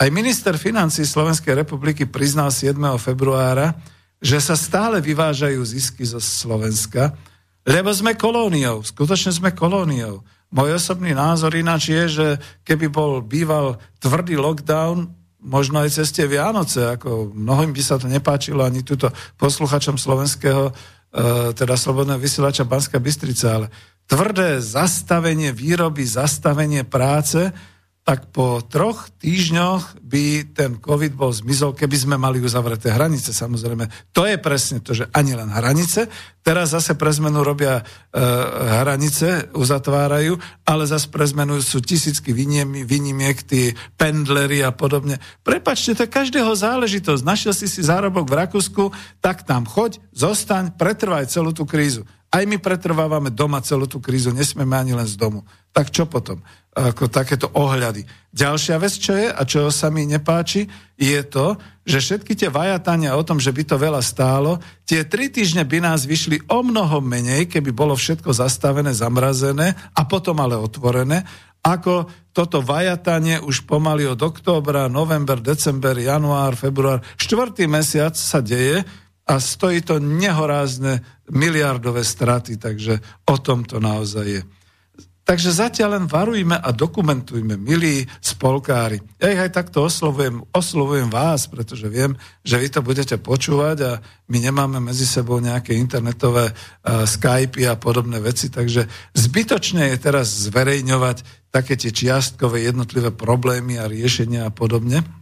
Aj 0.00 0.08
minister 0.08 0.56
financí 0.56 1.04
Slovenskej 1.04 1.60
republiky 1.60 2.08
priznal 2.08 2.48
7. 2.48 2.72
februára, 2.96 3.76
že 4.16 4.40
sa 4.40 4.56
stále 4.56 4.96
vyvážajú 5.04 5.60
zisky 5.60 6.08
zo 6.08 6.16
Slovenska, 6.16 7.12
lebo 7.68 7.92
sme 7.92 8.16
kolóniou, 8.16 8.80
skutočne 8.80 9.28
sme 9.28 9.52
kolóniou. 9.52 10.24
Môj 10.56 10.80
osobný 10.80 11.12
názor 11.12 11.52
ináč 11.52 11.92
je, 11.92 12.04
že 12.08 12.26
keby 12.64 12.88
bol 12.88 13.20
býval 13.20 13.76
tvrdý 14.00 14.40
lockdown, 14.40 15.04
možno 15.44 15.84
aj 15.84 15.92
cez 15.92 16.08
tie 16.16 16.24
Vianoce, 16.24 16.96
ako 16.96 17.36
mnohým 17.36 17.76
by 17.76 17.82
sa 17.84 18.00
to 18.00 18.08
nepáčilo 18.08 18.64
ani 18.64 18.80
túto 18.80 19.12
posluchačom 19.36 20.00
slovenského, 20.00 20.72
e, 21.12 21.52
teda 21.52 21.76
slobodného 21.76 22.16
vysielača 22.16 22.64
Banska 22.64 22.96
Bystrica, 22.96 23.52
ale 23.52 23.66
tvrdé 24.08 24.64
zastavenie 24.64 25.52
výroby, 25.52 26.08
zastavenie 26.08 26.88
práce, 26.88 27.52
tak 28.10 28.26
po 28.34 28.58
troch 28.58 29.06
týždňoch 29.22 30.02
by 30.02 30.50
ten 30.50 30.82
COVID 30.82 31.14
bol 31.14 31.30
zmizol, 31.30 31.78
keby 31.78 31.94
sme 31.94 32.16
mali 32.18 32.42
uzavreté 32.42 32.90
hranice, 32.90 33.30
samozrejme. 33.30 33.86
To 34.10 34.26
je 34.26 34.34
presne 34.34 34.82
to, 34.82 34.98
že 34.98 35.06
ani 35.14 35.38
len 35.38 35.46
hranice. 35.46 36.10
Teraz 36.42 36.74
zase 36.74 36.98
pre 36.98 37.14
zmenu 37.14 37.46
robia 37.46 37.78
e, 37.78 37.82
hranice, 38.82 39.54
uzatvárajú, 39.54 40.42
ale 40.66 40.90
zase 40.90 41.06
pre 41.06 41.22
zmenu 41.22 41.62
sú 41.62 41.78
tisícky 41.78 42.34
výnimiek, 42.34 43.38
tí 43.46 43.78
pendleri 43.94 44.58
a 44.66 44.74
podobne. 44.74 45.22
Prepačte, 45.46 45.94
to 45.94 46.02
je 46.02 46.10
každého 46.10 46.50
záležitosť. 46.50 47.22
Našiel 47.22 47.54
si 47.54 47.70
si 47.70 47.78
zárobok 47.78 48.26
v 48.26 48.42
Rakúsku, 48.42 48.90
tak 49.22 49.46
tam 49.46 49.70
choď, 49.70 50.02
zostaň, 50.10 50.74
pretrvaj 50.74 51.30
celú 51.30 51.54
tú 51.54 51.62
krízu. 51.62 52.02
Aj 52.30 52.46
my 52.46 52.62
pretrvávame 52.62 53.34
doma 53.34 53.58
celú 53.58 53.90
tú 53.90 53.98
krízu, 53.98 54.30
nesmieme 54.30 54.78
ani 54.78 54.94
len 54.94 55.02
z 55.02 55.18
domu. 55.18 55.42
Tak 55.74 55.90
čo 55.90 56.06
potom? 56.06 56.38
Ako 56.70 57.10
takéto 57.10 57.50
ohľady. 57.50 58.06
Ďalšia 58.30 58.78
vec, 58.78 58.94
čo 58.94 59.18
je 59.18 59.26
a 59.26 59.42
čo 59.42 59.66
sa 59.74 59.90
mi 59.90 60.06
nepáči, 60.06 60.70
je 60.94 61.18
to, 61.26 61.58
že 61.82 61.98
všetky 61.98 62.38
tie 62.38 62.46
vajatania 62.46 63.18
o 63.18 63.26
tom, 63.26 63.42
že 63.42 63.50
by 63.50 63.66
to 63.66 63.74
veľa 63.74 63.98
stálo, 63.98 64.62
tie 64.86 65.02
tri 65.02 65.26
týždne 65.26 65.66
by 65.66 65.82
nás 65.82 66.06
vyšli 66.06 66.46
o 66.46 66.62
mnoho 66.62 67.02
menej, 67.02 67.50
keby 67.50 67.74
bolo 67.74 67.98
všetko 67.98 68.30
zastavené, 68.30 68.94
zamrazené 68.94 69.74
a 69.98 70.06
potom 70.06 70.38
ale 70.38 70.54
otvorené, 70.54 71.26
ako 71.66 72.06
toto 72.30 72.62
vajatanie 72.62 73.42
už 73.42 73.66
pomaly 73.66 74.06
od 74.06 74.22
októbra, 74.22 74.86
november, 74.86 75.42
december, 75.42 75.98
január, 75.98 76.54
február, 76.54 77.02
štvrtý 77.18 77.66
mesiac 77.66 78.14
sa 78.14 78.38
deje 78.38 78.86
a 79.30 79.38
stojí 79.38 79.86
to 79.86 80.02
nehorázne 80.02 81.22
miliardové 81.30 82.02
straty, 82.02 82.58
takže 82.58 82.98
o 83.30 83.38
tom 83.38 83.62
to 83.62 83.78
naozaj 83.78 84.26
je. 84.26 84.42
Takže 85.20 85.54
zatiaľ 85.54 85.94
len 85.94 86.06
varujme 86.10 86.58
a 86.58 86.74
dokumentujme, 86.74 87.54
milí 87.54 88.02
spolkári. 88.18 88.98
Ja 89.22 89.30
ich 89.30 89.38
aj 89.38 89.54
takto 89.54 89.86
oslovujem, 89.86 90.42
oslovujem 90.50 91.06
vás, 91.06 91.46
pretože 91.46 91.86
viem, 91.86 92.18
že 92.42 92.58
vy 92.58 92.66
to 92.66 92.82
budete 92.82 93.14
počúvať 93.22 93.78
a 93.86 93.92
my 94.26 94.38
nemáme 94.42 94.82
medzi 94.82 95.06
sebou 95.06 95.38
nejaké 95.38 95.78
internetové 95.78 96.50
uh, 96.50 97.06
Skypey 97.06 97.70
a 97.70 97.78
podobné 97.78 98.18
veci, 98.18 98.50
takže 98.50 98.90
zbytočne 99.14 99.94
je 99.94 100.02
teraz 100.02 100.50
zverejňovať 100.50 101.22
také 101.54 101.78
tie 101.78 101.94
čiastkové 101.94 102.66
jednotlivé 102.66 103.14
problémy 103.14 103.78
a 103.78 103.86
riešenia 103.86 104.50
a 104.50 104.54
podobne 104.54 105.19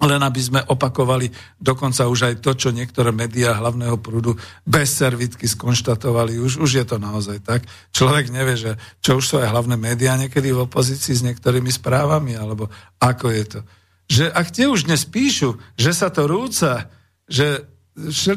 len 0.00 0.20
aby 0.24 0.40
sme 0.40 0.60
opakovali 0.64 1.28
dokonca 1.60 2.08
už 2.08 2.32
aj 2.32 2.34
to, 2.40 2.56
čo 2.56 2.68
niektoré 2.72 3.12
médiá 3.12 3.52
hlavného 3.60 4.00
prúdu 4.00 4.32
bez 4.64 4.96
servitky 4.96 5.44
skonštatovali. 5.44 6.40
Už, 6.40 6.56
už 6.56 6.70
je 6.80 6.84
to 6.88 6.96
naozaj 6.96 7.44
tak. 7.44 7.68
Človek 7.92 8.32
nevie, 8.32 8.56
že 8.56 8.72
čo 9.04 9.20
už 9.20 9.24
sú 9.24 9.34
aj 9.36 9.52
hlavné 9.52 9.76
médiá 9.76 10.16
niekedy 10.16 10.56
v 10.56 10.64
opozícii 10.64 11.12
s 11.12 11.26
niektorými 11.26 11.68
správami, 11.68 12.32
alebo 12.32 12.72
ako 12.96 13.26
je 13.28 13.44
to. 13.44 13.60
Že 14.10 14.24
ak 14.32 14.46
tie 14.50 14.66
už 14.66 14.88
dnes 14.88 15.04
píšu, 15.04 15.60
že 15.76 15.92
sa 15.92 16.08
to 16.08 16.24
rúca, 16.24 16.88
že 17.28 17.68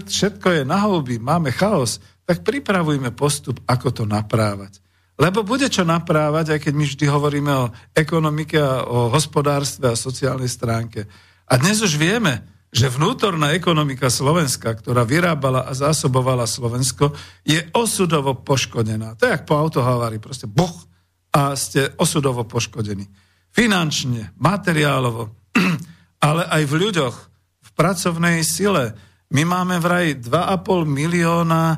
všetko 0.04 0.62
je 0.62 0.64
na 0.68 0.84
houby, 0.84 1.18
máme 1.18 1.56
chaos, 1.56 2.04
tak 2.28 2.44
pripravujme 2.44 3.16
postup, 3.16 3.64
ako 3.68 3.90
to 3.92 4.04
naprávať. 4.04 4.84
Lebo 5.14 5.46
bude 5.46 5.70
čo 5.70 5.86
naprávať, 5.86 6.58
aj 6.58 6.60
keď 6.66 6.74
my 6.74 6.86
vždy 6.90 7.06
hovoríme 7.06 7.52
o 7.54 7.72
ekonomike 7.94 8.58
a 8.58 8.82
o 8.84 9.14
hospodárstve 9.14 9.94
a 9.94 10.00
sociálnej 10.00 10.50
stránke. 10.50 11.06
A 11.48 11.60
dnes 11.60 11.84
už 11.84 12.00
vieme, 12.00 12.44
že 12.74 12.90
vnútorná 12.90 13.54
ekonomika 13.54 14.10
Slovenska, 14.10 14.74
ktorá 14.74 15.06
vyrábala 15.06 15.70
a 15.70 15.78
zásobovala 15.78 16.50
Slovensko, 16.50 17.14
je 17.46 17.62
osudovo 17.78 18.34
poškodená. 18.42 19.14
To 19.22 19.30
je 19.30 19.34
jak 19.38 19.46
po 19.46 19.54
autohavári, 19.62 20.18
proste 20.18 20.50
buch 20.50 20.90
a 21.30 21.54
ste 21.54 21.94
osudovo 22.02 22.42
poškodení. 22.50 23.06
Finančne, 23.54 24.34
materiálovo, 24.42 25.30
ale 26.28 26.50
aj 26.50 26.64
v 26.66 26.74
ľuďoch, 26.82 27.16
v 27.62 27.70
pracovnej 27.78 28.42
sile. 28.42 28.98
My 29.30 29.46
máme 29.46 29.78
vraj 29.78 30.18
2,5 30.18 30.90
milióna 30.90 31.64
e, 31.70 31.78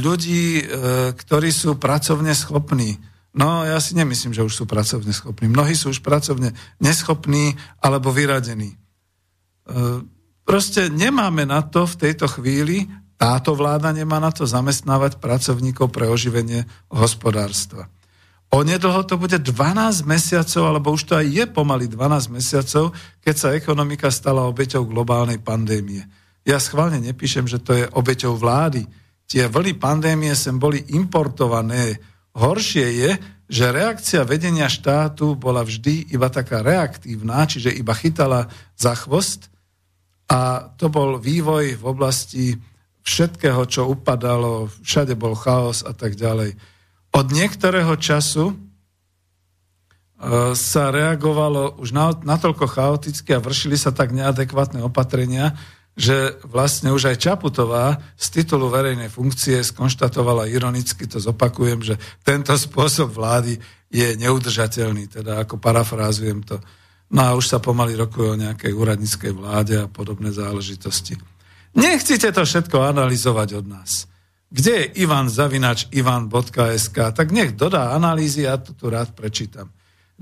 ľudí, 0.00 0.60
e, 0.60 0.64
ktorí 1.12 1.52
sú 1.52 1.76
pracovne 1.76 2.32
schopní. 2.32 2.96
No, 3.36 3.64
ja 3.64 3.80
si 3.80 3.96
nemyslím, 3.96 4.32
že 4.32 4.44
už 4.44 4.52
sú 4.52 4.64
pracovne 4.64 5.12
schopní. 5.12 5.48
Mnohí 5.48 5.76
sú 5.76 5.92
už 5.92 6.04
pracovne 6.04 6.56
neschopní 6.80 7.56
alebo 7.80 8.12
vyradení. 8.12 8.81
E, 9.62 10.02
proste 10.42 10.90
nemáme 10.90 11.46
na 11.46 11.62
to 11.62 11.86
v 11.86 11.98
tejto 12.08 12.26
chvíli, 12.26 12.90
táto 13.14 13.54
vláda 13.54 13.94
nemá 13.94 14.18
na 14.18 14.34
to 14.34 14.42
zamestnávať 14.42 15.22
pracovníkov 15.22 15.94
pre 15.94 16.10
oživenie 16.10 16.66
hospodárstva. 16.90 17.86
Onedlho 18.52 19.00
to 19.08 19.16
bude 19.16 19.40
12 19.40 20.04
mesiacov, 20.04 20.62
alebo 20.68 20.92
už 20.92 21.08
to 21.08 21.16
aj 21.16 21.24
je 21.24 21.44
pomaly 21.48 21.88
12 21.88 22.28
mesiacov, 22.28 22.92
keď 23.24 23.34
sa 23.38 23.56
ekonomika 23.56 24.12
stala 24.12 24.44
obeťou 24.44 24.84
globálnej 24.84 25.40
pandémie. 25.40 26.04
Ja 26.44 26.60
schválne 26.60 27.00
nepíšem, 27.00 27.48
že 27.48 27.62
to 27.62 27.72
je 27.72 27.88
obeťou 27.88 28.36
vlády. 28.36 28.84
Tie 29.24 29.46
vlny 29.48 29.78
pandémie 29.78 30.34
sem 30.36 30.58
boli 30.58 30.84
importované. 30.92 31.96
Horšie 32.32 32.86
je, 32.96 33.10
že 33.52 33.68
reakcia 33.68 34.24
vedenia 34.24 34.72
štátu 34.72 35.36
bola 35.36 35.60
vždy 35.60 36.08
iba 36.16 36.32
taká 36.32 36.64
reaktívna, 36.64 37.44
čiže 37.44 37.68
iba 37.68 37.92
chytala 37.92 38.48
za 38.72 38.96
chvost 38.96 39.52
a 40.32 40.72
to 40.80 40.88
bol 40.88 41.20
vývoj 41.20 41.76
v 41.76 41.84
oblasti 41.84 42.56
všetkého, 43.04 43.68
čo 43.68 43.92
upadalo, 43.92 44.72
všade 44.80 45.12
bol 45.12 45.36
chaos 45.36 45.84
a 45.84 45.92
tak 45.92 46.16
ďalej. 46.16 46.56
Od 47.12 47.26
niektorého 47.28 47.92
času 48.00 48.48
e, 48.48 48.54
sa 50.56 50.88
reagovalo 50.88 51.76
už 51.76 51.92
natoľko 52.24 52.64
chaoticky 52.64 53.36
a 53.36 53.44
vršili 53.44 53.76
sa 53.76 53.92
tak 53.92 54.16
neadekvátne 54.16 54.80
opatrenia, 54.80 55.52
že 55.92 56.40
vlastne 56.48 56.88
už 56.88 57.12
aj 57.12 57.20
Čaputová 57.20 58.00
z 58.16 58.26
titulu 58.40 58.72
verejnej 58.72 59.12
funkcie 59.12 59.60
skonštatovala 59.60 60.48
ironicky, 60.48 61.04
to 61.04 61.20
zopakujem, 61.20 61.84
že 61.84 62.00
tento 62.24 62.56
spôsob 62.56 63.12
vlády 63.12 63.60
je 63.92 64.16
neudržateľný, 64.16 65.12
teda 65.12 65.44
ako 65.44 65.60
parafrázujem 65.60 66.40
to. 66.40 66.56
No 67.12 67.20
a 67.28 67.36
už 67.36 67.44
sa 67.44 67.60
pomaly 67.60 67.92
rokuje 67.92 68.28
o 68.32 68.40
nejakej 68.40 68.72
úradníckej 68.72 69.32
vláde 69.36 69.76
a 69.76 69.90
podobné 69.90 70.32
záležitosti. 70.32 71.20
Nechcite 71.76 72.32
to 72.32 72.42
všetko 72.44 72.80
analyzovať 72.80 73.48
od 73.60 73.66
nás. 73.68 74.08
Kde 74.52 74.72
je 74.72 75.04
Ivan 75.04 75.28
Zavinač 75.28 75.88
ivan.sk, 75.92 76.96
tak 77.12 77.32
nech 77.32 77.52
dodá 77.52 77.92
analýzy, 77.92 78.48
ja 78.48 78.56
to 78.60 78.72
tu 78.72 78.88
rád 78.88 79.12
prečítam. 79.12 79.68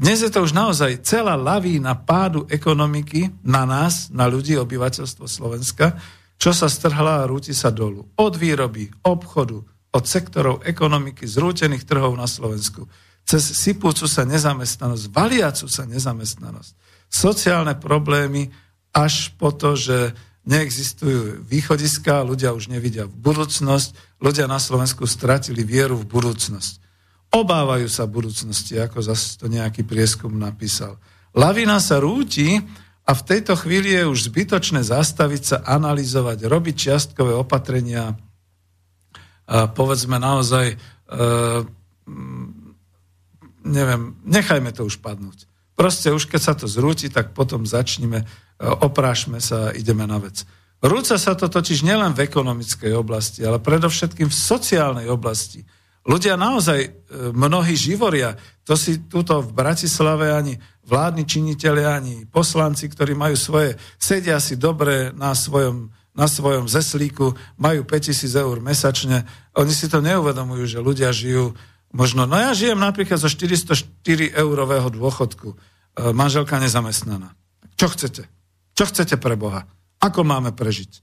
Dnes 0.01 0.25
je 0.25 0.33
to 0.33 0.49
už 0.49 0.57
naozaj 0.57 1.05
celá 1.05 1.37
lavína 1.37 1.93
pádu 1.93 2.49
ekonomiky 2.49 3.29
na 3.45 3.69
nás, 3.69 4.09
na 4.09 4.25
ľudí, 4.25 4.57
obyvateľstvo 4.57 5.29
Slovenska, 5.29 6.01
čo 6.41 6.57
sa 6.57 6.73
strhla 6.73 7.21
a 7.21 7.29
rúti 7.29 7.53
sa 7.53 7.69
dolu. 7.69 8.09
Od 8.17 8.33
výroby, 8.33 8.89
obchodu, 9.05 9.61
od 9.93 10.05
sektorov 10.09 10.65
ekonomiky, 10.65 11.29
zrútených 11.29 11.85
trhov 11.85 12.17
na 12.17 12.25
Slovensku 12.25 12.89
cez 13.31 13.45
sypúcu 13.55 14.11
sa 14.11 14.27
nezamestnanosť, 14.27 15.05
valiacu 15.15 15.67
sa 15.71 15.87
nezamestnanosť, 15.87 16.73
sociálne 17.07 17.79
problémy 17.79 18.51
až 18.91 19.31
po 19.39 19.55
to, 19.55 19.79
že 19.79 20.17
neexistujú 20.49 21.47
východiska, 21.47 22.27
ľudia 22.27 22.51
už 22.51 22.73
nevidia 22.73 23.07
v 23.07 23.15
budúcnosť, 23.15 24.19
ľudia 24.19 24.51
na 24.51 24.59
Slovensku 24.59 25.07
stratili 25.07 25.63
vieru 25.63 25.95
v 25.95 26.09
budúcnosť. 26.11 26.90
Obávajú 27.31 27.87
sa 27.87 28.11
budúcnosti, 28.11 28.75
ako 28.75 29.07
zase 29.07 29.39
to 29.39 29.47
nejaký 29.47 29.87
prieskum 29.87 30.35
napísal. 30.35 30.99
Lavina 31.31 31.79
sa 31.79 32.03
rúti 32.03 32.59
a 33.07 33.11
v 33.15 33.23
tejto 33.23 33.55
chvíli 33.55 33.95
je 33.95 34.03
už 34.07 34.35
zbytočné 34.35 34.83
zastaviť 34.83 35.43
sa, 35.43 35.57
analyzovať, 35.63 36.43
robiť 36.47 36.75
čiastkové 36.75 37.31
opatrenia, 37.35 38.19
a 39.51 39.67
povedzme 39.67 40.15
naozaj 40.23 40.75
e, 40.75 40.77
neviem, 43.67 44.15
nechajme 44.23 44.71
to 44.71 44.87
už 44.87 45.03
padnúť. 45.03 45.51
Proste 45.75 46.15
už 46.15 46.31
keď 46.31 46.41
sa 46.41 46.55
to 46.55 46.71
zrúti, 46.71 47.11
tak 47.11 47.35
potom 47.35 47.67
začneme, 47.67 48.23
e, 48.23 48.27
oprášme 48.63 49.43
sa 49.43 49.71
a 49.71 49.75
ideme 49.75 50.07
na 50.07 50.23
vec. 50.23 50.47
Rúca 50.81 51.19
sa 51.19 51.35
to 51.35 51.51
totiž 51.51 51.83
nielen 51.83 52.15
v 52.15 52.25
ekonomickej 52.31 52.95
oblasti, 52.95 53.45
ale 53.45 53.61
predovšetkým 53.61 54.31
v 54.31 54.39
sociálnej 54.39 55.11
oblasti. 55.11 55.67
Ľudia 56.07 56.35
naozaj, 56.41 56.81
e, 56.81 56.91
mnohí 57.37 57.77
živoria, 57.77 58.37
to 58.65 58.79
si 58.79 59.05
túto 59.11 59.45
v 59.45 59.53
Bratislave 59.53 60.33
ani 60.33 60.57
vládni 60.89 61.29
činiteľi, 61.29 61.83
ani 61.85 62.15
poslanci, 62.25 62.89
ktorí 62.89 63.13
majú 63.13 63.37
svoje, 63.37 63.77
sedia 64.01 64.41
si 64.41 64.57
dobre 64.57 65.13
na 65.13 65.37
svojom, 65.37 65.93
na 66.17 66.27
svojom 66.27 66.67
zeslíku, 66.67 67.37
majú 67.61 67.85
5000 67.85 68.33
eur 68.33 68.57
mesačne, 68.65 69.29
oni 69.55 69.73
si 69.77 69.87
to 69.93 70.01
neuvedomujú, 70.01 70.65
že 70.67 70.79
ľudia 70.81 71.13
žijú 71.13 71.53
Možno, 71.91 72.23
no 72.23 72.39
ja 72.39 72.55
žijem 72.55 72.79
napríklad 72.79 73.19
zo 73.19 73.27
404 73.27 73.83
eurového 74.39 74.89
dôchodku. 74.95 75.49
E, 75.51 75.57
manželka 76.15 76.63
nezamestnaná. 76.63 77.35
Čo 77.75 77.91
chcete? 77.91 78.31
Čo 78.79 78.85
chcete 78.87 79.19
pre 79.19 79.35
Boha? 79.35 79.67
Ako 79.99 80.23
máme 80.23 80.55
prežiť? 80.55 81.03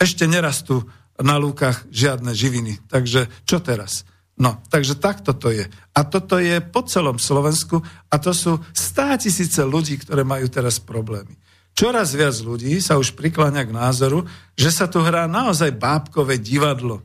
Ešte 0.00 0.24
nerastú 0.24 0.88
na 1.20 1.36
lúkach 1.36 1.84
žiadne 1.92 2.32
živiny. 2.32 2.80
Takže 2.88 3.28
čo 3.44 3.60
teraz? 3.60 4.08
No, 4.34 4.58
takže 4.66 4.98
takto 4.98 5.30
to 5.30 5.54
je. 5.54 5.66
A 5.94 6.00
toto 6.02 6.42
je 6.42 6.58
po 6.58 6.82
celom 6.82 7.22
Slovensku 7.22 7.78
a 8.10 8.14
to 8.18 8.34
sú 8.34 8.58
stá 8.74 9.14
tisíce 9.14 9.62
ľudí, 9.62 9.94
ktoré 10.02 10.26
majú 10.26 10.50
teraz 10.50 10.82
problémy. 10.82 11.38
Čoraz 11.74 12.14
viac 12.14 12.34
ľudí 12.42 12.78
sa 12.82 12.98
už 12.98 13.14
prikláňa 13.14 13.62
k 13.66 13.74
názoru, 13.74 14.26
že 14.54 14.70
sa 14.74 14.90
tu 14.90 15.02
hrá 15.02 15.26
naozaj 15.30 15.74
bábkové 15.74 16.38
divadlo 16.38 17.02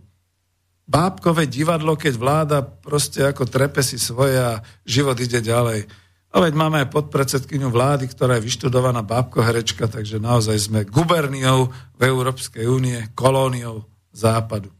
bábkové 0.89 1.45
divadlo, 1.45 1.93
keď 1.93 2.13
vláda 2.17 2.57
proste 2.65 3.21
ako 3.21 3.45
trepe 3.45 3.85
si 3.85 4.01
svoje 4.01 4.41
a 4.41 4.57
život 4.81 5.13
ide 5.21 5.37
ďalej. 5.37 5.85
A 6.29 6.35
veď 6.41 6.53
máme 6.57 6.81
aj 6.81 6.93
podpredsedkyňu 6.93 7.69
vlády, 7.69 8.09
ktorá 8.09 8.37
je 8.37 8.45
vyštudovaná 8.49 9.05
bábkoherečka, 9.05 9.85
takže 9.85 10.17
naozaj 10.17 10.57
sme 10.57 10.89
guberniou 10.89 11.69
v 11.97 12.01
Európskej 12.01 12.65
únie, 12.65 12.97
kolóniou 13.13 13.85
západu. 14.13 14.73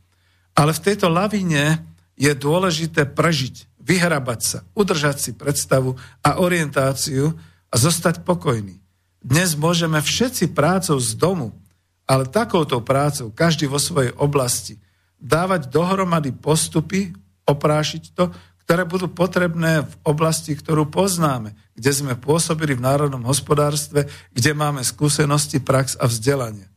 Ale 0.57 0.73
v 0.73 0.83
tejto 0.83 1.09
lavine 1.09 1.88
je 2.19 2.31
dôležité 2.35 3.07
prežiť, 3.07 3.71
vyhrabať 3.79 4.39
sa, 4.43 4.59
udržať 4.75 5.17
si 5.23 5.31
predstavu 5.31 5.95
a 6.19 6.43
orientáciu 6.43 7.31
a 7.71 7.75
zostať 7.79 8.27
pokojný. 8.27 8.83
Dnes 9.23 9.55
môžeme 9.55 10.03
všetci 10.03 10.51
prácou 10.51 10.99
z 10.99 11.15
domu, 11.15 11.55
ale 12.03 12.27
takouto 12.27 12.83
prácou, 12.83 13.31
každý 13.31 13.71
vo 13.71 13.79
svojej 13.79 14.11
oblasti, 14.19 14.77
dávať 15.19 15.71
dohromady 15.71 16.35
postupy, 16.35 17.15
oprášiť 17.47 18.03
to, 18.13 18.31
ktoré 18.63 18.85
budú 18.85 19.09
potrebné 19.09 19.81
v 19.81 19.93
oblasti, 20.05 20.53
ktorú 20.53 20.93
poznáme, 20.93 21.57
kde 21.73 21.89
sme 21.89 22.13
pôsobili 22.13 22.77
v 22.77 22.85
národnom 22.85 23.25
hospodárstve, 23.25 24.05
kde 24.29 24.51
máme 24.53 24.85
skúsenosti, 24.85 25.57
prax 25.57 25.97
a 25.97 26.05
vzdelanie. 26.05 26.69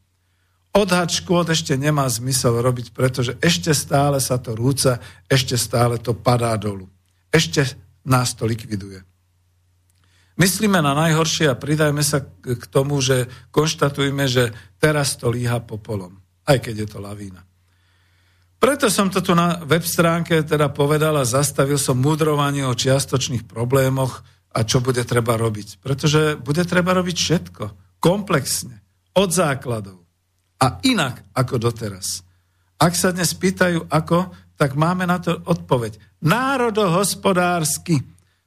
Odhad 0.73 1.13
škôd 1.13 1.53
ešte 1.53 1.77
nemá 1.77 2.09
zmysel 2.09 2.57
robiť, 2.65 2.97
pretože 2.97 3.37
ešte 3.45 3.77
stále 3.77 4.17
sa 4.25 4.41
to 4.41 4.57
rúca, 4.57 5.05
ešte 5.29 5.61
stále 5.61 6.01
to 6.01 6.17
padá 6.17 6.57
dolu. 6.57 6.89
Ešte 7.29 7.77
nás 8.09 8.33
to 8.33 8.49
likviduje. 8.49 9.05
Myslíme 10.41 10.81
na 10.81 10.97
najhoršie 10.97 11.53
a 11.53 11.61
pridajme 11.61 12.01
sa 12.01 12.25
k 12.25 12.65
tomu, 12.73 13.05
že 13.05 13.29
konštatujme, 13.53 14.25
že 14.25 14.57
teraz 14.81 15.21
to 15.21 15.29
líha 15.29 15.61
popolom, 15.61 16.17
aj 16.49 16.57
keď 16.65 16.75
je 16.83 16.89
to 16.89 16.99
lavína. 17.05 17.45
Preto 18.57 18.89
som 18.89 19.13
to 19.13 19.21
tu 19.21 19.37
na 19.37 19.61
web 19.69 19.85
stránke 19.85 20.41
teda 20.41 20.73
povedal 20.73 21.21
a 21.21 21.29
zastavil 21.29 21.77
som 21.77 22.01
mudrovanie 22.01 22.65
o 22.65 22.73
čiastočných 22.73 23.45
problémoch 23.45 24.25
a 24.57 24.65
čo 24.65 24.81
bude 24.81 25.05
treba 25.05 25.37
robiť. 25.37 25.85
Pretože 25.85 26.41
bude 26.41 26.65
treba 26.65 26.97
robiť 26.97 27.17
všetko, 27.19 27.65
komplexne, 28.01 28.81
od 29.13 29.29
základov 29.29 30.02
a 30.63 30.79
inak 30.87 31.27
ako 31.35 31.59
doteraz. 31.59 32.23
Ak 32.79 32.95
sa 32.95 33.11
dnes 33.11 33.35
pýtajú 33.35 33.91
ako, 33.91 34.31
tak 34.55 34.79
máme 34.79 35.03
na 35.03 35.19
to 35.19 35.35
odpoveď. 35.43 35.99
Národohospodársky. 36.23 37.99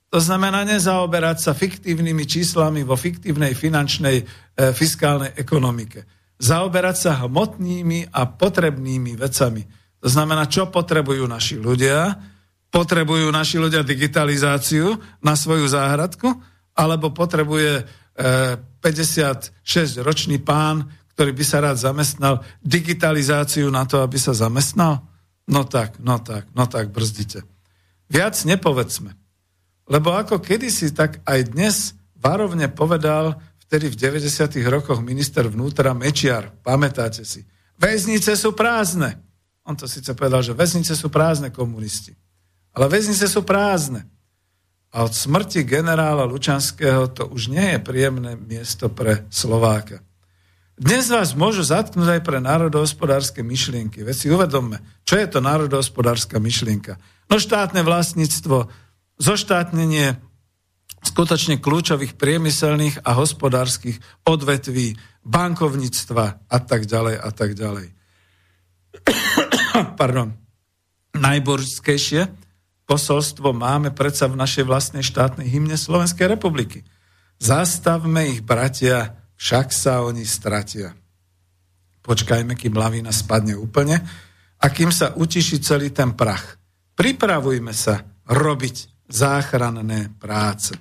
To 0.08 0.24
znamená 0.24 0.64
nezaoberať 0.64 1.38
sa 1.44 1.52
fiktívnymi 1.52 2.24
číslami 2.24 2.88
vo 2.88 2.96
fiktívnej 2.96 3.52
finančnej 3.52 4.18
e, 4.24 4.26
fiskálnej 4.72 5.36
ekonomike. 5.36 6.08
Zaoberať 6.40 6.96
sa 6.96 7.12
hmotnými 7.28 8.16
a 8.16 8.24
potrebnými 8.24 9.20
vecami 9.20 9.84
to 10.06 10.14
znamená, 10.14 10.46
čo 10.46 10.70
potrebujú 10.70 11.26
naši 11.26 11.58
ľudia? 11.58 12.14
Potrebujú 12.70 13.26
naši 13.34 13.58
ľudia 13.58 13.82
digitalizáciu 13.82 14.94
na 15.26 15.34
svoju 15.34 15.66
záhradku? 15.66 16.30
Alebo 16.78 17.10
potrebuje 17.10 17.82
e, 17.82 17.84
56-ročný 18.86 20.46
pán, 20.46 20.86
ktorý 21.16 21.32
by 21.32 21.46
sa 21.48 21.64
rád 21.64 21.80
zamestnal, 21.80 22.44
digitalizáciu 22.60 23.72
na 23.72 23.88
to, 23.88 24.04
aby 24.04 24.20
sa 24.20 24.36
zamestnal? 24.36 25.08
No 25.48 25.64
tak, 25.64 25.96
no 26.04 26.20
tak, 26.20 26.52
no 26.52 26.68
tak, 26.68 26.92
brzdite. 26.92 27.48
Viac 28.12 28.36
nepovedzme. 28.44 29.16
Lebo 29.88 30.12
ako 30.12 30.44
kedysi, 30.44 30.92
tak 30.92 31.24
aj 31.24 31.56
dnes 31.56 31.96
varovne 32.20 32.68
povedal 32.68 33.40
vtedy 33.64 33.88
v 33.94 34.20
90. 34.20 34.60
rokoch 34.68 35.00
minister 35.00 35.48
vnútra 35.48 35.96
Mečiar, 35.96 36.52
pamätáte 36.66 37.24
si, 37.24 37.48
väznice 37.80 38.36
sú 38.36 38.52
prázdne. 38.52 39.16
On 39.66 39.74
to 39.74 39.88
síce 39.88 40.12
povedal, 40.14 40.44
že 40.46 40.54
väznice 40.54 40.94
sú 40.94 41.08
prázdne 41.10 41.50
komunisti. 41.50 42.14
Ale 42.76 42.92
väznice 42.92 43.26
sú 43.26 43.42
prázdne. 43.42 44.06
A 44.94 45.08
od 45.08 45.14
smrti 45.16 45.64
generála 45.64 46.28
Lučanského 46.28 47.08
to 47.12 47.28
už 47.32 47.50
nie 47.52 47.76
je 47.76 47.80
príjemné 47.80 48.36
miesto 48.36 48.92
pre 48.92 49.26
Slováka. 49.32 50.04
Dnes 50.76 51.08
vás 51.08 51.32
môžu 51.40 51.64
zatknúť 51.64 52.20
aj 52.20 52.22
pre 52.28 52.44
národohospodárske 52.44 53.40
myšlienky. 53.40 54.04
Veď 54.04 54.16
si 54.16 54.28
uvedomme, 54.28 54.84
čo 55.08 55.16
je 55.16 55.24
to 55.32 55.40
národohospodárska 55.40 56.36
myšlienka. 56.44 57.00
No 57.32 57.40
štátne 57.40 57.80
vlastníctvo, 57.80 58.68
zoštátnenie 59.16 60.20
skutočne 61.00 61.64
kľúčových 61.64 62.20
priemyselných 62.20 63.08
a 63.08 63.16
hospodárskych 63.16 64.04
odvetví, 64.28 65.00
bankovníctva 65.24 66.44
a 66.44 66.58
tak 66.60 66.92
ďalej 66.92 67.24
a 67.24 67.30
tak 67.32 67.56
ďalej. 67.56 67.96
pardon, 70.00 70.36
najborskejšie 71.16 72.28
posolstvo 72.84 73.56
máme 73.56 73.96
predsa 73.96 74.28
v 74.28 74.44
našej 74.44 74.68
vlastnej 74.68 75.08
štátnej 75.08 75.48
hymne 75.48 75.80
Slovenskej 75.80 76.36
republiky. 76.36 76.84
Zastavme 77.40 78.28
ich, 78.28 78.44
bratia, 78.44 79.25
však 79.36 79.72
sa 79.72 80.02
oni 80.04 80.24
stratia. 80.24 80.96
Počkajme, 82.02 82.54
kým 82.54 82.76
lavína 82.78 83.12
spadne 83.12 83.58
úplne 83.58 84.00
a 84.62 84.66
kým 84.70 84.94
sa 84.94 85.16
utiší 85.18 85.60
celý 85.60 85.90
ten 85.90 86.14
prach. 86.14 86.58
Pripravujme 86.96 87.74
sa 87.76 88.02
robiť 88.30 89.08
záchranné 89.10 90.16
práce. 90.18 90.74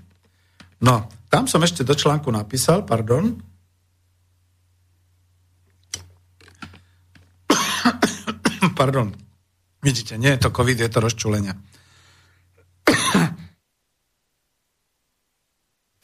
No, 0.84 1.08
tam 1.32 1.48
som 1.48 1.64
ešte 1.64 1.82
do 1.82 1.96
článku 1.96 2.30
napísal, 2.30 2.84
pardon, 2.84 3.34
Pardon. 8.78 9.12
Vidíte, 9.82 10.16
nie 10.16 10.32
je 10.32 10.40
to 10.40 10.50
COVID, 10.50 10.80
je 10.80 10.88
to 10.88 11.00
rozčulenie. 11.00 11.52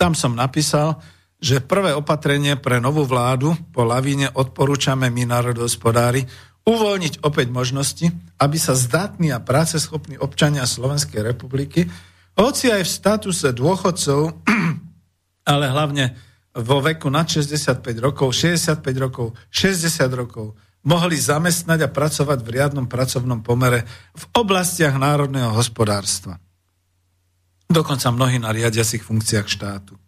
Tam 0.00 0.12
som 0.12 0.36
napísal, 0.36 1.00
že 1.40 1.64
prvé 1.64 1.96
opatrenie 1.96 2.60
pre 2.60 2.78
novú 2.84 3.08
vládu 3.08 3.56
po 3.72 3.82
lavíne 3.88 4.28
odporúčame 4.36 5.08
my 5.08 5.24
národohospodári 5.24 6.28
uvoľniť 6.68 7.24
opäť 7.24 7.48
možnosti, 7.48 8.06
aby 8.36 8.56
sa 8.60 8.76
zdatní 8.76 9.32
a 9.32 9.40
práceschopní 9.40 10.20
občania 10.20 10.68
Slovenskej 10.68 11.24
republiky, 11.24 11.88
hoci 12.36 12.68
aj 12.68 12.84
v 12.84 12.94
statuse 12.94 13.48
dôchodcov, 13.56 14.20
ale 15.50 15.64
hlavne 15.72 16.14
vo 16.60 16.78
veku 16.84 17.08
nad 17.08 17.24
65 17.24 17.84
rokov, 18.00 18.36
65 18.36 18.84
rokov, 19.00 19.32
60 19.48 20.08
rokov, 20.12 20.56
mohli 20.84 21.16
zamestnať 21.20 21.84
a 21.84 21.92
pracovať 21.92 22.38
v 22.40 22.48
riadnom 22.56 22.86
pracovnom 22.88 23.44
pomere 23.44 23.84
v 24.16 24.24
oblastiach 24.32 24.96
národného 24.96 25.52
hospodárstva. 25.52 26.40
Dokonca 27.70 28.08
mnohí 28.10 28.40
na 28.40 28.50
riadiacich 28.50 29.04
funkciách 29.04 29.46
štátu. 29.46 29.99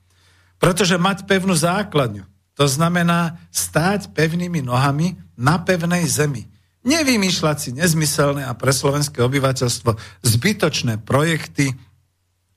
Pretože 0.63 0.95
mať 0.95 1.27
pevnú 1.27 1.59
základňu, 1.59 2.23
to 2.55 2.65
znamená 2.71 3.43
stáť 3.51 4.15
pevnými 4.15 4.63
nohami 4.63 5.19
na 5.35 5.59
pevnej 5.59 6.07
zemi. 6.07 6.47
Nevymýšľať 6.87 7.57
si 7.59 7.71
nezmyselné 7.75 8.47
a 8.47 8.55
pre 8.55 8.71
slovenské 8.71 9.19
obyvateľstvo 9.19 10.23
zbytočné 10.23 11.03
projekty, 11.03 11.75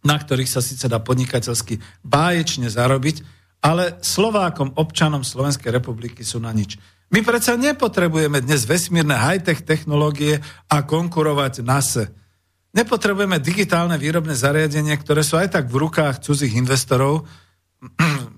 na 0.05 0.21
ktorých 0.21 0.49
sa 0.49 0.61
síce 0.61 0.85
dá 0.85 1.01
podnikateľsky 1.01 1.81
báječne 2.05 2.69
zarobiť, 2.69 3.25
ale 3.65 3.97
Slovákom, 4.05 4.77
občanom 4.77 5.25
Slovenskej 5.25 5.73
republiky 5.73 6.21
sú 6.21 6.37
na 6.37 6.53
nič. 6.53 6.77
My 7.09 7.25
predsa 7.25 7.57
nepotrebujeme 7.57 8.41
dnes 8.41 8.69
vesmírne 8.69 9.17
high-tech 9.17 9.65
technológie 9.65 10.41
a 10.69 10.85
konkurovať 10.85 11.65
NASE. 11.65 12.13
Nepotrebujeme 12.77 13.41
digitálne 13.41 13.97
výrobné 13.97 14.37
zariadenie, 14.37 14.93
ktoré 15.01 15.25
sú 15.25 15.37
aj 15.37 15.53
tak 15.53 15.65
v 15.69 15.85
rukách 15.85 16.21
cudzích 16.21 16.57
investorov. 16.57 17.25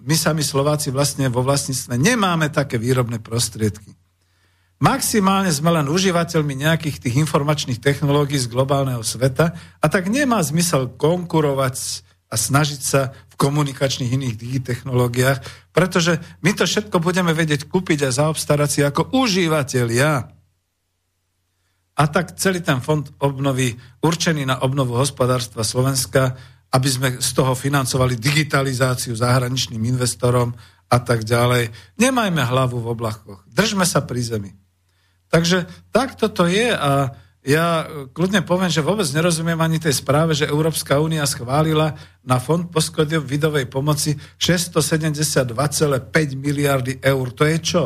My 0.08 0.16
sami 0.16 0.44
Slováci 0.44 0.92
vlastne 0.92 1.28
vo 1.28 1.44
vlastníctve 1.44 2.00
nemáme 2.00 2.48
také 2.48 2.80
výrobné 2.80 3.20
prostriedky. 3.20 3.96
Maximálne 4.78 5.50
sme 5.50 5.74
len 5.74 5.90
užívateľmi 5.90 6.54
nejakých 6.54 7.02
tých 7.02 7.16
informačných 7.18 7.82
technológií 7.82 8.38
z 8.38 8.46
globálneho 8.46 9.02
sveta 9.02 9.58
a 9.82 9.86
tak 9.90 10.06
nemá 10.06 10.38
zmysel 10.46 10.94
konkurovať 10.94 12.06
a 12.30 12.36
snažiť 12.38 12.82
sa 12.84 13.16
v 13.34 13.36
komunikačných 13.40 14.14
iných 14.14 14.36
digitechnológiách, 14.38 15.72
pretože 15.74 16.22
my 16.46 16.52
to 16.54 16.70
všetko 16.70 17.02
budeme 17.02 17.34
vedieť 17.34 17.66
kúpiť 17.66 18.06
a 18.06 18.14
zaobstarať 18.14 18.70
si 18.70 18.82
ako 18.86 19.16
užívateľia. 19.18 20.30
A 21.98 22.04
tak 22.14 22.38
celý 22.38 22.62
ten 22.62 22.78
fond 22.78 23.10
obnovy, 23.18 23.74
určený 24.06 24.46
na 24.46 24.62
obnovu 24.62 24.94
hospodárstva 24.94 25.66
Slovenska, 25.66 26.38
aby 26.72 26.90
sme 26.90 27.08
z 27.20 27.30
toho 27.32 27.56
financovali 27.56 28.20
digitalizáciu 28.20 29.16
zahraničným 29.16 29.80
investorom 29.88 30.52
a 30.88 30.98
tak 31.00 31.24
ďalej. 31.24 31.72
Nemajme 32.00 32.42
hlavu 32.44 32.80
v 32.80 32.92
oblachoch. 32.92 33.44
Držme 33.48 33.84
sa 33.84 34.04
pri 34.04 34.22
zemi. 34.24 34.52
Takže 35.28 35.68
takto 35.92 36.32
to 36.32 36.48
je 36.48 36.72
a 36.72 37.12
ja 37.48 37.88
e, 37.88 38.12
kľudne 38.12 38.44
poviem, 38.44 38.68
že 38.68 38.84
vôbec 38.84 39.08
nerozumiem 39.16 39.60
ani 39.60 39.80
tej 39.80 39.96
správe, 39.96 40.36
že 40.36 40.52
Európska 40.52 41.00
únia 41.00 41.24
schválila 41.24 41.96
na 42.20 42.44
fond 42.44 42.68
vidovej 43.24 43.72
pomoci 43.72 44.20
672,5 44.36 45.56
miliardy 46.36 47.00
eur. 47.00 47.26
To 47.32 47.44
je 47.48 47.58
čo? 47.64 47.84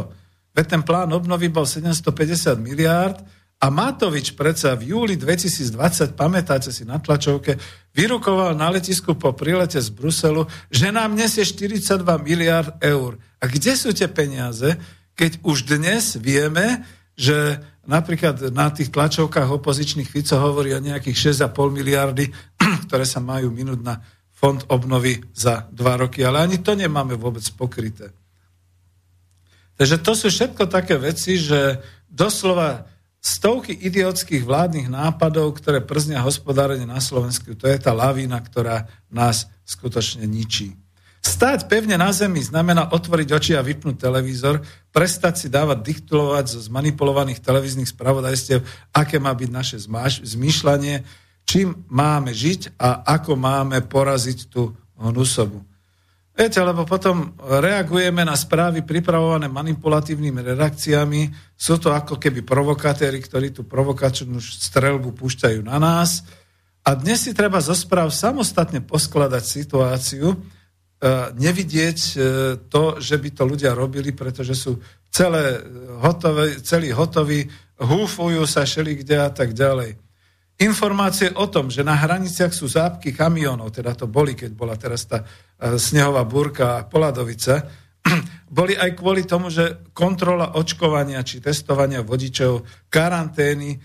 Veď 0.58 0.66
ten 0.66 0.82
plán 0.82 1.14
obnovy 1.14 1.54
bol 1.54 1.70
750 1.70 2.58
miliárd 2.58 3.22
a 3.62 3.70
Matovič 3.70 4.34
predsa 4.34 4.74
v 4.74 4.98
júli 4.98 5.14
2020, 5.14 6.18
pamätáte 6.18 6.74
si 6.74 6.82
na 6.82 6.98
tlačovke, 6.98 7.62
vyrukoval 7.92 8.56
na 8.56 8.72
letisku 8.72 9.16
po 9.16 9.36
prilete 9.36 9.80
z 9.80 9.90
Bruselu, 9.92 10.48
že 10.72 10.92
nám 10.92 11.16
nesie 11.16 11.44
42 11.44 12.04
miliard 12.24 12.80
eur. 12.80 13.20
A 13.42 13.48
kde 13.48 13.76
sú 13.76 13.92
tie 13.92 14.08
peniaze, 14.08 14.80
keď 15.16 15.44
už 15.44 15.68
dnes 15.68 16.16
vieme, 16.16 16.88
že 17.20 17.60
napríklad 17.86 18.54
na 18.56 18.72
tých 18.72 18.90
tlačovkách 18.90 19.62
opozičných 19.62 20.08
Fico 20.08 20.40
hovorí 20.40 20.72
o 20.72 20.82
nejakých 20.82 21.36
6,5 21.36 21.52
miliardy, 21.70 22.26
ktoré 22.88 23.04
sa 23.04 23.20
majú 23.20 23.52
minúť 23.52 23.80
na 23.84 24.00
fond 24.32 24.58
obnovy 24.74 25.22
za 25.38 25.70
dva 25.70 26.02
roky, 26.02 26.26
ale 26.26 26.42
ani 26.42 26.58
to 26.66 26.74
nemáme 26.74 27.14
vôbec 27.14 27.46
pokryté. 27.54 28.10
Takže 29.78 29.98
to 30.02 30.14
sú 30.18 30.28
všetko 30.30 30.70
také 30.70 30.98
veci, 30.98 31.38
že 31.38 31.82
doslova 32.10 32.86
stovky 33.22 33.78
idiotských 33.78 34.42
vládnych 34.42 34.90
nápadov, 34.90 35.54
ktoré 35.62 35.80
prznia 35.86 36.26
hospodárenie 36.26 36.90
na 36.90 36.98
Slovensku, 36.98 37.54
to 37.54 37.70
je 37.70 37.78
tá 37.78 37.94
lavína, 37.94 38.42
ktorá 38.42 38.90
nás 39.14 39.46
skutočne 39.62 40.26
ničí. 40.26 40.74
Stáť 41.22 41.70
pevne 41.70 42.02
na 42.02 42.10
zemi 42.10 42.42
znamená 42.42 42.90
otvoriť 42.90 43.30
oči 43.30 43.54
a 43.54 43.62
vypnúť 43.62 44.10
televízor, 44.10 44.66
prestať 44.90 45.46
si 45.46 45.48
dávať 45.54 45.86
diktovať 45.86 46.58
zo 46.58 46.60
zmanipulovaných 46.66 47.46
televíznych 47.46 47.94
spravodajstiev, 47.94 48.66
aké 48.90 49.22
má 49.22 49.30
byť 49.38 49.50
naše 49.54 49.78
zmýšľanie, 50.26 51.06
čím 51.46 51.86
máme 51.94 52.34
žiť 52.34 52.74
a 52.82 53.06
ako 53.06 53.38
máme 53.38 53.86
poraziť 53.86 54.50
tú 54.50 54.74
hnusobu. 54.98 55.62
Viete, 56.32 56.64
lebo 56.64 56.88
potom 56.88 57.36
reagujeme 57.44 58.24
na 58.24 58.40
správy 58.40 58.88
pripravované 58.88 59.52
manipulatívnymi 59.52 60.56
redakciami. 60.56 61.28
Sú 61.60 61.76
to 61.76 61.92
ako 61.92 62.16
keby 62.16 62.48
provokatéri, 62.48 63.20
ktorí 63.20 63.52
tú 63.52 63.68
provokačnú 63.68 64.40
strelbu 64.40 65.12
púšťajú 65.12 65.60
na 65.68 65.76
nás. 65.76 66.24
A 66.88 66.96
dnes 66.96 67.28
si 67.28 67.36
treba 67.36 67.60
zo 67.60 67.76
správ 67.76 68.10
samostatne 68.16 68.80
poskladať 68.80 69.44
situáciu, 69.44 70.34
e, 70.34 70.38
nevidieť 71.36 72.00
e, 72.00 72.14
to, 72.72 72.98
že 72.98 73.20
by 73.20 73.30
to 73.36 73.44
ľudia 73.46 73.76
robili, 73.76 74.16
pretože 74.16 74.56
sú 74.56 74.80
celé 75.12 75.62
hotové, 76.00 76.64
celý 76.64 76.96
hotoví, 76.96 77.46
húfujú 77.76 78.48
sa 78.48 78.64
šeli 78.64 79.04
kde 79.04 79.20
a 79.20 79.30
tak 79.30 79.52
ďalej. 79.52 80.00
Informácie 80.62 81.34
o 81.34 81.50
tom, 81.50 81.74
že 81.74 81.82
na 81.82 81.98
hraniciach 81.98 82.54
sú 82.54 82.70
zápky 82.70 83.18
kamionov, 83.18 83.74
teda 83.74 83.98
to 83.98 84.06
boli, 84.06 84.38
keď 84.38 84.52
bola 84.54 84.78
teraz 84.78 85.10
tá 85.10 85.26
e, 85.26 85.26
snehová 85.82 86.22
búrka 86.22 86.78
a 86.78 86.86
Poladovice, 86.86 87.66
boli 88.62 88.78
aj 88.78 88.94
kvôli 88.94 89.26
tomu, 89.26 89.50
že 89.50 89.90
kontrola 89.90 90.54
očkovania 90.54 91.26
či 91.26 91.42
testovania 91.42 92.06
vodičov, 92.06 92.62
karantény, 92.94 93.74
e, 93.74 93.78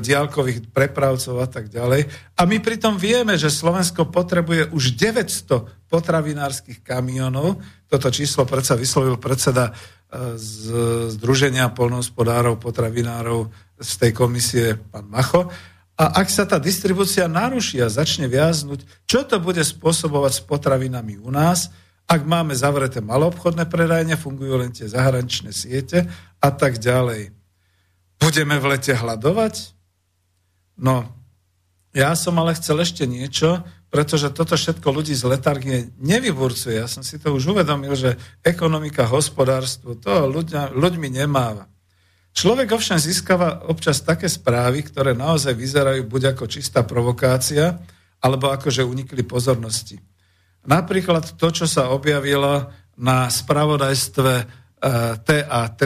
diálkových 0.00 0.72
prepravcov 0.72 1.36
a 1.36 1.48
tak 1.52 1.68
ďalej. 1.68 2.08
A 2.40 2.48
my 2.48 2.64
pritom 2.64 2.96
vieme, 2.96 3.36
že 3.36 3.52
Slovensko 3.52 4.08
potrebuje 4.08 4.72
už 4.72 4.96
900 4.96 5.92
potravinárskych 5.92 6.80
kamionov. 6.80 7.60
Toto 7.92 8.08
číslo 8.08 8.48
predsa 8.48 8.72
vyslovil 8.72 9.20
predseda 9.20 9.68
e, 9.68 9.72
z 10.40 10.56
Združenia 11.12 11.68
polnohospodárov, 11.76 12.56
potravinárov 12.56 13.52
z 13.76 13.92
tej 14.00 14.12
komisie, 14.16 14.80
pán 14.80 15.12
Macho. 15.12 15.52
A 16.02 16.18
ak 16.18 16.34
sa 16.34 16.42
tá 16.42 16.58
distribúcia 16.58 17.30
naruší 17.30 17.78
a 17.78 17.86
začne 17.86 18.26
viaznuť, 18.26 19.06
čo 19.06 19.22
to 19.22 19.38
bude 19.38 19.62
spôsobovať 19.62 20.32
s 20.34 20.42
potravinami 20.42 21.14
u 21.22 21.30
nás, 21.30 21.70
ak 22.10 22.26
máme 22.26 22.58
zavreté 22.58 22.98
maloobchodné 22.98 23.70
predajne, 23.70 24.18
fungujú 24.18 24.58
len 24.58 24.74
tie 24.74 24.90
zahraničné 24.90 25.54
siete 25.54 26.10
a 26.42 26.48
tak 26.50 26.82
ďalej. 26.82 27.30
Budeme 28.18 28.58
v 28.58 28.74
lete 28.74 28.98
hľadovať? 28.98 29.78
No, 30.82 31.06
ja 31.94 32.18
som 32.18 32.34
ale 32.42 32.58
chcel 32.58 32.82
ešte 32.82 33.06
niečo, 33.06 33.62
pretože 33.86 34.34
toto 34.34 34.58
všetko 34.58 34.88
ľudí 34.90 35.14
z 35.14 35.22
letargie 35.30 35.94
nevyburcuje. 36.02 36.82
Ja 36.82 36.90
som 36.90 37.06
si 37.06 37.14
to 37.22 37.30
už 37.30 37.54
uvedomil, 37.54 37.94
že 37.94 38.18
ekonomika, 38.42 39.06
hospodárstvo, 39.06 39.94
to 39.94 40.26
ľuďmi 40.74 41.14
nemáva. 41.14 41.71
Človek 42.32 42.72
ovšem 42.72 42.96
získava 42.96 43.68
občas 43.68 44.00
také 44.00 44.24
správy, 44.24 44.88
ktoré 44.88 45.12
naozaj 45.12 45.52
vyzerajú 45.52 46.08
buď 46.08 46.32
ako 46.32 46.44
čistá 46.48 46.80
provokácia, 46.80 47.76
alebo 48.24 48.48
ako, 48.48 48.72
že 48.72 48.88
unikli 48.88 49.20
pozornosti. 49.20 50.00
Napríklad 50.64 51.36
to, 51.36 51.48
čo 51.52 51.68
sa 51.68 51.92
objavilo 51.92 52.72
na 52.96 53.28
spravodajstve 53.28 54.32
e, 54.38 54.44
TA3, 55.20 55.82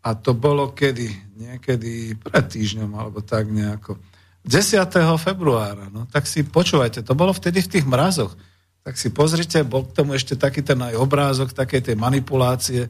a 0.00 0.10
to 0.16 0.32
bolo 0.32 0.72
kedy? 0.72 1.08
Niekedy 1.36 2.16
pred 2.16 2.44
týždňom, 2.48 2.90
alebo 2.96 3.20
tak 3.20 3.48
nejako. 3.48 4.00
10. 4.44 4.88
februára, 5.20 5.92
no 5.92 6.08
tak 6.08 6.24
si 6.24 6.40
počúvajte, 6.40 7.04
to 7.04 7.12
bolo 7.12 7.36
vtedy 7.36 7.60
v 7.60 7.72
tých 7.76 7.84
mrazoch. 7.84 8.32
Tak 8.80 8.96
si 8.96 9.12
pozrite, 9.12 9.60
bol 9.60 9.84
k 9.84 9.92
tomu 9.92 10.16
ešte 10.16 10.40
taký 10.40 10.64
ten 10.64 10.80
aj 10.80 10.96
obrázok, 10.96 11.52
také 11.52 11.84
tej 11.84 12.00
manipulácie. 12.00 12.88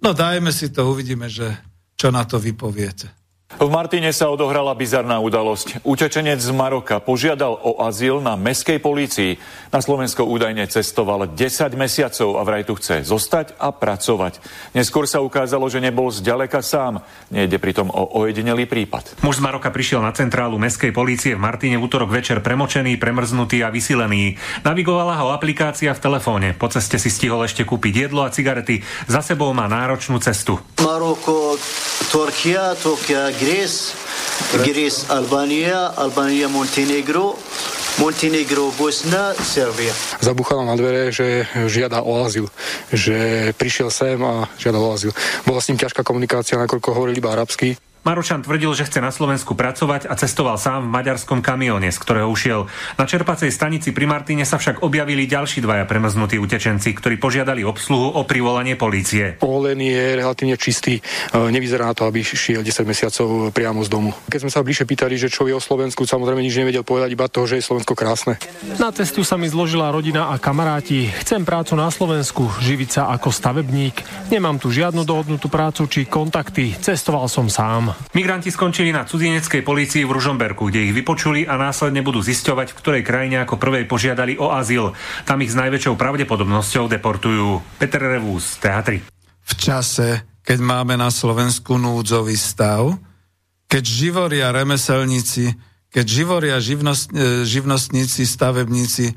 No 0.00 0.16
dajme 0.16 0.48
si 0.48 0.72
to, 0.72 0.88
uvidíme, 0.88 1.28
že 1.28 1.52
čo 1.98 2.14
na 2.14 2.22
to 2.22 2.38
vypoviete? 2.38 3.17
V 3.48 3.64
Martine 3.72 4.12
sa 4.12 4.28
odohrala 4.28 4.76
bizarná 4.76 5.24
udalosť. 5.24 5.80
Utečenec 5.80 6.36
z 6.36 6.52
Maroka 6.52 7.00
požiadal 7.00 7.56
o 7.56 7.80
azyl 7.80 8.20
na 8.20 8.36
meskej 8.36 8.76
polícii. 8.76 9.40
Na 9.72 9.80
Slovensko 9.80 10.28
údajne 10.28 10.68
cestoval 10.68 11.32
10 11.32 11.72
mesiacov 11.72 12.36
a 12.36 12.44
vraj 12.44 12.68
tu 12.68 12.76
chce 12.76 13.08
zostať 13.08 13.56
a 13.56 13.72
pracovať. 13.72 14.44
Neskôr 14.76 15.08
sa 15.08 15.24
ukázalo, 15.24 15.64
že 15.72 15.80
nebol 15.80 16.12
zďaleka 16.12 16.60
sám. 16.60 17.00
Nejde 17.32 17.56
pritom 17.56 17.88
o 17.88 18.20
ojedinelý 18.20 18.68
prípad. 18.68 19.24
Muž 19.24 19.40
z 19.40 19.44
Maroka 19.48 19.72
prišiel 19.72 20.04
na 20.04 20.12
centrálu 20.12 20.60
meskej 20.60 20.92
polície 20.92 21.32
v 21.32 21.40
Martine 21.40 21.80
v 21.80 21.88
útorok 21.88 22.12
večer 22.12 22.44
premočený, 22.44 23.00
premrznutý 23.00 23.64
a 23.64 23.72
vysilený. 23.72 24.36
Navigovala 24.60 25.24
ho 25.24 25.32
aplikácia 25.32 25.96
v 25.96 26.04
telefóne. 26.04 26.52
Po 26.52 26.68
ceste 26.68 27.00
si 27.00 27.08
stihol 27.08 27.48
ešte 27.48 27.64
kúpiť 27.64 28.12
jedlo 28.12 28.28
a 28.28 28.30
cigarety. 28.30 28.84
Za 29.08 29.24
sebou 29.24 29.56
má 29.56 29.64
náročnú 29.72 30.20
cestu. 30.20 30.60
Maroko, 30.84 31.56
Turkia, 32.12 32.76
Turkia, 32.76 33.34
Grécz, 33.38 33.94
Grécz 34.66 35.06
Albánia, 35.08 35.94
Albánia 35.94 36.50
Montenegro, 36.50 37.38
Montenegro, 38.02 38.74
Bosna, 38.74 39.34
Serbia. 39.38 39.94
Zabuchala 40.18 40.66
na 40.66 40.74
dvere, 40.74 41.14
že 41.14 41.46
žiada 41.70 42.02
o 42.02 42.18
azyl, 42.26 42.50
že 42.90 43.50
prišiel 43.54 43.94
sem 43.94 44.18
a 44.22 44.50
žiada 44.58 44.82
o 44.82 44.90
azyl. 44.90 45.14
Bola 45.46 45.62
s 45.62 45.70
ním 45.70 45.78
ťažká 45.78 46.02
komunikácia, 46.02 46.58
nakoľko 46.58 46.94
hovoril 46.94 47.14
iba 47.14 47.30
arabsky. 47.30 47.78
Marošan 48.06 48.46
tvrdil, 48.46 48.70
že 48.72 48.86
chce 48.86 49.02
na 49.02 49.10
Slovensku 49.10 49.58
pracovať 49.58 50.06
a 50.06 50.14
cestoval 50.14 50.56
sám 50.56 50.86
v 50.86 50.94
maďarskom 50.94 51.42
kamióne, 51.42 51.90
z 51.90 51.98
ktorého 51.98 52.30
ušiel. 52.30 52.70
Na 52.96 53.04
čerpacej 53.04 53.50
stanici 53.50 53.90
pri 53.90 54.06
Martine 54.06 54.46
sa 54.46 54.56
však 54.56 54.86
objavili 54.86 55.26
ďalší 55.26 55.60
dvaja 55.60 55.84
premrznutí 55.84 56.38
utečenci, 56.38 56.94
ktorí 56.94 57.18
požiadali 57.18 57.66
obsluhu 57.66 58.14
o 58.16 58.22
privolanie 58.24 58.78
polície. 58.78 59.36
Polen 59.42 59.82
je 59.82 60.14
relatívne 60.14 60.54
čistý, 60.54 60.98
e, 60.98 61.02
nevyzerá 61.50 61.90
na 61.90 61.94
to, 61.94 62.06
aby 62.06 62.22
šiel 62.22 62.62
10 62.62 62.86
mesiacov 62.86 63.50
priamo 63.50 63.82
z 63.82 63.88
domu. 63.90 64.10
Keď 64.30 64.40
sme 64.46 64.52
sa 64.54 64.62
bližšie 64.62 64.86
pýtali, 64.86 65.14
že 65.18 65.28
čo 65.28 65.44
je 65.44 65.54
o 65.54 65.62
Slovensku, 65.62 66.06
samozrejme 66.06 66.40
nič 66.40 66.54
nevedel 66.54 66.86
povedať, 66.86 67.12
iba 67.12 67.26
to, 67.28 67.44
že 67.44 67.60
je 67.60 67.66
Slovensko 67.66 67.92
krásne. 67.98 68.38
Na 68.78 68.94
cestu 68.94 69.26
sa 69.26 69.36
mi 69.36 69.50
zložila 69.50 69.90
rodina 69.90 70.32
a 70.32 70.40
kamaráti. 70.40 71.10
Chcem 71.24 71.44
prácu 71.44 71.74
na 71.74 71.90
Slovensku, 71.90 72.48
živiť 72.62 72.88
sa 72.88 73.02
ako 73.12 73.28
stavebník. 73.28 74.00
Nemám 74.32 74.56
tu 74.56 74.72
žiadnu 74.72 75.04
dohodnutú 75.04 75.52
prácu 75.52 75.84
či 75.90 76.08
kontakty. 76.08 76.72
Cestoval 76.78 77.28
som 77.28 77.50
sám. 77.52 77.87
Migranti 78.16 78.48
skončili 78.50 78.90
na 78.90 79.04
cudzineckej 79.04 79.62
polícii 79.62 80.02
v 80.02 80.14
Ružomberku, 80.14 80.68
kde 80.68 80.90
ich 80.90 80.96
vypočuli 80.96 81.44
a 81.44 81.60
následne 81.60 82.00
budú 82.00 82.24
zisťovať, 82.24 82.72
v 82.72 82.78
ktorej 82.78 83.02
krajine 83.04 83.44
ako 83.44 83.60
prvej 83.60 83.84
požiadali 83.84 84.40
o 84.40 84.50
azyl. 84.50 84.96
Tam 85.28 85.38
ich 85.44 85.52
s 85.52 85.58
najväčšou 85.58 85.94
pravdepodobnosťou 85.94 86.88
deportujú. 86.88 87.60
Peter 87.78 88.02
Revús, 88.02 88.58
Teatry. 88.58 89.04
V 89.48 89.52
čase, 89.56 90.40
keď 90.44 90.58
máme 90.60 90.96
na 90.96 91.08
Slovensku 91.08 91.76
núdzový 91.80 92.36
stav, 92.36 92.96
keď 93.68 93.84
živoria 93.84 94.48
remeselníci, 94.48 95.52
keď 95.92 96.04
živoria 96.08 96.56
živnost, 96.60 97.12
e, 97.12 97.44
živnostníci, 97.44 98.24
stavebníci 98.24 99.12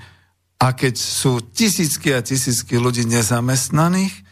a 0.59 0.75
keď 0.75 0.95
sú 0.99 1.39
tisícky 1.41 2.11
a 2.15 2.23
tisícky 2.23 2.75
ľudí 2.75 3.07
nezamestnaných, 3.07 4.30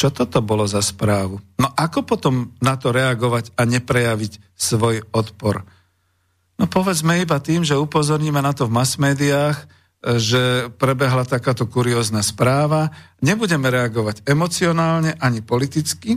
čo 0.00 0.08
toto 0.08 0.40
bolo 0.40 0.64
za 0.64 0.80
správu? 0.80 1.44
No 1.60 1.68
ako 1.76 2.08
potom 2.08 2.56
na 2.64 2.80
to 2.80 2.88
reagovať 2.88 3.52
a 3.52 3.68
neprejaviť 3.68 4.56
svoj 4.56 5.04
odpor? 5.12 5.60
No 6.56 6.64
povedzme 6.64 7.20
iba 7.20 7.36
tým, 7.36 7.68
že 7.68 7.76
upozorníme 7.76 8.40
na 8.40 8.56
to 8.56 8.64
v 8.64 8.72
mass 8.80 8.96
médiách, 8.96 9.60
že 10.00 10.72
prebehla 10.80 11.28
takáto 11.28 11.68
kuriózna 11.68 12.24
správa. 12.24 12.88
Nebudeme 13.20 13.68
reagovať 13.68 14.24
emocionálne 14.24 15.20
ani 15.20 15.44
politicky, 15.44 16.16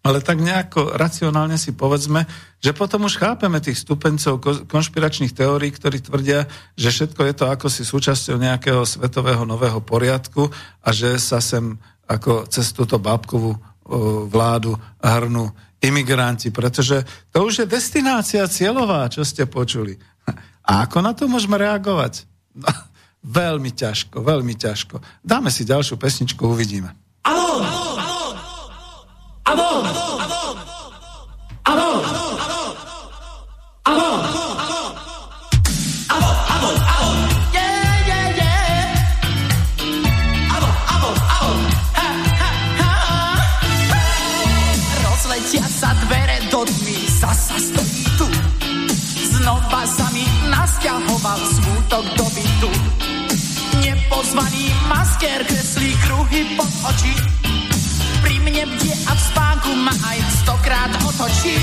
ale 0.00 0.24
tak 0.24 0.40
nejako 0.40 0.96
racionálne 0.96 1.60
si 1.60 1.76
povedzme, 1.76 2.24
že 2.64 2.72
potom 2.72 3.04
už 3.04 3.20
chápeme 3.20 3.60
tých 3.60 3.84
stupencov 3.84 4.40
konšpiračných 4.64 5.36
teórií, 5.36 5.68
ktorí 5.76 6.00
tvrdia, 6.00 6.48
že 6.80 6.88
všetko 6.88 7.20
je 7.28 7.34
to 7.36 7.44
ako 7.52 7.68
si 7.68 7.84
súčasťou 7.84 8.40
nejakého 8.40 8.80
svetového 8.88 9.44
nového 9.44 9.84
poriadku 9.84 10.48
a 10.80 10.88
že 10.96 11.20
sa 11.20 11.44
sem 11.44 11.76
ako 12.08 12.48
cez 12.48 12.72
túto 12.72 12.96
bábkovú 12.96 13.54
vládu 14.28 14.74
hrnú 15.00 15.52
imigranti, 15.78 16.50
pretože 16.50 17.04
to 17.30 17.46
už 17.46 17.64
je 17.64 17.66
destinácia 17.70 18.42
cieľová, 18.50 19.06
čo 19.12 19.22
ste 19.22 19.46
počuli. 19.46 19.94
A 20.68 20.84
ako 20.84 20.98
na 21.00 21.14
to 21.16 21.30
môžeme 21.30 21.56
reagovať? 21.56 22.26
No, 22.52 22.68
veľmi 23.22 23.70
ťažko, 23.72 24.20
veľmi 24.20 24.58
ťažko. 24.58 25.00
Dáme 25.22 25.48
si 25.48 25.64
ďalšiu 25.64 25.96
pesničku, 25.96 26.42
uvidíme. 26.44 26.92
Alo! 27.24 27.62
Alo! 27.62 28.20
Alo! 29.46 29.68
Alo! 29.86 30.04
Alo! 31.64 31.88
Alo! 32.02 32.17
Nepozvaný 54.28 54.68
masker 54.92 55.40
kreslí 55.40 55.96
kruhy 56.04 56.52
pod 56.52 56.68
oči. 56.92 57.16
Pri 58.20 58.36
mne 58.44 58.68
bde 58.76 58.92
a 59.08 59.12
v 59.16 59.20
spánku 59.24 59.72
ma 59.80 59.94
aj 60.04 60.18
stokrát 60.44 60.92
otočí. 61.00 61.56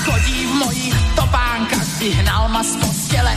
Chodí 0.00 0.48
v 0.48 0.52
mojich 0.64 0.96
topánkach, 1.12 1.88
vyhnal 2.00 2.48
ma 2.48 2.64
z 2.64 2.72
postele. 2.80 3.36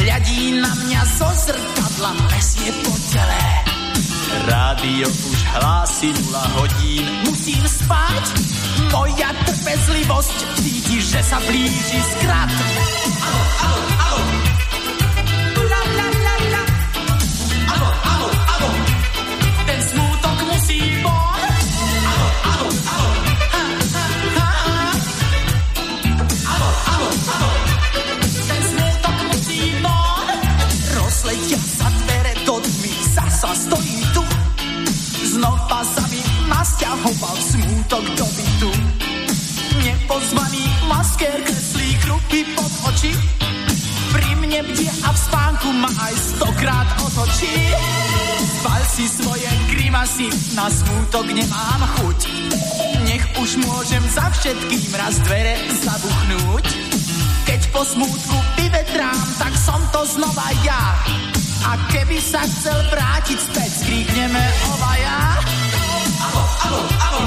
Hľadí 0.00 0.56
na 0.56 0.72
mňa 0.72 1.00
zo 1.20 1.28
zrkadla, 1.28 2.16
presne 2.32 2.72
po 2.80 2.96
tele. 3.12 3.44
Rádio 4.48 5.12
už 5.12 5.38
hlási 5.52 6.16
nula 6.16 6.48
hodín. 6.56 7.12
Musím 7.28 7.60
spať, 7.60 8.24
moja 8.88 9.36
trpezlivosť 9.44 10.38
cíti, 10.64 10.96
že 11.04 11.20
sa 11.20 11.36
blíži 11.44 12.00
skrat. 12.16 12.48
Alo, 13.20 13.42
alo, 13.68 13.80
alo. 14.00 14.37
Nepozvaný 40.18 40.66
masker 40.90 41.38
kreslí 41.46 41.94
kruhy 42.02 42.42
pod 42.58 42.72
oči. 42.90 43.14
Pri 44.10 44.30
mne 44.42 44.66
bdie 44.66 44.90
a 45.06 45.14
v 45.14 45.18
spánku 45.30 45.70
ma 45.78 45.86
aj 45.86 46.14
stokrát 46.18 46.88
otočí. 47.06 47.54
Spal 48.58 48.82
si 48.98 49.06
svoje 49.06 49.46
grimasy, 49.70 50.26
na 50.58 50.66
smútok 50.74 51.22
nemám 51.22 51.82
chuť. 52.02 52.18
Nech 53.06 53.22
už 53.38 53.62
môžem 53.62 54.02
za 54.10 54.26
všetkým 54.34 54.90
raz 54.98 55.22
dvere 55.22 55.54
zabuchnúť. 55.86 56.66
Keď 57.46 57.60
po 57.70 57.86
smútku 57.86 58.36
vyvetrám, 58.58 59.22
tak 59.38 59.54
som 59.54 59.78
to 59.94 60.02
znova 60.18 60.50
ja. 60.66 60.98
A 61.62 61.78
keby 61.94 62.18
sa 62.18 62.42
chcel 62.42 62.74
vrátiť 62.90 63.38
späť, 63.38 63.70
skríkneme 63.86 64.44
obaja. 64.66 65.18
Alo, 66.26 66.42
alo, 66.42 66.82
alo. 67.06 67.22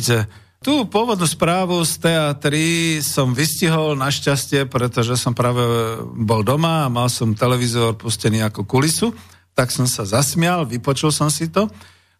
Vidíte, 0.00 0.32
tú 0.64 0.88
pôvodnú 0.88 1.28
správu 1.28 1.76
z 1.84 2.00
TA3 2.00 2.48
som 3.04 3.36
vystihol 3.36 3.92
našťastie, 4.00 4.64
pretože 4.64 5.12
som 5.20 5.36
práve 5.36 5.60
bol 6.16 6.40
doma 6.40 6.88
a 6.88 6.92
mal 6.92 7.12
som 7.12 7.36
televízor 7.36 8.00
pustený 8.00 8.40
ako 8.48 8.64
kulisu, 8.64 9.12
tak 9.52 9.68
som 9.68 9.84
sa 9.84 10.08
zasmial, 10.08 10.64
vypočul 10.64 11.12
som 11.12 11.28
si 11.28 11.52
to, 11.52 11.68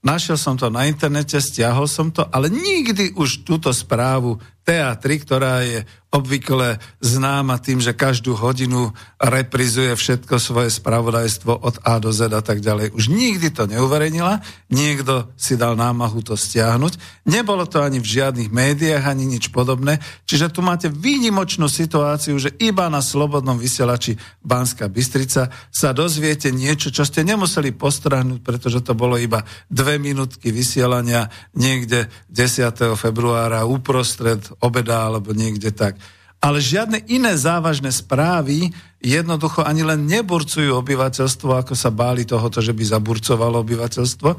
našiel 0.05 0.37
som 0.37 0.61
to 0.61 0.69
na 0.69 0.85
internete, 0.93 1.41
stiahol 1.41 1.89
som 1.89 2.13
to, 2.13 2.21
ale 2.29 2.53
nikdy 2.53 3.17
už 3.17 3.49
túto 3.49 3.73
správu 3.73 4.37
TA3, 4.65 5.03
ktorá 5.25 5.65
je 5.65 5.83
obvykle 6.11 6.83
známa 6.99 7.63
tým, 7.63 7.79
že 7.79 7.95
každú 7.95 8.35
hodinu 8.35 8.91
reprizuje 9.23 9.95
všetko 9.95 10.43
svoje 10.43 10.75
spravodajstvo 10.75 11.55
od 11.55 11.79
A 11.87 12.03
do 12.03 12.11
Z 12.11 12.35
a 12.35 12.43
tak 12.43 12.59
ďalej. 12.59 12.91
Už 12.91 13.15
nikdy 13.15 13.55
to 13.55 13.71
neuverejnila, 13.71 14.43
niekto 14.75 15.31
si 15.39 15.55
dal 15.55 15.79
námahu 15.79 16.19
to 16.27 16.35
stiahnuť. 16.35 17.23
Nebolo 17.31 17.63
to 17.71 17.79
ani 17.79 18.03
v 18.03 18.11
žiadnych 18.11 18.51
médiách, 18.51 19.07
ani 19.07 19.23
nič 19.23 19.55
podobné. 19.55 20.03
Čiže 20.27 20.51
tu 20.51 20.67
máte 20.67 20.91
výnimočnú 20.91 21.71
situáciu, 21.71 22.35
že 22.43 22.59
iba 22.59 22.91
na 22.91 22.99
slobodnom 22.99 23.55
vysielači 23.55 24.19
Banská 24.43 24.91
Bystrica 24.91 25.55
sa 25.71 25.95
dozviete 25.95 26.51
niečo, 26.51 26.91
čo 26.91 27.07
ste 27.07 27.23
nemuseli 27.23 27.71
postrahnuť, 27.71 28.43
pretože 28.43 28.83
to 28.83 28.99
bolo 28.99 29.15
iba 29.15 29.47
dve 29.71 30.03
minútky 30.03 30.51
vysielania 30.51 31.31
niekde 31.55 32.11
10. 32.35 32.99
februára 32.99 33.63
uprostred 33.63 34.43
obeda 34.59 35.07
alebo 35.07 35.31
niekde 35.31 35.71
tak. 35.71 35.95
Ale 36.41 36.57
žiadne 36.57 37.05
iné 37.13 37.37
závažné 37.37 37.93
správy 37.93 38.73
jednoducho 38.97 39.61
ani 39.61 39.85
len 39.85 40.09
neburcujú 40.09 40.73
obyvateľstvo, 40.81 41.53
ako 41.53 41.77
sa 41.77 41.93
báli 41.93 42.25
tohoto, 42.25 42.65
že 42.65 42.73
by 42.73 42.81
zaburcovalo 42.97 43.61
obyvateľstvo, 43.61 44.31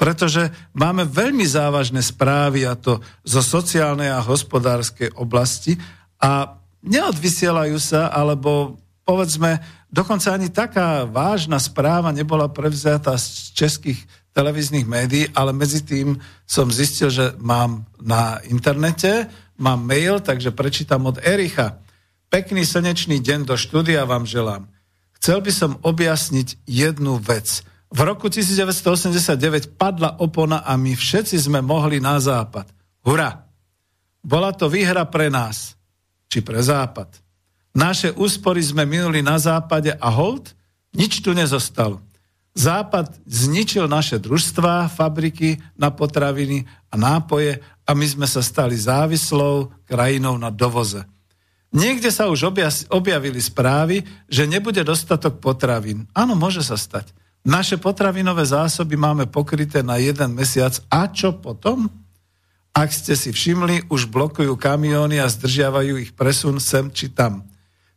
pretože 0.00 0.48
máme 0.72 1.04
veľmi 1.04 1.44
závažné 1.44 2.00
správy, 2.00 2.64
a 2.64 2.72
to 2.72 3.04
zo 3.28 3.44
sociálnej 3.44 4.08
a 4.08 4.24
hospodárskej 4.24 5.12
oblasti 5.20 5.76
a 6.16 6.56
neodvysielajú 6.80 7.76
sa, 7.76 8.08
alebo 8.08 8.80
povedzme, 9.04 9.60
dokonca 9.92 10.32
ani 10.32 10.48
taká 10.48 11.04
vážna 11.04 11.60
správa 11.60 12.08
nebola 12.08 12.48
prevzatá 12.48 13.20
z 13.20 13.52
českých 13.52 14.00
televíznych 14.32 14.86
médií, 14.86 15.26
ale 15.34 15.50
medzi 15.52 15.82
tým 15.82 16.16
som 16.46 16.70
zistil, 16.70 17.10
že 17.10 17.34
mám 17.42 17.84
na 18.00 18.38
internete, 18.46 19.26
mám 19.60 19.84
mail, 19.84 20.24
takže 20.24 20.50
prečítam 20.50 21.04
od 21.06 21.20
Ericha. 21.20 21.78
Pekný 22.32 22.64
slnečný 22.64 23.20
deň 23.20 23.44
do 23.44 23.54
štúdia 23.60 24.08
vám 24.08 24.24
želám. 24.24 24.66
Chcel 25.20 25.44
by 25.44 25.52
som 25.52 25.76
objasniť 25.84 26.64
jednu 26.64 27.20
vec. 27.20 27.60
V 27.92 28.00
roku 28.00 28.32
1989 28.32 29.76
padla 29.76 30.16
opona 30.16 30.64
a 30.64 30.80
my 30.80 30.96
všetci 30.96 31.36
sme 31.36 31.60
mohli 31.60 32.00
na 32.00 32.16
západ. 32.16 32.64
Hurá! 33.04 33.44
Bola 34.24 34.52
to 34.56 34.72
výhra 34.72 35.04
pre 35.04 35.28
nás. 35.28 35.76
či 36.30 36.46
pre 36.46 36.62
západ. 36.62 37.10
Naše 37.74 38.14
úspory 38.14 38.62
sme 38.62 38.86
minuli 38.86 39.18
na 39.18 39.34
západe 39.34 39.90
a 39.90 40.08
hold, 40.14 40.54
nič 40.94 41.18
tu 41.18 41.34
nezostalo. 41.34 41.98
Západ 42.54 43.18
zničil 43.26 43.90
naše 43.90 44.22
družstvá, 44.22 44.86
fabriky 44.90 45.58
na 45.74 45.90
potraviny 45.90 46.66
a 46.90 46.94
nápoje 46.94 47.58
a 47.90 47.94
my 47.98 48.06
sme 48.06 48.26
sa 48.30 48.38
stali 48.38 48.78
závislou 48.78 49.74
krajinou 49.90 50.38
na 50.38 50.54
dovoze. 50.54 51.02
Niekde 51.74 52.14
sa 52.14 52.30
už 52.30 52.54
objavili 52.86 53.42
správy, 53.42 54.06
že 54.30 54.46
nebude 54.46 54.86
dostatok 54.86 55.42
potravín. 55.42 56.06
Áno, 56.14 56.38
môže 56.38 56.62
sa 56.62 56.78
stať. 56.78 57.10
Naše 57.42 57.82
potravinové 57.82 58.46
zásoby 58.46 58.94
máme 58.94 59.26
pokryté 59.26 59.82
na 59.82 59.98
jeden 59.98 60.38
mesiac. 60.38 60.78
A 60.86 61.10
čo 61.10 61.34
potom? 61.34 61.90
Ak 62.70 62.94
ste 62.94 63.18
si 63.18 63.34
všimli, 63.34 63.90
už 63.90 64.06
blokujú 64.06 64.54
kamióny 64.54 65.18
a 65.18 65.26
zdržiavajú 65.26 65.98
ich 65.98 66.14
presun 66.14 66.62
sem 66.62 66.94
či 66.94 67.10
tam. 67.10 67.42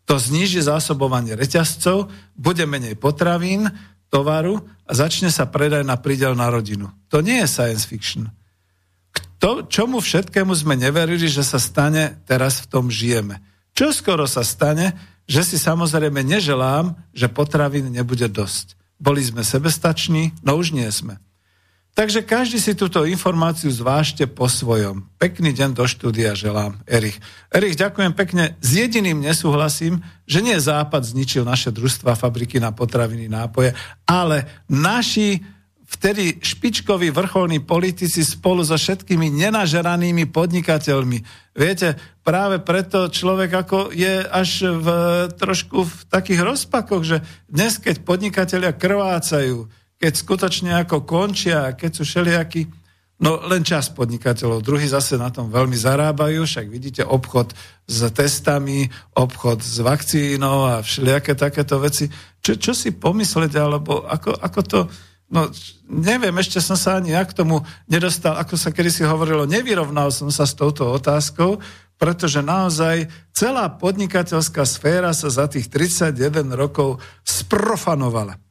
To 0.09 0.17
zníži 0.17 0.65
zásobovanie 0.65 1.37
reťazcov, 1.37 2.09
bude 2.33 2.65
menej 2.65 2.97
potravín, 2.97 3.69
tovaru 4.09 4.61
a 4.89 4.91
začne 4.93 5.29
sa 5.29 5.45
predaj 5.49 5.85
na 5.85 5.97
prídel 6.01 6.33
na 6.33 6.49
rodinu. 6.49 6.89
To 7.13 7.21
nie 7.21 7.41
je 7.45 7.47
science 7.49 7.85
fiction. 7.85 8.29
Kto, 9.13 9.69
čomu 9.69 10.01
všetkému 10.01 10.51
sme 10.57 10.73
neverili, 10.73 11.29
že 11.29 11.45
sa 11.45 11.61
stane, 11.61 12.17
teraz 12.25 12.65
v 12.65 12.69
tom 12.73 12.85
žijeme. 12.89 13.39
Čo 13.77 13.93
skoro 13.93 14.25
sa 14.25 14.41
stane, 14.41 14.97
že 15.29 15.45
si 15.45 15.61
samozrejme 15.61 16.25
neželám, 16.25 16.97
že 17.13 17.31
potravín 17.31 17.93
nebude 17.93 18.27
dosť. 18.27 18.75
Boli 18.97 19.21
sme 19.23 19.45
sebestační, 19.45 20.33
no 20.41 20.57
už 20.57 20.73
nie 20.75 20.87
sme. 20.89 21.21
Takže 21.93 22.25
každý 22.25 22.57
si 22.57 22.73
túto 22.73 23.05
informáciu 23.05 23.69
zvážte 23.69 24.25
po 24.25 24.49
svojom. 24.49 25.05
Pekný 25.21 25.53
deň 25.53 25.77
do 25.77 25.85
štúdia 25.85 26.33
želám, 26.33 26.81
Erich. 26.89 27.21
Erich, 27.53 27.77
ďakujem 27.77 28.17
pekne. 28.17 28.57
S 28.65 28.81
jediným 28.81 29.21
nesúhlasím, 29.21 30.01
že 30.25 30.41
nie 30.41 30.57
Západ 30.57 31.05
zničil 31.05 31.45
naše 31.45 31.69
družstva, 31.69 32.17
fabriky 32.17 32.57
na 32.57 32.73
potraviny, 32.73 33.29
nápoje, 33.29 33.77
ale 34.09 34.65
naši 34.65 35.45
vtedy 35.93 36.41
špičkoví 36.41 37.13
vrcholní 37.13 37.61
politici 37.61 38.25
spolu 38.25 38.65
so 38.65 38.73
všetkými 38.73 39.29
nenažeranými 39.29 40.25
podnikateľmi. 40.33 41.17
Viete, 41.53 41.93
práve 42.25 42.57
preto 42.65 43.13
človek 43.13 43.51
ako 43.53 43.79
je 43.93 44.25
až 44.25 44.73
v, 44.73 44.87
trošku 45.37 45.85
v 45.85 45.95
takých 46.09 46.41
rozpakoch, 46.41 47.03
že 47.05 47.17
dnes, 47.45 47.77
keď 47.77 48.01
podnikatelia 48.01 48.73
krvácajú, 48.73 49.69
keď 50.01 50.13
skutočne 50.17 50.71
ako 50.81 51.05
končia, 51.05 51.71
keď 51.77 51.91
sú 51.93 52.03
všelijakí, 52.03 52.67
no 53.21 53.39
len 53.45 53.63
čas 53.63 53.93
podnikateľov, 53.93 54.65
druhý 54.65 54.89
zase 54.89 55.15
na 55.15 55.29
tom 55.29 55.53
veľmi 55.53 55.77
zarábajú, 55.77 56.43
však 56.43 56.67
vidíte 56.67 57.07
obchod 57.07 57.53
s 57.87 57.99
testami, 58.11 58.89
obchod 59.15 59.63
s 59.63 59.79
vakcínou 59.79 60.67
a 60.67 60.83
všelijaké 60.83 61.37
takéto 61.37 61.79
veci. 61.79 62.09
Čo, 62.43 62.59
čo 62.59 62.71
si 62.75 62.91
pomyslieť, 62.91 63.53
alebo 63.55 64.03
ako, 64.03 64.35
ako 64.35 64.61
to, 64.67 64.79
no 65.31 65.51
neviem, 65.87 66.33
ešte 66.39 66.59
som 66.59 66.75
sa 66.75 66.99
ani 66.99 67.15
ja 67.15 67.23
k 67.23 67.35
tomu 67.35 67.63
nedostal, 67.85 68.35
ako 68.39 68.57
sa 68.57 68.73
kedysi 68.73 69.07
hovorilo, 69.07 69.47
nevyrovnal 69.47 70.09
som 70.09 70.31
sa 70.33 70.47
s 70.47 70.57
touto 70.57 70.89
otázkou, 70.91 71.61
pretože 71.95 72.43
naozaj 72.43 73.07
celá 73.31 73.69
podnikateľská 73.71 74.65
sféra 74.67 75.15
sa 75.15 75.31
za 75.31 75.47
tých 75.47 75.71
31 75.71 76.51
rokov 76.57 76.99
sprofanovala 77.23 78.41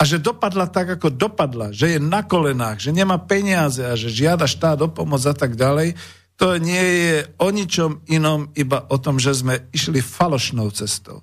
a 0.00 0.02
že 0.08 0.16
dopadla 0.16 0.64
tak, 0.72 0.96
ako 0.96 1.12
dopadla, 1.12 1.76
že 1.76 1.96
je 1.96 2.00
na 2.00 2.24
kolenách, 2.24 2.80
že 2.80 2.88
nemá 2.88 3.20
peniaze 3.20 3.84
a 3.84 3.92
že 3.92 4.08
žiada 4.08 4.48
štát 4.48 4.80
o 4.80 4.88
pomoc 4.88 5.20
a 5.28 5.36
tak 5.36 5.60
ďalej, 5.60 5.92
to 6.40 6.56
nie 6.56 6.80
je 6.80 7.28
o 7.36 7.52
ničom 7.52 8.00
inom, 8.08 8.48
iba 8.56 8.88
o 8.88 8.96
tom, 8.96 9.20
že 9.20 9.36
sme 9.36 9.68
išli 9.76 10.00
falošnou 10.00 10.72
cestou. 10.72 11.20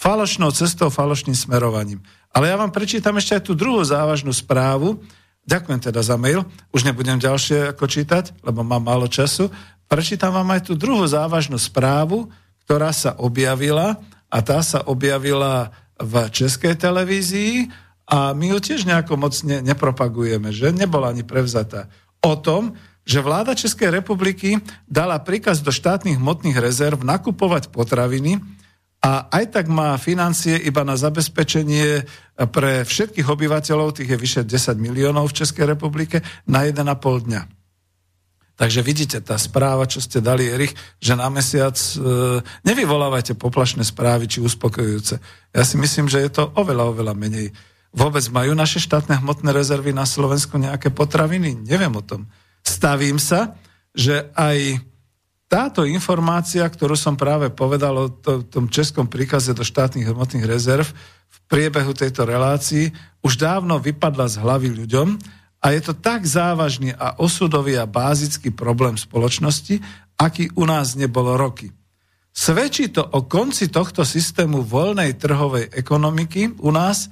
Falošnou 0.00 0.48
cestou, 0.56 0.88
falošným 0.88 1.36
smerovaním. 1.36 2.00
Ale 2.32 2.48
ja 2.48 2.56
vám 2.56 2.72
prečítam 2.72 3.20
ešte 3.20 3.36
aj 3.36 3.42
tú 3.44 3.52
druhú 3.52 3.84
závažnú 3.84 4.32
správu. 4.32 4.96
Ďakujem 5.44 5.76
teda 5.76 6.00
za 6.00 6.16
mail. 6.16 6.48
Už 6.72 6.88
nebudem 6.88 7.20
ďalšie 7.20 7.76
ako 7.76 7.84
čítať, 7.84 8.32
lebo 8.40 8.64
mám 8.64 8.80
málo 8.80 9.12
času. 9.12 9.52
Prečítam 9.92 10.32
vám 10.32 10.56
aj 10.56 10.72
tú 10.72 10.72
druhú 10.72 11.04
závažnú 11.04 11.60
správu, 11.60 12.32
ktorá 12.64 12.96
sa 12.96 13.12
objavila 13.20 14.00
a 14.32 14.40
tá 14.40 14.64
sa 14.64 14.80
objavila 14.88 15.68
v 16.00 16.32
českej 16.32 16.80
televízii 16.80 17.68
a 18.08 18.32
my 18.32 18.56
ju 18.56 18.58
tiež 18.72 18.88
nejako 18.88 19.20
moc 19.20 19.36
ne, 19.44 19.60
nepropagujeme, 19.60 20.48
že 20.48 20.72
nebola 20.72 21.12
ani 21.12 21.28
prevzatá. 21.28 21.92
O 22.24 22.40
tom, 22.40 22.72
že 23.04 23.20
vláda 23.20 23.52
Českej 23.52 23.92
republiky 24.00 24.64
dala 24.88 25.20
príkaz 25.20 25.60
do 25.60 25.68
štátnych 25.68 26.16
hmotných 26.16 26.56
rezerv 26.56 27.04
nakupovať 27.04 27.68
potraviny 27.68 28.40
a 29.00 29.32
aj 29.32 29.56
tak 29.56 29.66
má 29.72 29.96
financie 29.96 30.60
iba 30.60 30.84
na 30.84 30.92
zabezpečenie 30.92 32.04
pre 32.52 32.84
všetkých 32.84 33.24
obyvateľov, 33.24 33.96
tých 33.96 34.12
je 34.12 34.18
vyše 34.20 34.42
10 34.44 34.76
miliónov 34.76 35.32
v 35.32 35.36
Českej 35.40 35.64
republike, 35.72 36.20
na 36.44 36.68
1,5 36.68 37.26
dňa. 37.26 37.42
Takže 38.60 38.84
vidíte, 38.84 39.24
tá 39.24 39.40
správa, 39.40 39.88
čo 39.88 40.04
ste 40.04 40.20
dali, 40.20 40.52
Erich, 40.52 40.76
že 41.00 41.16
na 41.16 41.32
mesiac 41.32 41.80
e, 41.80 41.96
nevyvolávajte 42.68 43.32
poplašné 43.40 43.88
správy 43.88 44.28
či 44.28 44.44
uspokojujúce. 44.44 45.16
Ja 45.56 45.64
si 45.64 45.80
myslím, 45.80 46.12
že 46.12 46.20
je 46.20 46.28
to 46.28 46.52
oveľa, 46.52 46.92
oveľa 46.92 47.16
menej 47.16 47.56
Vôbec 47.90 48.22
majú 48.30 48.54
naše 48.54 48.78
štátne 48.78 49.18
hmotné 49.18 49.50
rezervy 49.50 49.90
na 49.90 50.06
Slovensku 50.06 50.54
nejaké 50.62 50.94
potraviny? 50.94 51.58
Neviem 51.66 51.90
o 51.98 52.02
tom. 52.06 52.30
Stavím 52.62 53.18
sa, 53.18 53.58
že 53.90 54.30
aj 54.38 54.78
táto 55.50 55.82
informácia, 55.82 56.62
ktorú 56.62 56.94
som 56.94 57.18
práve 57.18 57.50
povedal 57.50 57.94
o 57.98 58.06
to, 58.06 58.46
tom 58.46 58.70
českom 58.70 59.10
príkaze 59.10 59.50
do 59.50 59.66
štátnych 59.66 60.06
hmotných 60.06 60.46
rezerv 60.46 60.86
v 61.26 61.38
priebehu 61.50 61.90
tejto 61.90 62.22
relácii, 62.22 62.94
už 63.26 63.34
dávno 63.34 63.82
vypadla 63.82 64.30
z 64.30 64.38
hlavy 64.38 64.70
ľuďom 64.70 65.18
a 65.58 65.66
je 65.74 65.80
to 65.82 65.98
tak 65.98 66.22
závažný 66.22 66.94
a 66.94 67.18
osudový 67.18 67.74
a 67.82 67.90
bázický 67.90 68.54
problém 68.54 68.94
spoločnosti, 68.94 69.82
aký 70.14 70.54
u 70.54 70.70
nás 70.70 70.94
nebolo 70.94 71.34
roky. 71.34 71.74
Svedčí 72.30 72.86
to 72.94 73.02
o 73.02 73.26
konci 73.26 73.66
tohto 73.74 74.06
systému 74.06 74.62
voľnej 74.62 75.18
trhovej 75.18 75.74
ekonomiky 75.74 76.62
u 76.62 76.70
nás, 76.70 77.10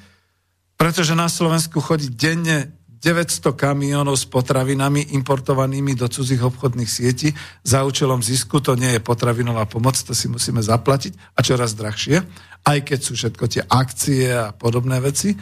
pretože 0.78 1.18
na 1.18 1.26
Slovensku 1.26 1.82
chodí 1.82 2.06
denne 2.06 2.77
900 2.98 3.54
kamionov 3.54 4.18
s 4.18 4.26
potravinami 4.26 5.14
importovanými 5.14 5.94
do 5.94 6.10
cudzích 6.10 6.42
obchodných 6.42 6.90
sietí 6.90 7.30
za 7.62 7.86
účelom 7.86 8.18
zisku. 8.18 8.58
To 8.58 8.74
nie 8.74 8.98
je 8.98 9.00
potravinová 9.00 9.70
pomoc, 9.70 9.94
to 9.98 10.12
si 10.12 10.26
musíme 10.26 10.58
zaplatiť 10.58 11.14
a 11.38 11.40
čoraz 11.40 11.78
drahšie, 11.78 12.26
aj 12.66 12.78
keď 12.82 12.98
sú 12.98 13.12
všetko 13.14 13.44
tie 13.46 13.62
akcie 13.62 14.26
a 14.34 14.50
podobné 14.50 14.98
veci. 14.98 15.38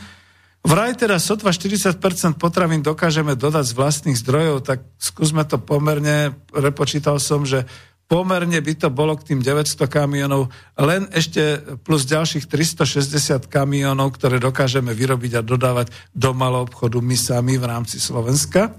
Vraj 0.67 0.99
teda 0.99 1.23
sotva 1.23 1.55
40% 1.55 1.97
potravín 2.43 2.83
dokážeme 2.83 3.39
dodať 3.39 3.71
z 3.71 3.77
vlastných 3.79 4.19
zdrojov, 4.19 4.67
tak 4.67 4.83
skúsme 4.99 5.47
to 5.47 5.63
pomerne, 5.63 6.35
repočítal 6.51 7.23
som, 7.23 7.47
že 7.47 7.71
pomerne 8.07 8.59
by 8.63 8.75
to 8.79 8.89
bolo 8.91 9.19
k 9.19 9.35
tým 9.35 9.41
900 9.43 9.87
kamionov 9.91 10.51
len 10.79 11.11
ešte 11.11 11.59
plus 11.83 12.07
ďalších 12.07 12.47
360 12.47 13.51
kamionov, 13.51 14.15
ktoré 14.15 14.39
dokážeme 14.39 14.95
vyrobiť 14.95 15.39
a 15.39 15.47
dodávať 15.47 15.91
do 16.15 16.31
malého 16.31 16.67
obchodu 16.67 17.03
my 17.03 17.17
sami 17.19 17.59
v 17.59 17.67
rámci 17.67 17.99
Slovenska 17.99 18.75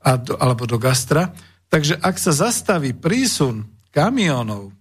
a 0.00 0.10
do, 0.16 0.34
alebo 0.40 0.64
do 0.64 0.80
gastra. 0.80 1.30
Takže 1.68 2.00
ak 2.00 2.16
sa 2.16 2.32
zastaví 2.32 2.96
prísun 2.96 3.68
kamionov 3.92 4.72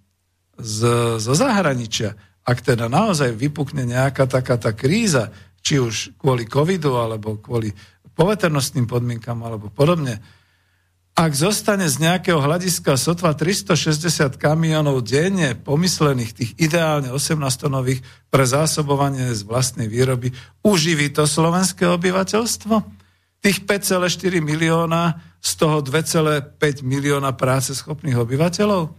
z, 0.55 0.79
zo 1.19 1.33
zahraničia, 1.35 2.15
ak 2.47 2.57
teda 2.63 2.87
naozaj 2.87 3.35
vypukne 3.35 3.85
nejaká 3.85 4.25
taká 4.25 4.55
tá 4.55 4.71
kríza, 4.73 5.29
či 5.61 5.77
už 5.77 6.17
kvôli 6.17 6.49
covidu, 6.49 6.97
alebo 6.97 7.37
kvôli 7.37 7.69
poveternostným 8.17 8.89
podmienkam, 8.89 9.37
alebo 9.45 9.69
podobne, 9.69 10.17
ak 11.11 11.31
zostane 11.35 11.91
z 11.91 11.99
nejakého 11.99 12.39
hľadiska 12.39 12.95
sotva 12.95 13.35
360 13.35 14.39
kamionov 14.39 15.03
denne 15.03 15.59
pomyslených, 15.59 16.31
tých 16.31 16.51
ideálne 16.55 17.11
18-tonových 17.11 17.99
pre 18.31 18.47
zásobovanie 18.47 19.35
z 19.35 19.43
vlastnej 19.43 19.91
výroby, 19.91 20.31
uživí 20.63 21.11
to 21.11 21.27
slovenské 21.27 21.83
obyvateľstvo? 21.83 22.75
Tých 23.43 23.67
5,4 23.67 24.39
milióna, 24.39 25.19
z 25.43 25.51
toho 25.59 25.83
2,5 25.83 26.85
milióna 26.85 27.35
práce 27.35 27.75
schopných 27.75 28.15
obyvateľov? 28.15 28.95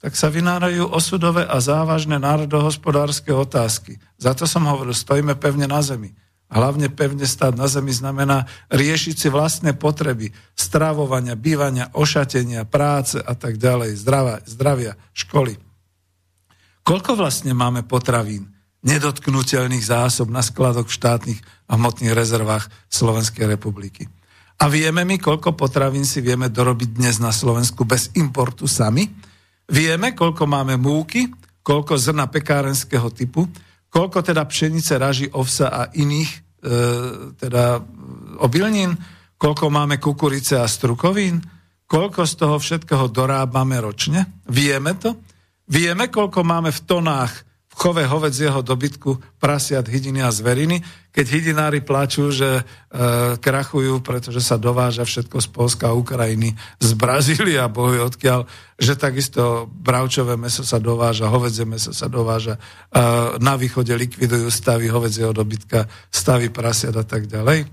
Tak 0.00 0.16
sa 0.16 0.32
vynárajú 0.32 0.88
osudové 0.88 1.44
a 1.44 1.60
závažné 1.60 2.16
národohospodárske 2.16 3.36
otázky. 3.36 4.00
Za 4.16 4.32
to 4.32 4.48
som 4.48 4.64
hovoril, 4.64 4.96
stojíme 4.96 5.36
pevne 5.36 5.68
na 5.68 5.84
zemi. 5.84 6.16
Hlavne 6.50 6.90
pevne 6.90 7.30
stáť 7.30 7.54
na 7.54 7.70
zemi 7.70 7.94
znamená 7.94 8.50
riešiť 8.74 9.14
si 9.14 9.28
vlastné 9.30 9.78
potreby, 9.78 10.34
stravovania, 10.58 11.38
bývania, 11.38 11.94
ošatenia, 11.94 12.66
práce 12.66 13.22
a 13.22 13.38
tak 13.38 13.54
ďalej, 13.54 13.94
zdravia, 13.94 14.36
zdravia 14.42 14.92
školy. 15.14 15.54
Koľko 16.82 17.14
vlastne 17.14 17.54
máme 17.54 17.86
potravín, 17.86 18.50
nedotknutelných 18.82 19.84
zásob 19.86 20.26
na 20.26 20.42
skladok 20.42 20.90
v 20.90 20.96
štátnych 20.98 21.40
a 21.70 21.78
hmotných 21.78 22.18
rezervách 22.18 22.66
Slovenskej 22.90 23.46
republiky? 23.46 24.10
A 24.58 24.66
vieme 24.66 25.06
my, 25.06 25.22
koľko 25.22 25.54
potravín 25.54 26.02
si 26.02 26.18
vieme 26.18 26.50
dorobiť 26.50 26.98
dnes 26.98 27.22
na 27.22 27.30
Slovensku 27.30 27.86
bez 27.86 28.10
importu 28.18 28.66
sami? 28.66 29.06
Vieme, 29.70 30.18
koľko 30.18 30.50
máme 30.50 30.74
múky, 30.74 31.30
koľko 31.62 31.94
zrna 31.94 32.26
pekárenského 32.26 33.06
typu, 33.14 33.46
koľko 33.90 34.22
teda 34.22 34.46
pšenice, 34.46 34.96
raží, 34.96 35.26
ovsa 35.26 35.68
a 35.68 35.82
iných 35.90 36.30
e, 36.30 36.38
teda 37.34 37.82
obilnín, 38.40 38.94
koľko 39.34 39.66
máme 39.68 39.98
kukurice 39.98 40.56
a 40.62 40.70
strukovín, 40.70 41.42
koľko 41.90 42.22
z 42.22 42.34
toho 42.38 42.56
všetkého 42.56 43.10
dorábame 43.10 43.82
ročne. 43.82 44.40
Vieme 44.46 44.94
to? 44.94 45.18
Vieme, 45.66 46.06
koľko 46.06 46.46
máme 46.46 46.70
v 46.70 46.80
tonách 46.86 47.49
v 47.70 47.74
chove 47.78 48.02
hovedzieho 48.02 48.66
dobytku 48.66 49.38
prasiat, 49.38 49.86
hydiny 49.86 50.26
a 50.26 50.34
zveriny, 50.34 50.82
keď 51.14 51.26
hydinári 51.30 51.80
plačú, 51.82 52.34
že 52.34 52.60
e, 52.60 52.62
krachujú, 53.38 54.02
pretože 54.02 54.42
sa 54.42 54.58
dováža 54.58 55.06
všetko 55.06 55.38
z 55.38 55.48
Polska 55.54 55.84
a 55.90 55.96
Ukrajiny, 55.98 56.58
z 56.82 56.90
Brazílie 56.98 57.62
a 57.62 57.70
bohu 57.70 57.94
odkiaľ, 57.94 58.46
že 58.74 58.98
takisto 58.98 59.70
bravčové 59.70 60.34
meso 60.34 60.66
sa 60.66 60.82
dováža, 60.82 61.30
hovedzie 61.30 61.62
meso 61.62 61.94
sa 61.94 62.10
dováža, 62.10 62.58
e, 62.58 62.60
na 63.38 63.54
východe 63.54 63.94
likvidujú 63.94 64.50
stavy 64.50 64.90
hovedzieho 64.90 65.30
dobytka, 65.30 65.86
stavy 66.10 66.50
prasiat 66.50 66.98
a 66.98 67.06
tak 67.06 67.30
ďalej. 67.30 67.70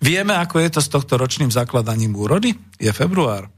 Vieme, 0.00 0.32
ako 0.40 0.56
je 0.64 0.70
to 0.72 0.80
s 0.80 0.88
tohto 0.88 1.20
ročným 1.20 1.52
zakladaním 1.52 2.16
úrody? 2.16 2.56
Je 2.80 2.88
február. 2.96 3.52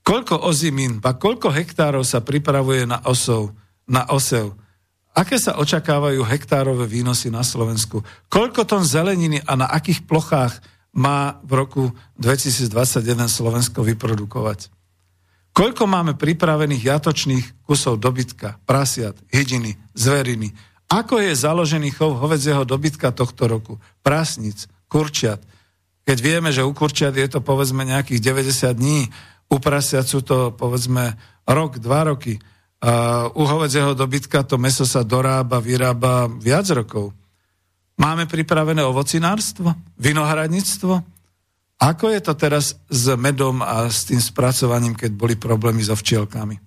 Koľko 0.00 0.48
ozimín, 0.48 1.04
a 1.04 1.12
koľko 1.12 1.52
hektárov 1.52 2.00
sa 2.00 2.24
pripravuje 2.24 2.88
na 2.88 3.04
osov, 3.04 3.52
na 3.88 4.06
osev? 4.12 4.54
Aké 5.16 5.40
sa 5.40 5.58
očakávajú 5.58 6.22
hektárové 6.22 6.86
výnosy 6.86 7.32
na 7.32 7.42
Slovensku? 7.42 8.06
Koľko 8.30 8.62
tón 8.62 8.86
zeleniny 8.86 9.42
a 9.42 9.58
na 9.58 9.66
akých 9.66 10.06
plochách 10.06 10.62
má 10.94 11.42
v 11.42 11.52
roku 11.58 11.84
2021 12.22 13.26
Slovensko 13.26 13.82
vyprodukovať? 13.82 14.70
Koľko 15.50 15.90
máme 15.90 16.14
pripravených 16.14 16.86
jatočných 16.86 17.66
kusov 17.66 17.98
dobytka, 17.98 18.62
prasiat, 18.62 19.18
hydiny, 19.34 19.74
zveriny? 19.90 20.54
Ako 20.86 21.18
je 21.18 21.34
založený 21.34 21.90
chov 21.98 22.14
hovedzieho 22.14 22.62
dobytka 22.62 23.10
tohto 23.10 23.50
roku? 23.50 23.74
Prasnic, 24.06 24.70
kurčiat, 24.86 25.42
keď 26.08 26.18
vieme, 26.24 26.48
že 26.48 26.64
u 26.64 26.72
kurčiat 26.72 27.12
je 27.20 27.28
to 27.28 27.44
povedzme 27.44 27.84
nejakých 27.84 28.32
90 28.32 28.80
dní, 28.80 29.12
u 29.52 29.60
prasiat 29.60 30.08
sú 30.08 30.24
to 30.24 30.56
povedzme 30.56 31.20
rok, 31.44 31.76
dva 31.76 32.08
roky. 32.08 32.40
U 33.34 33.42
hovedzieho 33.42 33.98
dobytka 33.98 34.46
to 34.46 34.54
meso 34.54 34.86
sa 34.86 35.02
dorába, 35.02 35.58
vyrába 35.58 36.30
viac 36.30 36.70
rokov. 36.70 37.10
Máme 37.98 38.30
pripravené 38.30 38.86
ovocinárstvo, 38.86 39.74
vinohradníctvo. 39.98 41.02
Ako 41.78 42.10
je 42.14 42.20
to 42.22 42.34
teraz 42.38 42.78
s 42.86 43.04
medom 43.18 43.62
a 43.62 43.90
s 43.90 44.06
tým 44.06 44.22
spracovaním, 44.22 44.94
keď 44.94 45.10
boli 45.14 45.34
problémy 45.34 45.82
so 45.82 45.98
včielkami? 45.98 46.58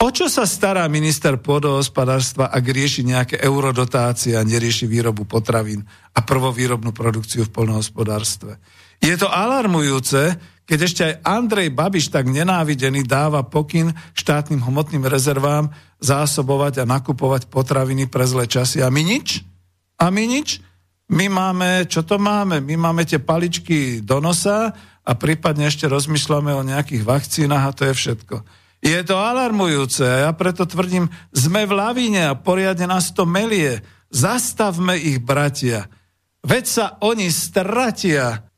O 0.00 0.08
čo 0.08 0.32
sa 0.32 0.48
stará 0.48 0.88
minister 0.88 1.36
pôdohospodárstva, 1.36 2.48
ak 2.48 2.64
rieši 2.64 3.04
nejaké 3.04 3.36
eurodotácie 3.40 4.32
a 4.32 4.44
nerieši 4.44 4.88
výrobu 4.88 5.28
potravín 5.28 5.84
a 6.16 6.24
prvovýrobnú 6.24 6.92
produkciu 6.92 7.44
v 7.48 7.52
polnohospodárstve? 7.52 8.56
Je 9.00 9.12
to 9.16 9.28
alarmujúce, 9.28 10.40
keď 10.70 10.78
ešte 10.86 11.02
aj 11.02 11.26
Andrej 11.26 11.74
Babiš 11.74 12.14
tak 12.14 12.30
nenávidený 12.30 13.02
dáva 13.02 13.42
pokyn 13.42 13.90
štátnym 14.14 14.62
hmotným 14.62 15.02
rezervám 15.02 15.74
zásobovať 15.98 16.86
a 16.86 16.88
nakupovať 16.88 17.50
potraviny 17.50 18.06
pre 18.06 18.22
zlé 18.22 18.46
časy. 18.46 18.78
A 18.78 18.86
my 18.86 19.02
nič? 19.02 19.42
A 19.98 20.14
my 20.14 20.22
nič? 20.30 20.62
My 21.10 21.26
máme, 21.26 21.90
čo 21.90 22.06
to 22.06 22.22
máme? 22.22 22.62
My 22.62 22.78
máme 22.78 23.02
tie 23.02 23.18
paličky 23.18 23.98
do 23.98 24.22
nosa 24.22 24.70
a 25.02 25.12
prípadne 25.18 25.66
ešte 25.66 25.90
rozmýšľame 25.90 26.54
o 26.54 26.62
nejakých 26.62 27.02
vakcínach 27.02 27.66
a 27.66 27.74
to 27.74 27.90
je 27.90 27.94
všetko. 27.98 28.46
Je 28.78 29.00
to 29.02 29.18
alarmujúce 29.18 30.06
a 30.06 30.30
ja 30.30 30.32
preto 30.38 30.70
tvrdím, 30.70 31.10
sme 31.34 31.66
v 31.66 31.72
lavíne 31.74 32.30
a 32.30 32.38
poriadne 32.38 32.86
nás 32.86 33.10
to 33.10 33.26
melie. 33.26 33.82
Zastavme 34.06 34.94
ich, 34.94 35.18
bratia. 35.18 35.90
Veď 36.46 36.64
sa 36.64 36.86
oni 37.02 37.26
stratia. 37.26 38.49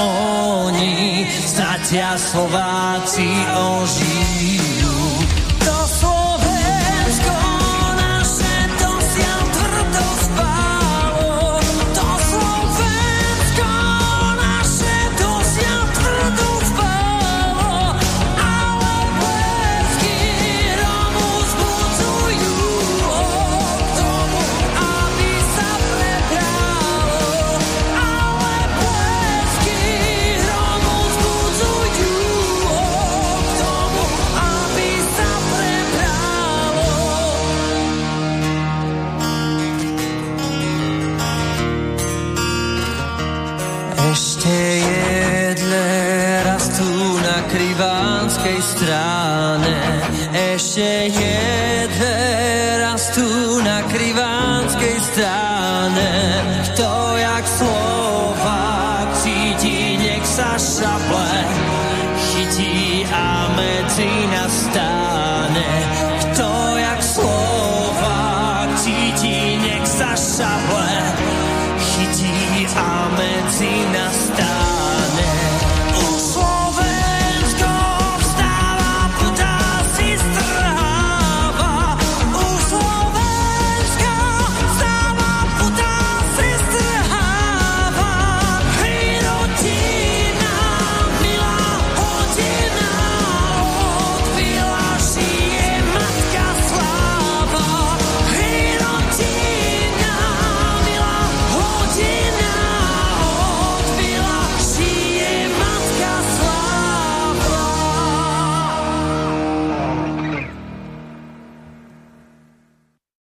Oni 0.00 1.26
stratia, 1.30 2.16
Slováci 2.16 3.28
ožijú. 3.56 4.59